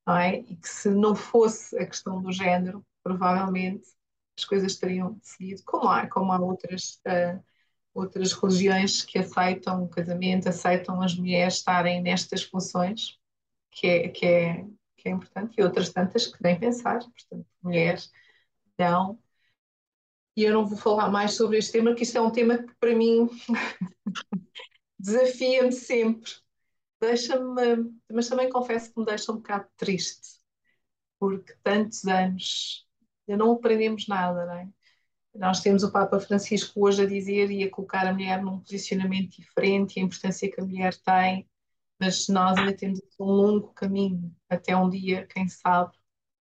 não 0.06 0.16
é? 0.16 0.38
E 0.40 0.56
que 0.56 0.68
se 0.68 0.88
não 0.90 1.16
fosse 1.16 1.76
a 1.78 1.86
questão 1.86 2.22
do 2.22 2.32
género, 2.32 2.86
provavelmente 3.02 3.84
as 4.38 4.44
coisas 4.44 4.76
teriam 4.76 5.18
seguido, 5.22 5.62
como 5.64 5.88
há, 5.88 6.08
como 6.08 6.32
há 6.32 6.38
outras, 6.40 7.00
uh, 7.06 7.42
outras 7.92 8.32
religiões 8.32 9.02
que 9.02 9.18
aceitam 9.18 9.84
o 9.84 9.88
casamento, 9.88 10.48
aceitam 10.48 11.02
as 11.02 11.16
mulheres 11.16 11.54
estarem 11.54 12.00
nestas 12.02 12.44
funções, 12.44 13.18
que 13.74 13.86
é, 13.86 14.08
que 14.08 14.24
é, 14.24 14.64
que 14.96 15.08
é 15.08 15.12
importante, 15.12 15.54
e 15.58 15.62
outras 15.62 15.90
tantas 15.92 16.26
que 16.28 16.42
nem 16.42 16.58
pensar, 16.58 17.00
portanto, 17.00 17.46
mulheres 17.62 18.10
não. 18.78 19.18
E 20.36 20.44
eu 20.44 20.52
não 20.52 20.66
vou 20.66 20.78
falar 20.78 21.10
mais 21.10 21.32
sobre 21.34 21.58
este 21.58 21.72
tema, 21.72 21.94
que 21.94 22.02
isto 22.02 22.16
é 22.18 22.20
um 22.20 22.30
tema 22.30 22.58
que 22.58 22.74
para 22.76 22.94
mim 22.94 23.28
desafia-me 24.98 25.72
sempre. 25.72 26.32
Deixa-me, 27.00 27.92
mas 28.10 28.28
também 28.28 28.48
confesso 28.48 28.92
que 28.92 28.98
me 28.98 29.06
deixa 29.06 29.30
um 29.32 29.36
bocado 29.36 29.68
triste, 29.76 30.40
porque 31.18 31.54
tantos 31.62 32.04
anos 32.06 32.86
ainda 33.28 33.44
não 33.44 33.52
aprendemos 33.52 34.06
nada, 34.08 34.46
não 34.46 34.54
é? 34.54 34.68
Nós 35.34 35.60
temos 35.60 35.82
o 35.82 35.92
Papa 35.92 36.20
Francisco 36.20 36.86
hoje 36.86 37.02
a 37.02 37.06
dizer 37.06 37.50
e 37.50 37.64
a 37.64 37.70
colocar 37.70 38.06
a 38.06 38.12
mulher 38.12 38.42
num 38.42 38.60
posicionamento 38.60 39.36
diferente 39.40 39.96
e 39.96 40.00
a 40.00 40.04
importância 40.04 40.50
que 40.50 40.60
a 40.60 40.64
mulher 40.64 40.94
tem, 40.96 41.48
mas 42.00 42.28
nós 42.28 42.58
ainda 42.58 42.76
temos 42.76 43.00
um 43.18 43.24
longo 43.24 43.72
caminho 43.74 44.34
até 44.48 44.76
um 44.76 44.88
dia, 44.90 45.26
quem 45.26 45.48
sabe, 45.48 45.92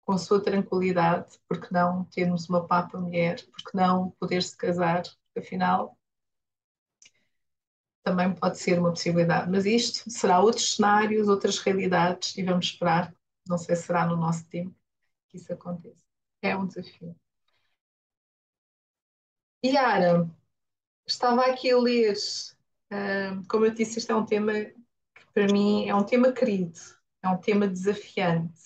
com 0.05 0.13
a 0.13 0.19
sua 0.19 0.43
tranquilidade, 0.43 1.39
porque 1.49 1.69
não 1.73 2.05
termos 2.07 2.49
uma 2.49 2.67
Papa 2.67 2.99
mulher, 2.99 3.45
porque 3.53 3.77
não 3.77 4.11
poder 4.13 4.43
se 4.43 4.57
casar, 4.57 5.03
afinal 5.37 5.99
também 8.09 8.35
pode 8.35 8.59
ser 8.59 8.79
uma 8.79 8.91
possibilidade. 8.91 9.51
Mas 9.51 9.67
isto 9.67 10.11
será 10.11 10.41
outros 10.41 10.77
cenários, 10.77 11.29
outras 11.29 11.59
realidades 11.59 12.37
e 12.37 12.43
vamos 12.43 12.67
esperar, 12.67 13.15
não 13.47 13.59
sei 13.59 13.77
se 13.77 13.83
será 13.83 14.07
no 14.07 14.17
nosso 14.17 14.49
tempo 14.49 14.75
que 15.29 15.37
isso 15.37 15.53
aconteça. 15.53 16.05
É 16.43 16.57
um 16.57 16.67
desafio. 16.67 17.15
Yara, 19.65 20.31
estava 21.07 21.47
aqui 21.47 21.71
a 21.71 21.79
ler, 21.79 22.15
uh, 22.93 23.47
como 23.49 23.67
eu 23.67 23.75
disse, 23.75 23.99
este 23.99 24.11
é 24.11 24.15
um 24.15 24.25
tema 24.25 24.53
para 25.39 25.53
mim 25.53 25.89
é 25.89 25.95
um 25.95 26.03
tema 26.03 26.32
querido, 26.32 26.80
é 27.22 27.28
um 27.28 27.39
tema 27.39 27.68
desafiante, 27.68 28.61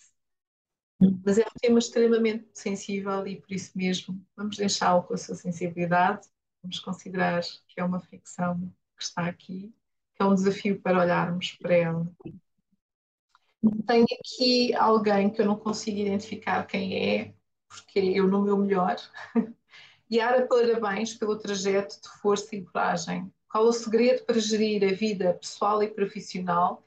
mas 1.22 1.36
é 1.36 1.42
um 1.42 1.58
tema 1.60 1.78
extremamente 1.78 2.48
sensível 2.54 3.26
e 3.26 3.38
por 3.38 3.52
isso 3.52 3.72
mesmo 3.76 4.18
vamos 4.34 4.56
deixá-lo 4.56 5.02
com 5.02 5.12
a 5.12 5.18
sua 5.18 5.34
sensibilidade, 5.34 6.26
vamos 6.62 6.80
considerar 6.80 7.42
que 7.42 7.78
é 7.78 7.84
uma 7.84 8.00
ficção 8.00 8.58
que 8.96 9.02
está 9.04 9.26
aqui, 9.26 9.74
que 10.14 10.22
é 10.22 10.24
um 10.24 10.34
desafio 10.34 10.80
para 10.80 10.98
olharmos 10.98 11.52
para 11.60 11.74
ela. 11.74 12.10
Tenho 13.86 14.06
aqui 14.18 14.74
alguém 14.74 15.28
que 15.28 15.42
eu 15.42 15.46
não 15.46 15.58
consigo 15.58 15.98
identificar 15.98 16.66
quem 16.66 16.96
é, 16.96 17.34
porque 17.68 17.98
eu 17.98 18.26
no 18.26 18.40
meu 18.40 18.56
melhor. 18.56 18.96
Yara, 20.10 20.46
parabéns 20.46 21.12
pelo 21.12 21.38
trajeto 21.38 22.00
de 22.00 22.08
força 22.22 22.56
e 22.56 22.64
coragem. 22.64 23.30
Qual 23.52 23.66
o 23.66 23.72
segredo 23.72 24.24
para 24.24 24.40
gerir 24.40 24.82
a 24.82 24.94
vida 24.94 25.34
pessoal 25.34 25.82
e 25.82 25.90
profissional? 25.90 26.82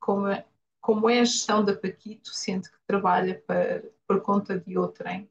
Como, 0.00 0.26
é, 0.26 0.44
como 0.80 1.08
é 1.08 1.20
a 1.20 1.24
gestão 1.24 1.64
da 1.64 1.76
Paquito, 1.76 2.30
sendo 2.30 2.64
que 2.64 2.76
trabalha 2.88 3.40
para, 3.46 3.84
por 4.04 4.20
conta 4.20 4.58
de 4.58 4.76
outrem? 4.76 5.30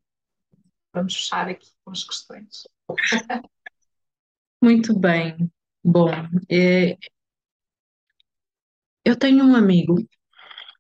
Vamos 0.93 1.13
fechar 1.13 1.49
aqui 1.49 1.69
com 1.83 1.91
as 1.91 2.05
questões. 2.05 2.63
Muito 4.63 4.97
bem. 4.97 5.51
Bom, 5.83 6.09
é, 6.49 6.97
eu 9.03 9.19
tenho 9.19 9.43
um 9.43 9.55
amigo, 9.57 9.97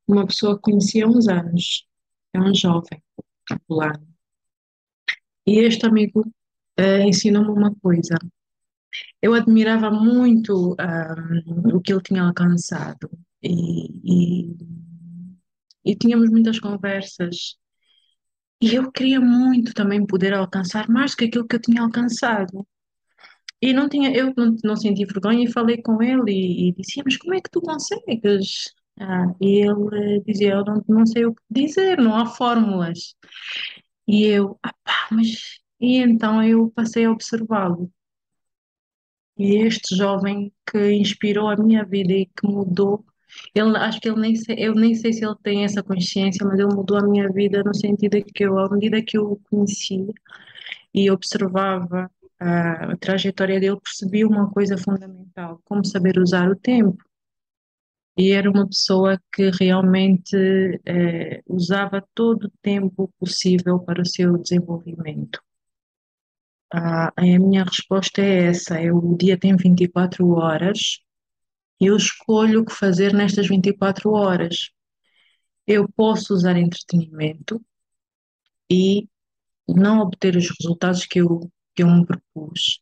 uma 0.07 0.25
pessoa 0.25 0.55
que 0.55 0.71
conheci 0.71 1.01
há 1.01 1.07
uns 1.07 1.27
anos, 1.27 1.85
é 2.33 2.39
um 2.39 2.55
jovem, 2.55 3.03
popular, 3.45 4.01
e 5.45 5.59
este 5.59 5.85
amigo 5.85 6.21
uh, 6.79 7.01
ensinou-me 7.05 7.49
uma 7.49 7.75
coisa. 7.75 8.17
Eu 9.21 9.33
admirava 9.33 9.91
muito 9.91 10.75
um, 10.79 11.75
o 11.77 11.81
que 11.81 11.93
ele 11.93 12.01
tinha 12.01 12.23
alcançado 12.23 13.09
e, 13.43 14.51
e, 14.51 14.57
e 15.85 15.95
tínhamos 15.95 16.29
muitas 16.29 16.59
conversas. 16.59 17.57
E 18.61 18.75
eu 18.75 18.91
queria 18.91 19.19
muito 19.19 19.73
também 19.73 20.05
poder 20.05 20.33
alcançar 20.33 20.87
mais 20.89 21.13
que 21.15 21.25
aquilo 21.25 21.47
que 21.47 21.55
eu 21.55 21.61
tinha 21.61 21.81
alcançado. 21.81 22.65
E 23.61 23.73
não 23.73 23.89
tinha, 23.89 24.11
eu 24.15 24.33
não, 24.37 24.55
não 24.63 24.75
senti 24.75 25.05
vergonha 25.05 25.43
e 25.45 25.51
falei 25.51 25.81
com 25.81 26.01
ele 26.01 26.31
e, 26.31 26.69
e 26.69 26.73
disse, 26.73 27.01
mas 27.03 27.17
como 27.17 27.33
é 27.35 27.41
que 27.41 27.49
tu 27.51 27.61
consegues? 27.61 28.73
Ah, 28.99 29.27
e 29.41 29.61
ele 29.67 30.21
dizia, 30.25 30.53
eu 30.53 30.65
não, 30.65 30.83
não 30.87 31.05
sei 31.05 31.25
o 31.25 31.33
que 31.35 31.41
dizer, 31.49 31.97
não 31.99 32.15
há 32.15 32.25
fórmulas. 32.27 33.15
E 34.07 34.25
eu, 34.25 34.59
ah, 34.63 34.73
pá, 34.83 35.07
mas. 35.11 35.59
E 35.79 35.97
então 35.97 36.43
eu 36.43 36.71
passei 36.71 37.05
a 37.05 37.11
observá-lo. 37.11 37.91
E 39.37 39.57
este 39.57 39.95
jovem 39.95 40.51
que 40.69 40.91
inspirou 40.93 41.49
a 41.49 41.55
minha 41.57 41.85
vida 41.85 42.13
e 42.13 42.25
que 42.25 42.47
mudou, 42.47 43.05
ele, 43.53 43.77
acho 43.77 43.99
que 44.01 44.09
ele 44.09 44.19
nem 44.19 44.35
sei, 44.35 44.55
eu 44.59 44.73
nem 44.73 44.95
sei 44.95 45.13
se 45.13 45.23
ele 45.25 45.35
tem 45.43 45.63
essa 45.63 45.83
consciência, 45.83 46.45
mas 46.45 46.59
ele 46.59 46.73
mudou 46.73 46.97
a 46.97 47.07
minha 47.07 47.29
vida 47.31 47.63
no 47.63 47.73
sentido 47.75 48.23
que 48.23 48.43
eu, 48.45 48.57
à 48.59 48.69
medida 48.69 49.01
que 49.01 49.17
eu 49.17 49.31
o 49.33 49.41
conhecia 49.49 50.13
e 50.93 51.11
observava 51.11 52.09
a, 52.39 52.93
a 52.93 52.97
trajetória 52.97 53.59
dele, 53.59 53.79
percebi 53.79 54.25
uma 54.25 54.49
coisa 54.51 54.77
fundamental, 54.77 55.61
como 55.65 55.85
saber 55.85 56.17
usar 56.19 56.49
o 56.49 56.55
tempo 56.55 56.97
e 58.17 58.31
era 58.31 58.49
uma 58.49 58.67
pessoa 58.67 59.21
que 59.31 59.51
realmente 59.51 60.35
eh, 60.85 61.43
usava 61.47 62.03
todo 62.15 62.45
o 62.45 62.51
tempo 62.63 63.13
possível 63.19 63.79
para 63.79 64.01
o 64.01 64.05
seu 64.05 64.37
desenvolvimento. 64.39 65.39
Ah, 66.71 67.13
a 67.15 67.21
minha 67.21 67.63
resposta 67.63 68.21
é 68.21 68.47
essa: 68.47 68.81
eu, 68.81 68.97
o 68.97 69.17
dia 69.17 69.37
tem 69.37 69.55
24 69.55 70.27
horas 70.31 70.99
eu 71.79 71.95
escolho 71.95 72.61
o 72.61 72.65
que 72.65 72.73
fazer 72.73 73.13
nestas 73.13 73.47
24 73.47 74.11
horas. 74.11 74.71
Eu 75.65 75.87
posso 75.91 76.33
usar 76.33 76.57
entretenimento 76.57 77.61
e 78.69 79.07
não 79.67 79.99
obter 79.99 80.35
os 80.35 80.49
resultados 80.59 81.05
que 81.05 81.19
eu, 81.19 81.51
que 81.75 81.83
eu 81.83 81.87
me 81.89 82.05
propus, 82.05 82.81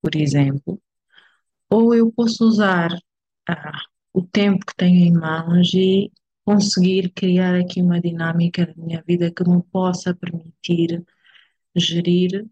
por 0.00 0.16
exemplo, 0.16 0.80
ou 1.70 1.94
eu 1.94 2.10
posso 2.12 2.44
usar 2.46 2.90
ah, 3.48 3.82
o 4.12 4.22
tempo 4.22 4.66
que 4.66 4.76
tenho 4.76 4.98
em 4.98 5.12
mãos 5.12 5.72
e 5.74 6.10
conseguir 6.44 7.10
criar 7.10 7.54
aqui 7.56 7.82
uma 7.82 8.00
dinâmica 8.00 8.66
na 8.66 8.84
minha 8.84 9.04
vida 9.06 9.32
que 9.32 9.44
me 9.48 9.62
possa 9.64 10.14
permitir 10.14 11.04
gerir 11.76 12.46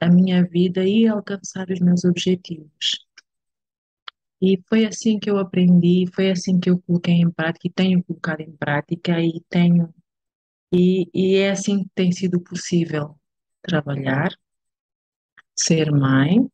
a 0.00 0.08
minha 0.08 0.44
vida 0.44 0.84
e 0.84 1.06
alcançar 1.06 1.70
os 1.70 1.80
meus 1.80 2.04
objetivos. 2.04 3.06
E 4.40 4.58
foi 4.68 4.86
assim 4.86 5.18
que 5.18 5.30
eu 5.30 5.38
aprendi, 5.38 6.06
foi 6.14 6.30
assim 6.30 6.58
que 6.58 6.70
eu 6.70 6.80
coloquei 6.80 7.14
em 7.14 7.30
prática 7.30 7.68
e 7.68 7.72
tenho 7.72 8.02
colocado 8.02 8.40
em 8.40 8.52
prática 8.56 9.20
e 9.20 9.42
tenho 9.48 9.92
e, 10.72 11.08
e 11.14 11.36
é 11.36 11.50
assim 11.50 11.84
que 11.84 11.90
tem 11.94 12.12
sido 12.12 12.40
possível 12.40 13.18
trabalhar, 13.62 14.30
ser 15.54 15.90
mãe, 15.92 16.48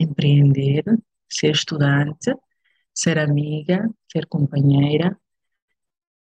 empreender, 0.00 0.84
ser 1.28 1.52
estudante 1.52 2.32
ser 2.96 3.18
amiga, 3.18 3.88
ser 4.10 4.26
companheira. 4.26 5.16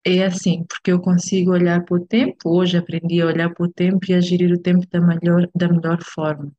É 0.06 0.24
assim, 0.26 0.66
porque 0.66 0.92
eu 0.92 1.00
consigo 1.00 1.52
olhar 1.52 1.84
para 1.86 1.96
o 1.96 2.06
tempo, 2.06 2.50
hoje 2.50 2.78
aprendi 2.78 3.22
a 3.22 3.28
olhar 3.28 3.54
para 3.54 3.66
o 3.66 3.72
tempo 3.72 4.00
e 4.10 4.14
a 4.14 4.20
gerir 4.20 4.52
o 4.52 4.62
tempo 4.62 4.86
da 4.90 5.00
melhor, 5.00 5.50
da 5.56 5.70
melhor 5.70 6.02
forma. 6.04 6.52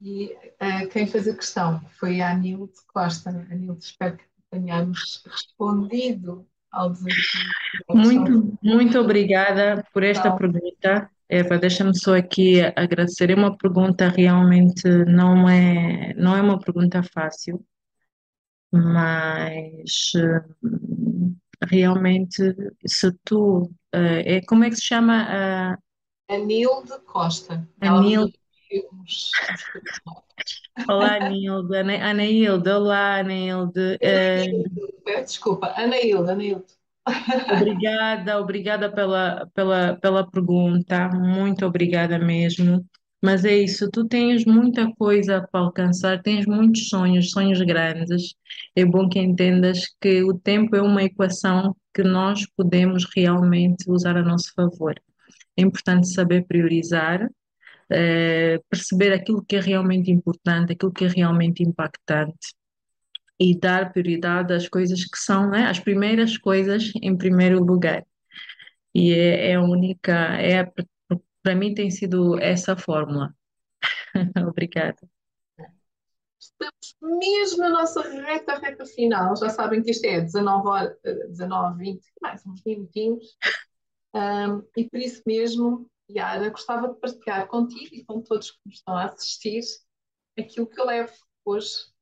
E 0.00 0.26
uh, 0.26 0.88
quem 0.90 1.06
fez 1.06 1.26
a 1.26 1.34
questão 1.34 1.80
foi 1.98 2.20
a 2.20 2.30
Anilde 2.30 2.74
Costa. 2.88 3.30
Anilde, 3.30 3.84
espero 3.84 4.16
que 4.16 4.24
tenhamos 4.50 5.22
respondido 5.26 6.46
ao 6.70 6.90
desafio. 6.90 7.50
Muito, 7.90 8.58
muito 8.62 8.98
obrigada 8.98 9.84
por 9.92 10.02
esta 10.02 10.36
pergunta. 10.36 11.10
Eva, 11.28 11.58
deixa-me 11.58 11.96
só 11.98 12.16
aqui 12.16 12.60
agradecer. 12.76 13.30
É 13.30 13.34
uma 13.34 13.56
pergunta 13.56 14.08
realmente 14.08 14.86
não 15.06 15.48
é, 15.48 16.14
não 16.14 16.36
é 16.36 16.42
uma 16.42 16.58
pergunta 16.58 17.02
fácil, 17.02 17.64
mas 18.70 20.12
hum, 20.62 21.34
realmente 21.68 22.54
se 22.86 23.12
tu 23.24 23.70
é 23.92 24.42
como 24.42 24.62
é 24.62 24.68
que 24.68 24.76
se 24.76 24.84
chama 24.84 25.22
a 25.22 25.78
Anilde 26.28 26.98
Costa. 27.06 27.66
Anilde. 27.80 28.34
Olá, 30.88 31.16
Anilde. 31.16 31.76
Anailde, 31.76 32.68
olá, 32.68 33.20
Anailde. 33.20 33.98
Desculpa, 35.24 35.72
Anailde, 35.76 36.30
Anailde. 36.30 36.76
Obrigada, 37.52 38.40
obrigada 38.40 38.92
pela, 38.92 39.48
pela, 39.54 39.96
pela 39.96 40.28
pergunta, 40.28 41.08
muito 41.08 41.64
obrigada 41.64 42.18
mesmo. 42.18 42.84
Mas 43.22 43.44
é 43.44 43.56
isso, 43.56 43.90
tu 43.90 44.06
tens 44.06 44.44
muita 44.44 44.92
coisa 44.96 45.46
para 45.50 45.60
alcançar, 45.60 46.22
tens 46.22 46.46
muitos 46.46 46.88
sonhos, 46.88 47.30
sonhos 47.30 47.60
grandes. 47.60 48.34
É 48.74 48.84
bom 48.84 49.08
que 49.08 49.18
entendas 49.18 49.84
que 50.00 50.22
o 50.22 50.38
tempo 50.38 50.76
é 50.76 50.82
uma 50.82 51.02
equação 51.02 51.74
que 51.94 52.02
nós 52.02 52.46
podemos 52.56 53.06
realmente 53.16 53.90
usar 53.90 54.16
a 54.16 54.22
nosso 54.22 54.52
favor. 54.54 54.94
É 55.56 55.62
importante 55.62 56.08
saber 56.08 56.46
priorizar, 56.46 57.28
eh, 57.90 58.60
perceber 58.68 59.12
aquilo 59.12 59.44
que 59.44 59.56
é 59.56 59.60
realmente 59.60 60.10
importante, 60.10 60.72
aquilo 60.72 60.92
que 60.92 61.04
é 61.04 61.08
realmente 61.08 61.62
impactante 61.62 62.54
e 63.38 63.58
dar 63.58 63.92
prioridade 63.92 64.52
às 64.52 64.68
coisas 64.68 65.04
que 65.04 65.18
são, 65.18 65.50
né, 65.50 65.66
as 65.66 65.78
primeiras 65.78 66.38
coisas 66.38 66.92
em 67.02 67.16
primeiro 67.16 67.62
lugar. 67.62 68.04
E 68.94 69.12
é, 69.12 69.50
é 69.50 69.54
a 69.56 69.62
única, 69.62 70.12
é 70.40 70.64
para 71.42 71.54
mim 71.54 71.74
tem 71.74 71.90
sido 71.90 72.40
essa 72.40 72.76
fórmula. 72.76 73.34
Obrigada. 74.48 74.98
Estamos 76.40 77.20
mesmo 77.20 77.58
na 77.58 77.68
nossa 77.68 78.02
reta, 78.02 78.58
reta 78.58 78.86
final. 78.86 79.36
Já 79.36 79.50
sabem 79.50 79.82
que 79.82 79.90
isto 79.90 80.04
é 80.06 80.20
19 80.20 80.68
horas, 80.68 80.96
19, 81.02 81.78
20, 81.78 82.04
mais 82.20 82.44
uns 82.46 82.62
minutinhos. 82.64 83.36
Um, 84.16 84.66
e 84.74 84.88
por 84.88 84.98
isso 84.98 85.22
mesmo, 85.26 85.90
Yara, 86.10 86.48
gostava 86.48 86.88
de 86.88 86.98
partilhar 86.98 87.46
contigo 87.48 87.94
e 87.94 88.02
com 88.02 88.22
todos 88.22 88.50
que 88.50 88.58
nos 88.64 88.76
estão 88.76 88.96
a 88.96 89.04
assistir 89.04 89.60
aquilo 90.38 90.66
que 90.66 90.80
eu 90.80 90.86
levo 90.86 91.12
hoje 91.44 91.92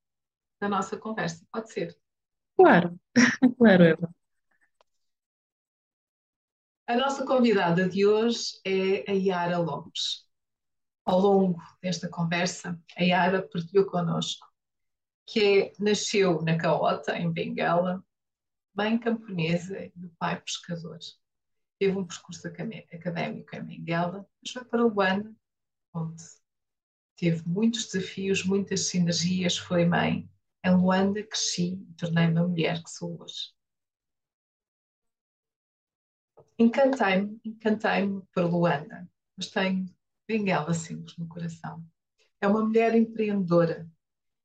da 0.61 0.69
nossa 0.69 0.97
conversa. 0.97 1.45
Pode 1.51 1.73
ser? 1.73 1.99
Claro, 2.57 2.97
claro, 3.59 3.83
Eva. 3.83 4.15
A 6.87 6.97
nossa 6.97 7.27
convidada 7.27 7.89
de 7.89 8.07
hoje 8.07 8.61
é 8.65 9.11
a 9.11 9.15
Yara 9.15 9.59
Lopes. 9.59 10.25
Ao 11.05 11.19
longo 11.19 11.61
desta 11.83 12.09
conversa, 12.09 12.81
a 12.97 13.03
Yara 13.03 13.43
partilhou 13.43 13.87
connosco 13.87 14.47
que 15.27 15.63
é, 15.63 15.73
nasceu 15.81 16.43
na 16.43 16.57
Caota, 16.57 17.19
em 17.19 17.33
Benguela, 17.33 18.05
mãe 18.75 18.99
camponesa 18.99 19.83
e 19.83 19.93
do 19.97 20.11
pai 20.19 20.41
pescador. 20.41 20.99
Teve 21.85 21.99
um 21.99 22.07
percurso 22.07 22.47
académico 22.49 23.55
em 23.57 23.63
Benguela, 23.63 24.27
mas 24.43 24.53
foi 24.53 24.65
para 24.65 24.85
Luanda, 24.85 25.35
onde 25.93 26.23
teve 27.17 27.47
muitos 27.47 27.87
desafios, 27.87 28.45
muitas 28.45 28.87
sinergias, 28.87 29.59
foi 29.59 29.85
mãe. 29.85 30.29
Em 30.65 30.75
Luanda 30.75 31.23
cresci 31.23 31.75
e 31.75 31.95
tornei-me 31.95 32.39
a 32.39 32.43
mulher 32.43 32.83
que 32.83 32.91
sou 32.91 33.21
hoje 33.21 33.55
encantei-me, 36.59 37.41
encantei-me 37.45 38.23
por 38.33 38.45
Luanda, 38.45 39.09
mas 39.37 39.51
tenho 39.51 39.87
Benguela 40.27 40.73
simples 40.73 41.17
no 41.19 41.29
coração. 41.29 41.85
É 42.41 42.47
uma 42.47 42.65
mulher 42.65 42.95
empreendedora, 42.95 43.91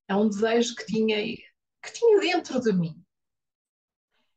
é 0.08 0.16
um 0.16 0.28
desejo 0.28 0.76
que 0.76 0.86
tinha, 0.86 1.18
que 1.18 1.94
tinha 1.94 2.20
dentro 2.20 2.60
de 2.60 2.74
mim. 2.74 3.02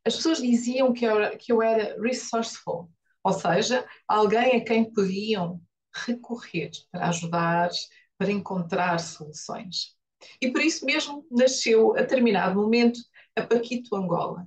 As 0.05 0.17
pessoas 0.17 0.41
diziam 0.41 0.93
que 0.93 1.05
eu, 1.05 1.17
era, 1.17 1.37
que 1.37 1.53
eu 1.53 1.63
era 1.63 2.01
resourceful, 2.01 2.91
ou 3.23 3.33
seja, 3.33 3.87
alguém 4.07 4.57
a 4.57 4.65
quem 4.65 4.93
podiam 4.93 5.61
recorrer 5.95 6.71
para 6.91 7.09
ajudar, 7.09 7.71
para 8.19 8.33
encontrar 8.33 8.99
soluções. 8.99 9.97
E 10.41 10.51
por 10.51 10.61
isso 10.61 10.85
mesmo 10.85 11.27
nasceu, 11.31 11.93
a 11.97 12.01
determinado 12.01 12.61
momento, 12.61 13.01
a 13.37 13.43
Paquito 13.43 13.95
Angola, 13.95 14.47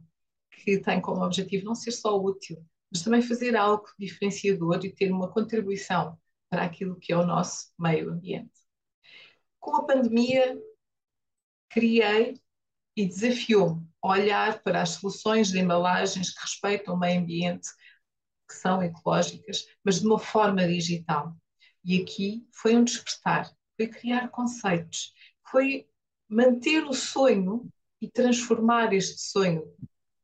que 0.51 0.79
tem 0.79 1.01
como 1.01 1.23
objetivo 1.23 1.65
não 1.65 1.75
ser 1.75 1.91
só 1.91 2.17
útil, 2.19 2.65
mas 2.91 3.03
também 3.03 3.21
fazer 3.21 3.55
algo 3.55 3.85
diferenciador 3.97 4.79
e 4.83 4.93
ter 4.93 5.11
uma 5.11 5.31
contribuição 5.31 6.17
para 6.49 6.63
aquilo 6.63 6.97
que 6.97 7.11
é 7.11 7.17
o 7.17 7.25
nosso 7.25 7.71
meio 7.79 8.09
ambiente. 8.11 8.51
Com 9.59 9.75
a 9.77 9.85
pandemia, 9.85 10.57
criei 11.69 12.39
e 12.95 13.05
desafiou-me 13.05 13.85
a 14.01 14.07
olhar 14.07 14.61
para 14.63 14.81
as 14.81 14.91
soluções 14.91 15.49
de 15.49 15.59
embalagens 15.59 16.33
que 16.33 16.41
respeitam 16.41 16.95
o 16.95 16.99
meio 16.99 17.19
ambiente, 17.19 17.67
que 18.47 18.55
são 18.55 18.81
ecológicas, 18.81 19.65
mas 19.83 19.99
de 19.99 20.05
uma 20.05 20.19
forma 20.19 20.65
digital. 20.67 21.35
E 21.83 22.01
aqui 22.01 22.47
foi 22.53 22.75
um 22.75 22.83
despertar, 22.83 23.51
foi 23.75 23.87
criar 23.87 24.29
conceitos, 24.29 25.13
foi 25.49 25.87
manter 26.29 26.85
o 26.85 26.93
sonho 26.93 27.67
e 28.01 28.09
transformar 28.09 28.93
este 28.93 29.19
sonho. 29.19 29.63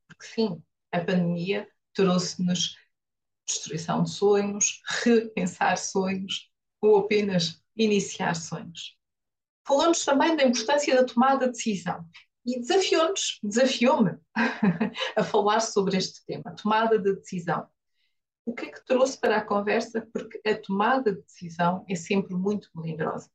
Porque 0.07 0.25
sim, 0.25 0.63
a 0.91 0.99
pandemia 0.99 1.67
trouxe-nos 1.93 2.77
destruição 3.45 4.03
de 4.03 4.11
sonhos, 4.11 4.81
repensar 5.03 5.77
sonhos 5.77 6.49
ou 6.79 6.97
apenas 6.99 7.61
iniciar 7.75 8.35
sonhos. 8.35 8.97
Falou-nos 9.67 10.03
também 10.05 10.35
da 10.35 10.43
importância 10.43 10.95
da 10.95 11.05
tomada 11.05 11.47
de 11.47 11.53
decisão 11.53 12.07
e 12.45 12.59
desafiou-nos, 12.59 13.39
desafiou-me 13.43 14.17
a 15.15 15.23
falar 15.23 15.59
sobre 15.59 15.97
este 15.97 16.25
tema, 16.25 16.55
tomada 16.55 16.97
de 16.97 17.15
decisão. 17.15 17.67
O 18.45 18.53
que 18.53 18.65
é 18.65 18.71
que 18.71 18.85
trouxe 18.85 19.19
para 19.19 19.37
a 19.37 19.45
conversa? 19.45 20.07
Porque 20.11 20.41
a 20.47 20.57
tomada 20.57 21.13
de 21.13 21.21
decisão 21.21 21.85
é 21.87 21.95
sempre 21.95 22.33
muito 22.33 22.69
melindrosa. 22.75 23.29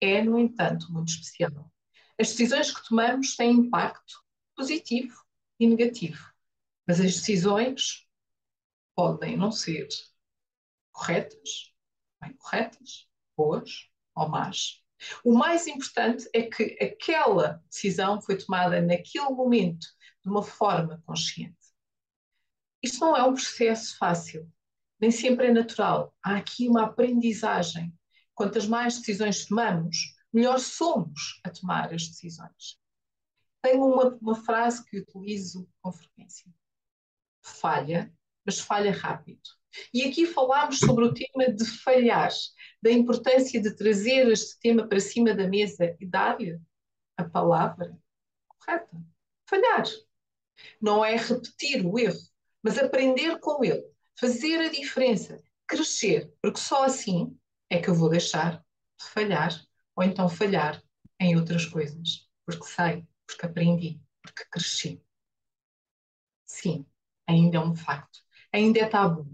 É, 0.00 0.22
no 0.22 0.38
entanto, 0.38 0.92
muito 0.92 1.08
especial. 1.08 1.72
As 2.20 2.28
decisões 2.28 2.70
que 2.70 2.86
tomamos 2.86 3.34
têm 3.34 3.52
impacto 3.52 4.22
positivo 4.54 5.14
e 5.58 5.66
negativo. 5.66 6.22
Mas 6.86 7.00
as 7.00 7.14
decisões 7.14 8.06
podem 8.94 9.36
não 9.36 9.50
ser 9.50 9.88
corretas, 10.92 11.74
bem 12.20 12.32
corretas, 12.34 13.08
boas 13.36 13.90
ou 14.14 14.28
más. 14.28 14.82
O 15.24 15.36
mais 15.36 15.66
importante 15.66 16.28
é 16.32 16.42
que 16.42 16.76
aquela 16.82 17.62
decisão 17.70 18.20
foi 18.20 18.36
tomada 18.38 18.80
naquele 18.80 19.28
momento 19.30 19.86
de 20.22 20.30
uma 20.30 20.42
forma 20.42 21.02
consciente. 21.06 21.56
Isto 22.82 23.00
não 23.00 23.16
é 23.16 23.22
um 23.22 23.34
processo 23.34 23.96
fácil, 23.98 24.50
nem 25.00 25.10
sempre 25.10 25.48
é 25.48 25.52
natural. 25.52 26.14
Há 26.22 26.36
aqui 26.36 26.68
uma 26.68 26.84
aprendizagem. 26.84 27.92
Quantas 28.34 28.66
mais 28.66 28.98
decisões 28.98 29.46
tomamos, 29.46 29.96
melhor 30.32 30.58
somos 30.58 31.40
a 31.44 31.50
tomar 31.50 31.92
as 31.92 32.06
decisões. 32.08 32.78
Tenho 33.62 33.84
uma, 33.84 34.16
uma 34.20 34.34
frase 34.34 34.84
que 34.84 34.98
utilizo 34.98 35.68
com 35.80 35.92
frequência 35.92 36.50
falha, 37.46 38.12
mas 38.44 38.58
falha 38.58 38.92
rápido. 38.92 39.40
E 39.92 40.04
aqui 40.04 40.26
falámos 40.26 40.78
sobre 40.78 41.04
o 41.04 41.12
tema 41.14 41.52
de 41.52 41.64
falhar, 41.64 42.30
da 42.82 42.90
importância 42.90 43.60
de 43.60 43.74
trazer 43.74 44.28
este 44.28 44.58
tema 44.60 44.86
para 44.86 45.00
cima 45.00 45.34
da 45.34 45.46
mesa 45.46 45.96
e 46.00 46.06
dar-lhe 46.06 46.58
a 47.16 47.24
palavra 47.24 47.96
correta. 48.48 48.96
Falhar. 49.48 49.84
Não 50.80 51.04
é 51.04 51.16
repetir 51.16 51.84
o 51.84 51.98
erro, 51.98 52.18
mas 52.62 52.78
aprender 52.78 53.38
com 53.40 53.64
ele, 53.64 53.84
fazer 54.18 54.58
a 54.58 54.70
diferença, 54.70 55.42
crescer, 55.66 56.32
porque 56.40 56.58
só 56.58 56.84
assim 56.84 57.38
é 57.68 57.80
que 57.80 57.88
eu 57.88 57.94
vou 57.94 58.08
deixar 58.08 58.64
de 58.98 59.06
falhar 59.06 59.52
ou 59.94 60.04
então 60.04 60.28
falhar 60.28 60.82
em 61.20 61.36
outras 61.36 61.66
coisas, 61.66 62.28
porque 62.44 62.64
sei, 62.64 63.06
porque 63.26 63.46
aprendi, 63.46 64.00
porque 64.22 64.44
cresci. 64.50 65.02
Sim, 66.46 66.86
ainda 67.26 67.58
é 67.58 67.60
um 67.60 67.74
facto, 67.74 68.20
ainda 68.52 68.78
é 68.80 68.88
tabu. 68.88 69.28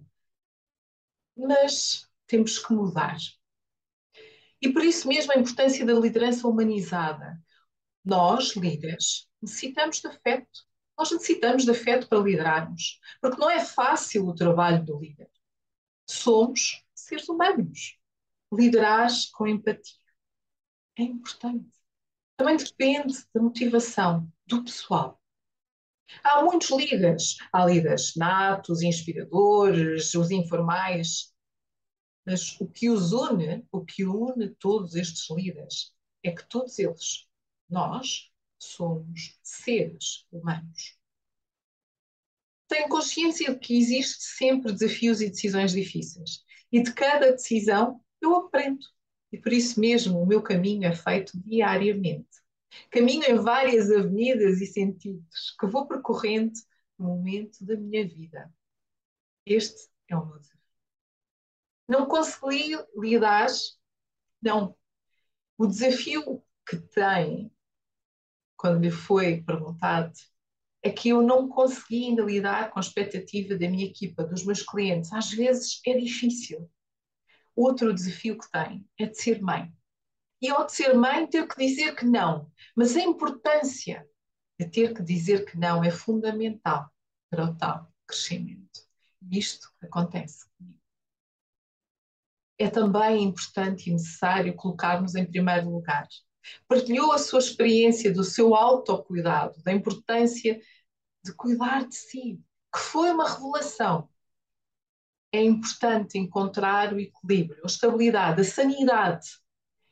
Mas 1.43 2.09
temos 2.27 2.59
que 2.59 2.73
mudar. 2.73 3.17
E 4.61 4.73
por 4.73 4.85
isso 4.85 5.09
mesmo 5.09 5.33
a 5.33 5.37
importância 5.37 5.85
da 5.85 5.93
liderança 5.93 6.47
humanizada. 6.47 7.43
Nós, 8.05 8.55
líderes, 8.55 9.29
necessitamos 9.41 10.01
de 10.01 10.07
afeto. 10.07 10.61
Nós 10.97 11.11
necessitamos 11.11 11.65
de 11.65 11.71
afeto 11.73 12.09
para 12.09 12.21
liderarmos, 12.21 13.01
porque 13.21 13.41
não 13.41 13.51
é 13.51 13.65
fácil 13.65 14.27
o 14.27 14.35
trabalho 14.35 14.85
do 14.85 15.01
líder. 15.01 15.31
Somos 16.09 16.85
seres 16.95 17.29
humanos. 17.29 17.99
Liderar 18.53 19.09
com 19.33 19.47
empatia 19.47 19.97
é 20.97 21.03
importante. 21.03 21.71
Também 22.37 22.57
depende 22.57 23.15
da 23.35 23.43
motivação 23.43 24.31
do 24.47 24.63
pessoal. 24.63 25.21
Há 26.23 26.43
muitos 26.43 26.71
líderes. 26.71 27.37
Há 27.53 27.67
líderes 27.67 28.15
natos, 28.17 28.83
inspiradores, 28.83 30.15
os 30.15 30.31
informais. 30.31 31.32
Mas 32.25 32.61
o 32.61 32.69
que 32.69 32.89
os 32.89 33.13
une, 33.13 33.67
o 33.73 33.85
que 33.85 34.05
une 34.05 34.51
todos 34.57 34.95
estes 34.95 35.29
líderes, 35.31 35.93
é 36.23 36.31
que 36.31 36.49
todos 36.49 36.79
eles, 36.79 37.27
nós, 37.69 38.31
somos 38.59 39.39
seres 39.43 40.25
humanos. 40.31 40.97
Tenho 42.69 42.89
consciência 42.89 43.53
de 43.53 43.59
que 43.59 43.77
existe 43.77 44.23
sempre 44.23 44.73
desafios 44.73 45.21
e 45.21 45.29
decisões 45.29 45.73
difíceis. 45.73 46.45
E 46.71 46.83
de 46.83 46.93
cada 46.95 47.33
decisão 47.33 48.01
eu 48.21 48.35
aprendo. 48.37 48.87
E 49.31 49.39
por 49.39 49.53
isso 49.53 49.81
mesmo 49.81 50.21
o 50.21 50.27
meu 50.27 50.43
caminho 50.43 50.87
é 50.87 50.95
feito 50.95 51.33
diariamente. 51.35 52.29
Caminho 52.91 53.25
em 53.25 53.37
várias 53.37 53.91
avenidas 53.91 54.61
e 54.61 54.67
sentidos 54.67 55.55
que 55.59 55.67
vou 55.67 55.87
percorrendo 55.87 56.53
no 56.99 57.09
momento 57.09 57.65
da 57.65 57.77
minha 57.77 58.07
vida. 58.09 58.51
Este 59.45 59.91
é 60.09 60.17
o 60.17 60.25
meu 60.25 60.39
desafio. 60.39 60.62
Não 61.93 62.07
consegui 62.07 62.75
lidar 62.97 63.49
Não. 64.41 64.75
O 65.59 65.67
desafio 65.67 66.43
que 66.67 66.79
tem, 66.79 67.53
quando 68.57 68.81
lhe 68.81 68.91
foi 68.91 69.43
perguntado, 69.43 70.15
é 70.83 70.89
que 70.91 71.11
eu 71.11 71.21
não 71.21 71.51
consegui 71.51 72.07
ainda 72.07 72.23
lidar 72.23 72.71
com 72.71 72.79
a 72.79 72.81
expectativa 72.81 73.59
da 73.59 73.69
minha 73.69 73.85
equipa, 73.85 74.25
dos 74.25 74.43
meus 74.43 74.63
clientes. 74.63 75.13
Às 75.13 75.33
vezes 75.33 75.83
é 75.87 75.93
difícil. 75.99 76.67
Outro 77.55 77.93
desafio 77.93 78.39
que 78.39 78.51
tem 78.51 78.89
é 78.99 79.05
de 79.05 79.21
ser 79.21 79.43
mãe. 79.43 79.71
E 80.41 80.49
ao 80.49 80.65
de 80.65 80.73
ser 80.73 80.95
mãe, 80.95 81.27
ter 81.27 81.47
que 81.47 81.59
dizer 81.59 81.95
que 81.95 82.07
não. 82.07 82.51
Mas 82.75 82.97
a 82.97 83.03
importância 83.03 84.09
de 84.59 84.67
ter 84.67 84.95
que 84.95 85.03
dizer 85.03 85.45
que 85.45 85.59
não 85.59 85.85
é 85.85 85.91
fundamental 85.91 86.91
para 87.29 87.45
o 87.45 87.55
tal 87.55 87.93
crescimento. 88.07 88.81
Isto 89.31 89.69
acontece 89.83 90.47
comigo. 90.57 90.82
É 92.63 92.71
também 92.71 93.25
importante 93.25 93.91
e 93.91 93.93
necessário 93.93 94.55
colocarmos 94.55 95.17
em 95.17 95.27
primeiro 95.27 95.69
lugar. 95.69 96.07
Partilhou 96.69 97.11
a 97.11 97.19
sua 97.19 97.41
experiência 97.41 98.13
do 98.13 98.23
seu 98.23 98.55
autocuidado, 98.55 99.61
da 99.65 99.73
importância 99.73 100.61
de 101.25 101.35
cuidar 101.35 101.89
de 101.89 101.97
si, 101.97 102.41
que 102.73 102.79
foi 102.79 103.11
uma 103.11 103.29
revelação. 103.29 104.09
É 105.33 105.43
importante 105.43 106.17
encontrar 106.17 106.95
o 106.95 107.01
equilíbrio, 107.01 107.65
a 107.65 107.67
estabilidade, 107.67 108.43
a 108.43 108.45
sanidade 108.45 109.27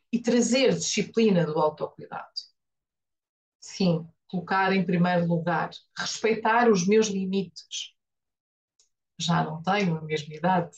e 0.09 0.17
trazer 0.17 0.73
disciplina 0.73 1.45
do 1.45 1.59
autocuidado. 1.59 2.31
Sim, 3.59 4.07
colocar 4.29 4.71
em 4.71 4.85
primeiro 4.85 5.27
lugar, 5.27 5.71
respeitar 5.97 6.69
os 6.69 6.87
meus 6.87 7.07
limites. 7.07 7.93
Já 9.19 9.43
não 9.43 9.61
tenho 9.61 9.97
a 9.97 10.01
mesma 10.01 10.33
idade. 10.33 10.71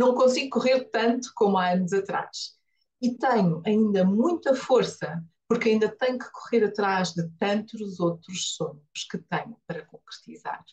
Não 0.00 0.14
consigo 0.14 0.48
correr 0.48 0.88
tanto 0.88 1.30
como 1.34 1.58
há 1.58 1.72
anos 1.72 1.92
atrás. 1.92 2.58
E 3.02 3.18
tenho 3.18 3.60
ainda 3.66 4.02
muita 4.02 4.56
força, 4.56 5.22
porque 5.46 5.68
ainda 5.68 5.94
tenho 5.94 6.18
que 6.18 6.32
correr 6.32 6.64
atrás 6.64 7.12
de 7.12 7.28
tantos 7.32 8.00
outros 8.00 8.54
sonhos 8.54 9.04
que 9.10 9.18
tenho 9.18 9.60
para 9.66 9.84
concretizar. 9.84 10.64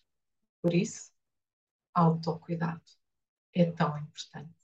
Por 0.62 0.74
isso, 0.74 1.12
autocuidado 1.94 2.82
é 3.54 3.70
tão 3.70 3.98
importante. 3.98 4.56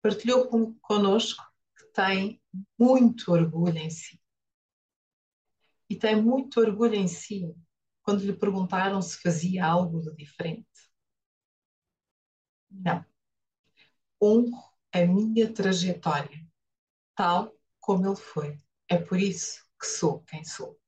Partilhou 0.00 0.48
conosco 0.80 1.44
tem 1.92 2.40
muito 2.78 3.30
orgulho 3.30 3.76
em 3.76 3.90
si. 3.90 4.18
E 5.86 5.96
tem 5.96 6.16
muito 6.16 6.60
orgulho 6.60 6.94
em 6.94 7.06
si 7.06 7.54
quando 8.02 8.24
lhe 8.24 8.32
perguntaram 8.32 9.02
se 9.02 9.20
fazia 9.20 9.66
algo 9.66 10.00
de 10.00 10.14
diferente. 10.14 10.85
Não. 12.70 13.04
Honro 14.22 14.62
a 14.92 15.04
minha 15.06 15.52
trajetória, 15.52 16.46
tal 17.14 17.54
como 17.80 18.06
ele 18.06 18.16
foi. 18.16 18.58
É 18.88 18.98
por 18.98 19.20
isso 19.20 19.64
que 19.80 19.86
sou 19.86 20.22
quem 20.24 20.44
sou. 20.44 20.78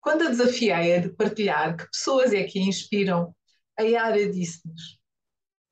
Quando 0.00 0.22
a 0.26 0.30
desafiei 0.30 0.94
a 0.96 1.00
de 1.00 1.08
partilhar 1.10 1.76
que 1.76 1.90
pessoas 1.90 2.32
é 2.32 2.44
que 2.44 2.58
a 2.58 2.62
inspiram, 2.62 3.34
a 3.78 3.82
Yara 3.82 4.30
disse-nos: 4.30 5.00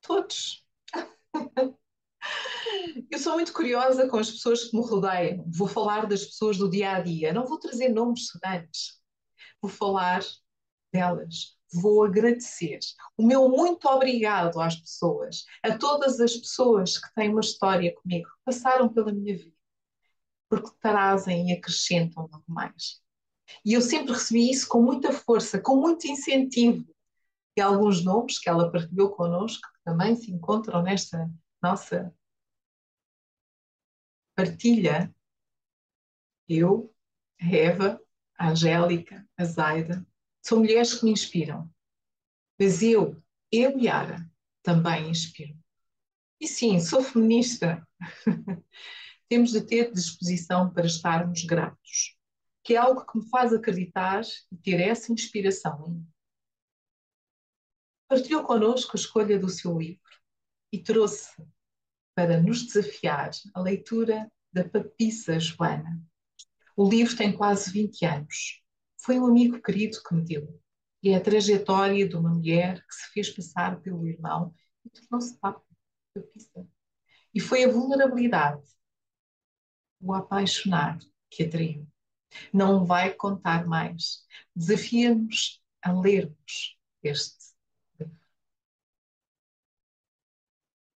Todos. 0.00 0.64
Eu 3.10 3.18
sou 3.18 3.34
muito 3.34 3.52
curiosa 3.52 4.08
com 4.08 4.16
as 4.18 4.30
pessoas 4.30 4.64
que 4.64 4.76
me 4.76 4.82
rodeiam. 4.84 5.44
Vou 5.48 5.68
falar 5.68 6.06
das 6.06 6.24
pessoas 6.24 6.56
do 6.58 6.68
dia 6.68 6.92
a 6.92 7.00
dia. 7.00 7.32
Não 7.32 7.46
vou 7.46 7.58
trazer 7.58 7.88
nomes 7.88 8.26
sonantes. 8.28 9.00
Vou 9.60 9.70
falar 9.70 10.22
delas. 10.92 11.53
Vou 11.74 12.04
agradecer. 12.04 12.78
O 13.16 13.26
meu 13.26 13.48
muito 13.48 13.88
obrigado 13.88 14.60
às 14.60 14.76
pessoas, 14.76 15.44
a 15.62 15.76
todas 15.76 16.20
as 16.20 16.36
pessoas 16.36 16.98
que 16.98 17.12
têm 17.14 17.30
uma 17.30 17.40
história 17.40 17.94
comigo, 17.94 18.28
que 18.28 18.44
passaram 18.44 18.88
pela 18.88 19.12
minha 19.12 19.36
vida, 19.36 19.56
porque 20.48 20.70
trazem 20.80 21.50
e 21.50 21.52
acrescentam 21.52 22.22
algo 22.22 22.44
mais. 22.46 23.02
E 23.64 23.72
eu 23.72 23.80
sempre 23.80 24.12
recebi 24.12 24.50
isso 24.50 24.68
com 24.68 24.80
muita 24.80 25.12
força, 25.12 25.60
com 25.60 25.76
muito 25.76 26.06
incentivo. 26.06 26.86
E 27.56 27.60
alguns 27.60 28.04
nomes 28.04 28.38
que 28.38 28.48
ela 28.48 28.70
partilhou 28.70 29.10
connosco, 29.10 29.62
que 29.62 29.84
também 29.84 30.16
se 30.16 30.30
encontram 30.30 30.82
nesta 30.82 31.30
nossa 31.62 32.14
partilha, 34.34 35.14
eu, 36.48 36.92
a 37.40 37.46
Eva, 37.46 38.00
a 38.38 38.50
Angélica, 38.50 39.26
a 39.36 39.44
Zaida, 39.44 40.06
são 40.44 40.58
mulheres 40.58 40.94
que 40.94 41.06
me 41.06 41.10
inspiram. 41.10 41.70
Mas 42.60 42.82
eu, 42.82 43.20
eu, 43.50 43.78
Yara, 43.78 44.30
também 44.62 45.08
inspiro. 45.08 45.58
E 46.38 46.46
sim, 46.46 46.78
sou 46.80 47.02
feminista. 47.02 47.86
Temos 49.28 49.52
de 49.52 49.62
ter 49.62 49.90
disposição 49.90 50.70
para 50.70 50.86
estarmos 50.86 51.44
gratos, 51.44 52.16
que 52.62 52.74
é 52.74 52.76
algo 52.76 53.06
que 53.06 53.18
me 53.18 53.28
faz 53.30 53.54
acreditar 53.54 54.22
e 54.52 54.56
ter 54.58 54.80
essa 54.80 55.10
inspiração 55.10 55.86
em 55.88 55.92
mim. 55.92 56.08
Partilhou 58.06 58.44
connosco 58.44 58.92
a 58.94 59.00
escolha 59.00 59.38
do 59.38 59.48
seu 59.48 59.78
livro 59.78 60.02
e 60.70 60.78
trouxe 60.82 61.42
para 62.14 62.40
nos 62.40 62.66
desafiar 62.66 63.30
a 63.54 63.60
leitura 63.60 64.30
da 64.52 64.68
Papissa 64.68 65.40
Joana. 65.40 66.00
O 66.76 66.86
livro 66.86 67.16
tem 67.16 67.34
quase 67.34 67.72
20 67.72 68.04
anos. 68.04 68.63
Foi 69.04 69.20
um 69.20 69.26
amigo 69.26 69.60
querido 69.60 70.02
que 70.02 70.14
me 70.14 70.24
deu. 70.24 70.60
E 71.02 71.10
é 71.10 71.16
a 71.16 71.20
trajetória 71.20 72.08
de 72.08 72.16
uma 72.16 72.30
mulher 72.30 72.82
que 72.86 72.94
se 72.94 73.12
fez 73.12 73.28
passar 73.28 73.78
pelo 73.82 74.06
irmão 74.06 74.54
e 74.82 74.88
tornou-se 74.88 75.38
Papa. 75.38 75.62
E 77.34 77.38
foi 77.38 77.64
a 77.64 77.68
vulnerabilidade, 77.70 78.62
o 80.00 80.14
apaixonar 80.14 80.98
que 81.28 81.42
atraiu. 81.42 81.86
Não 82.50 82.86
vai 82.86 83.12
contar 83.12 83.66
mais. 83.66 84.26
Desafia-nos 84.56 85.62
a 85.82 85.92
lermos 85.92 86.78
este 87.02 87.52
livro. 88.00 88.18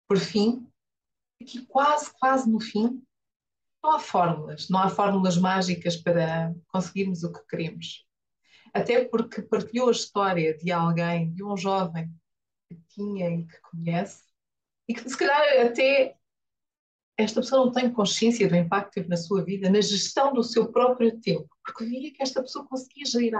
Por 0.06 0.18
fim, 0.18 0.70
aqui 1.40 1.64
quase, 1.64 2.12
quase 2.18 2.50
no 2.50 2.60
fim, 2.60 3.02
não 3.84 3.96
há 3.96 3.98
fórmulas, 4.00 4.68
não 4.70 4.80
há 4.80 4.88
fórmulas 4.88 5.36
mágicas 5.36 5.94
para 5.94 6.54
conseguirmos 6.68 7.22
o 7.22 7.30
que 7.30 7.46
queremos. 7.46 8.06
Até 8.72 9.04
porque 9.04 9.42
partilhou 9.42 9.88
a 9.88 9.92
história 9.92 10.56
de 10.56 10.72
alguém, 10.72 11.32
de 11.34 11.44
um 11.44 11.54
jovem 11.54 12.10
que 12.66 12.76
tinha 12.88 13.28
e 13.28 13.46
que 13.46 13.60
conhece, 13.60 14.24
e 14.88 14.94
que 14.94 15.08
se 15.08 15.16
calhar 15.16 15.66
até 15.66 16.16
esta 17.16 17.42
pessoa 17.42 17.66
não 17.66 17.72
tem 17.72 17.92
consciência 17.92 18.48
do 18.48 18.56
impacto 18.56 18.88
que 18.88 18.94
teve 18.94 19.08
na 19.08 19.18
sua 19.18 19.44
vida, 19.44 19.68
na 19.68 19.82
gestão 19.82 20.32
do 20.32 20.42
seu 20.42 20.72
próprio 20.72 21.20
tempo, 21.20 21.48
porque 21.62 21.84
via 21.84 22.10
que 22.10 22.22
esta 22.22 22.42
pessoa 22.42 22.66
conseguia 22.66 23.04
gerir, 23.04 23.34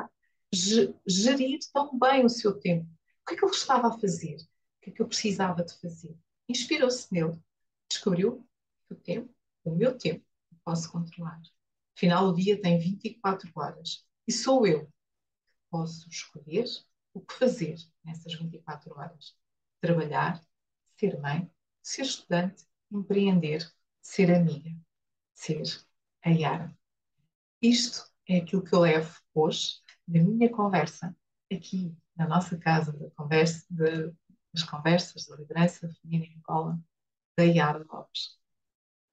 gerir 1.06 1.58
tão 1.72 1.98
bem 1.98 2.24
o 2.24 2.28
seu 2.28 2.52
tempo. 2.60 2.86
O 3.22 3.26
que 3.26 3.34
é 3.34 3.36
que 3.38 3.44
ele 3.44 3.52
estava 3.52 3.88
a 3.88 3.98
fazer? 3.98 4.36
O 4.36 4.82
que 4.82 4.90
é 4.90 4.92
que 4.92 5.00
eu 5.00 5.08
precisava 5.08 5.64
de 5.64 5.74
fazer? 5.80 6.14
Inspirou-se 6.48 7.12
nele 7.12 7.40
descobriu 7.88 8.46
o 8.90 8.94
tempo, 8.94 9.34
o 9.64 9.74
meu 9.74 9.96
tempo, 9.96 10.24
posso 10.64 10.90
controlar. 10.90 11.40
Afinal, 11.96 12.28
o 12.28 12.34
dia 12.34 12.60
tem 12.60 12.78
24 12.78 13.50
horas 13.54 14.04
e 14.26 14.32
sou 14.32 14.66
eu 14.66 14.86
que 14.86 15.62
posso 15.70 16.08
escolher 16.08 16.66
o 17.12 17.20
que 17.20 17.34
fazer 17.34 17.76
nessas 18.02 18.34
24 18.34 18.98
horas. 18.98 19.36
Trabalhar, 19.80 20.40
ser 20.96 21.18
mãe, 21.20 21.50
ser 21.82 22.02
estudante, 22.02 22.64
empreender, 22.90 23.70
ser 24.00 24.34
amiga, 24.34 24.70
ser 25.34 25.62
a 26.22 26.30
Yara. 26.30 26.76
Isto 27.60 28.10
é 28.28 28.38
aquilo 28.38 28.64
que 28.64 28.74
eu 28.74 28.80
levo 28.80 29.14
hoje 29.34 29.80
na 30.06 30.22
minha 30.22 30.50
conversa 30.50 31.16
aqui 31.52 31.96
na 32.16 32.26
nossa 32.26 32.56
casa 32.56 32.92
de 32.92 33.10
conversa, 33.10 33.66
de, 33.70 34.12
das 34.52 34.62
conversas 34.64 35.26
da 35.26 35.36
liderança 35.36 35.88
feminina 35.88 36.26
em 36.26 36.38
Angola 36.38 36.80
da 37.36 37.44
Yara 37.44 37.84
Lopes. 37.90 38.38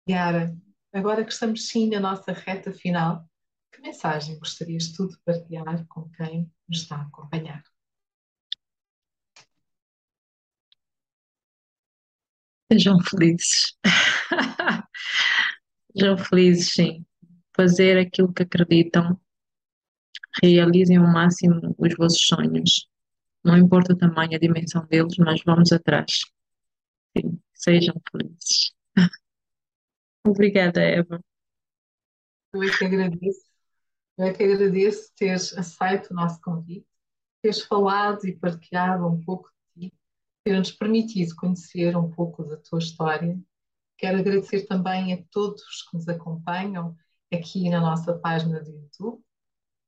Yara, 0.08 0.56
agora 0.94 1.24
que 1.24 1.32
estamos 1.32 1.68
sim 1.68 1.90
na 1.90 2.00
nossa 2.00 2.34
reta 2.34 2.72
final, 2.72 3.28
que 3.72 3.82
mensagem 3.82 4.38
gostarias 4.40 4.92
tu 4.92 5.08
de 5.08 5.18
partilhar 5.26 5.86
com 5.88 6.10
quem 6.12 6.52
nos 6.68 6.82
está 6.82 6.98
a 6.98 7.02
acompanhar? 7.04 7.64
Sejam 12.72 13.00
felizes. 13.02 13.78
Sejam 15.94 16.18
felizes, 16.18 16.74
sim. 16.74 17.06
Fazer 17.56 17.98
aquilo 17.98 18.32
que 18.34 18.44
acreditam. 18.44 19.20
Realizem 20.42 20.98
ao 20.98 21.08
máximo 21.08 21.76
os 21.78 21.96
vossos 21.98 22.26
sonhos. 22.26 22.88
Não 23.44 23.58
importa 23.58 23.94
o 23.94 23.98
tamanho, 23.98 24.36
a 24.36 24.40
dimensão 24.40 24.86
deles, 24.86 25.18
mas 25.18 25.42
vamos 25.46 25.72
atrás. 25.72 26.22
Sim. 27.18 27.40
Sejam 27.54 27.96
felizes. 28.12 28.74
Obrigada, 30.26 30.82
Eva. 30.82 31.20
Eu 32.54 32.64
é 32.64 32.78
que 32.78 32.86
agradeço. 32.86 33.52
Eu 34.18 34.26
é 34.26 34.34
que 34.34 34.44
agradeço 34.44 35.12
teres 35.16 35.58
aceito 35.58 36.12
o 36.12 36.14
nosso 36.14 36.40
convite, 36.42 36.88
teres 37.42 37.62
falado 37.62 38.26
e 38.28 38.36
partilhado 38.38 39.08
um 39.08 39.24
pouco 39.24 39.50
de 39.76 39.90
ti, 39.90 39.96
ter-nos 40.44 40.72
permitido 40.72 41.36
conhecer 41.36 41.96
um 41.98 42.12
pouco 42.12 42.44
da 42.44 42.58
tua 42.58 42.80
história. 42.80 43.40
Quero 43.98 44.20
agradecer 44.20 44.68
também 44.68 45.14
a 45.14 45.24
todos 45.32 45.64
que 45.84 45.98
nos 45.98 46.08
acompanham 46.08 46.96
aqui 47.34 47.70
na 47.70 47.80
nossa 47.80 48.18
página 48.18 48.62
do 48.62 48.72
YouTube. 48.72 49.24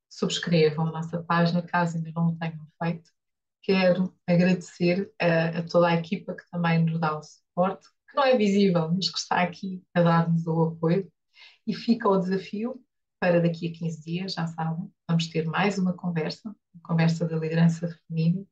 Subscrevam 0.10 0.88
a 0.88 0.92
nossa 0.92 1.22
página 1.22 1.62
caso 1.62 1.98
ainda 1.98 2.12
não 2.16 2.30
o 2.30 2.38
tenham 2.38 2.68
feito. 2.82 3.12
Quero 3.62 4.16
agradecer 4.28 5.12
a, 5.20 5.60
a 5.60 5.64
toda 5.64 5.88
a 5.90 5.96
equipa 5.96 6.36
que 6.36 6.50
também 6.50 6.84
nos 6.84 7.00
dá 7.00 7.18
o 7.18 7.24
suporte, 7.24 7.88
que 8.14 8.16
não 8.16 8.24
é 8.24 8.38
visível, 8.38 8.92
mas 8.94 9.10
que 9.10 9.18
está 9.18 9.42
aqui 9.42 9.84
a 9.94 10.02
dar-nos 10.02 10.46
o 10.46 10.64
apoio. 10.64 11.12
E 11.66 11.74
fica 11.74 12.08
o 12.08 12.18
desafio 12.18 12.80
para 13.20 13.42
daqui 13.42 13.68
a 13.68 13.72
15 13.72 14.02
dias, 14.04 14.34
já 14.34 14.46
sabem, 14.46 14.92
vamos 15.08 15.28
ter 15.30 15.46
mais 15.46 15.80
uma 15.80 15.94
conversa, 15.94 16.50
uma 16.74 16.84
conversa 16.84 17.26
da 17.28 17.38
liderança 17.38 17.88
feminina. 17.88 18.46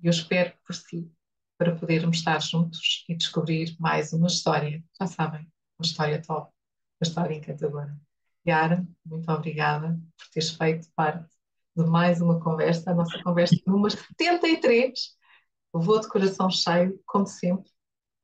E 0.00 0.06
eu 0.06 0.10
espero 0.10 0.52
por 0.66 0.74
si, 0.74 1.10
para 1.56 1.74
podermos 1.74 2.18
estar 2.18 2.40
juntos 2.42 3.04
e 3.08 3.16
descobrir 3.16 3.74
mais 3.78 4.12
uma 4.12 4.26
história. 4.26 4.84
Já 5.00 5.06
sabem, 5.06 5.42
uma 5.78 5.86
história 5.86 6.20
top, 6.20 6.52
uma 7.00 7.08
história 7.08 7.34
encantadora. 7.34 7.96
Yara, 8.46 8.86
muito 9.06 9.30
obrigada 9.30 9.98
por 10.18 10.28
teres 10.32 10.50
feito 10.50 10.88
parte 10.94 11.32
de 11.76 11.84
mais 11.84 12.20
uma 12.20 12.40
conversa, 12.40 12.90
a 12.90 12.94
nossa 12.94 13.22
conversa 13.22 13.56
número 13.66 13.90
73. 13.90 14.92
Vou 15.72 16.00
de 16.00 16.08
coração 16.08 16.50
cheio, 16.50 17.00
como 17.06 17.26
sempre, 17.26 17.71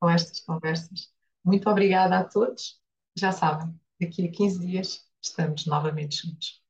com 0.00 0.08
estas 0.10 0.40
conversas. 0.40 1.12
Muito 1.44 1.68
obrigada 1.70 2.18
a 2.18 2.24
todos. 2.24 2.80
Já 3.16 3.32
sabem, 3.32 3.74
daqui 4.00 4.26
a 4.26 4.30
15 4.30 4.60
dias 4.60 5.06
estamos 5.22 5.66
novamente 5.66 6.16
juntos. 6.26 6.62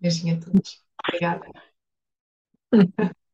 Beijinho 0.00 0.36
a 0.36 0.40
todos. 0.40 0.84
Obrigada. 1.06 1.46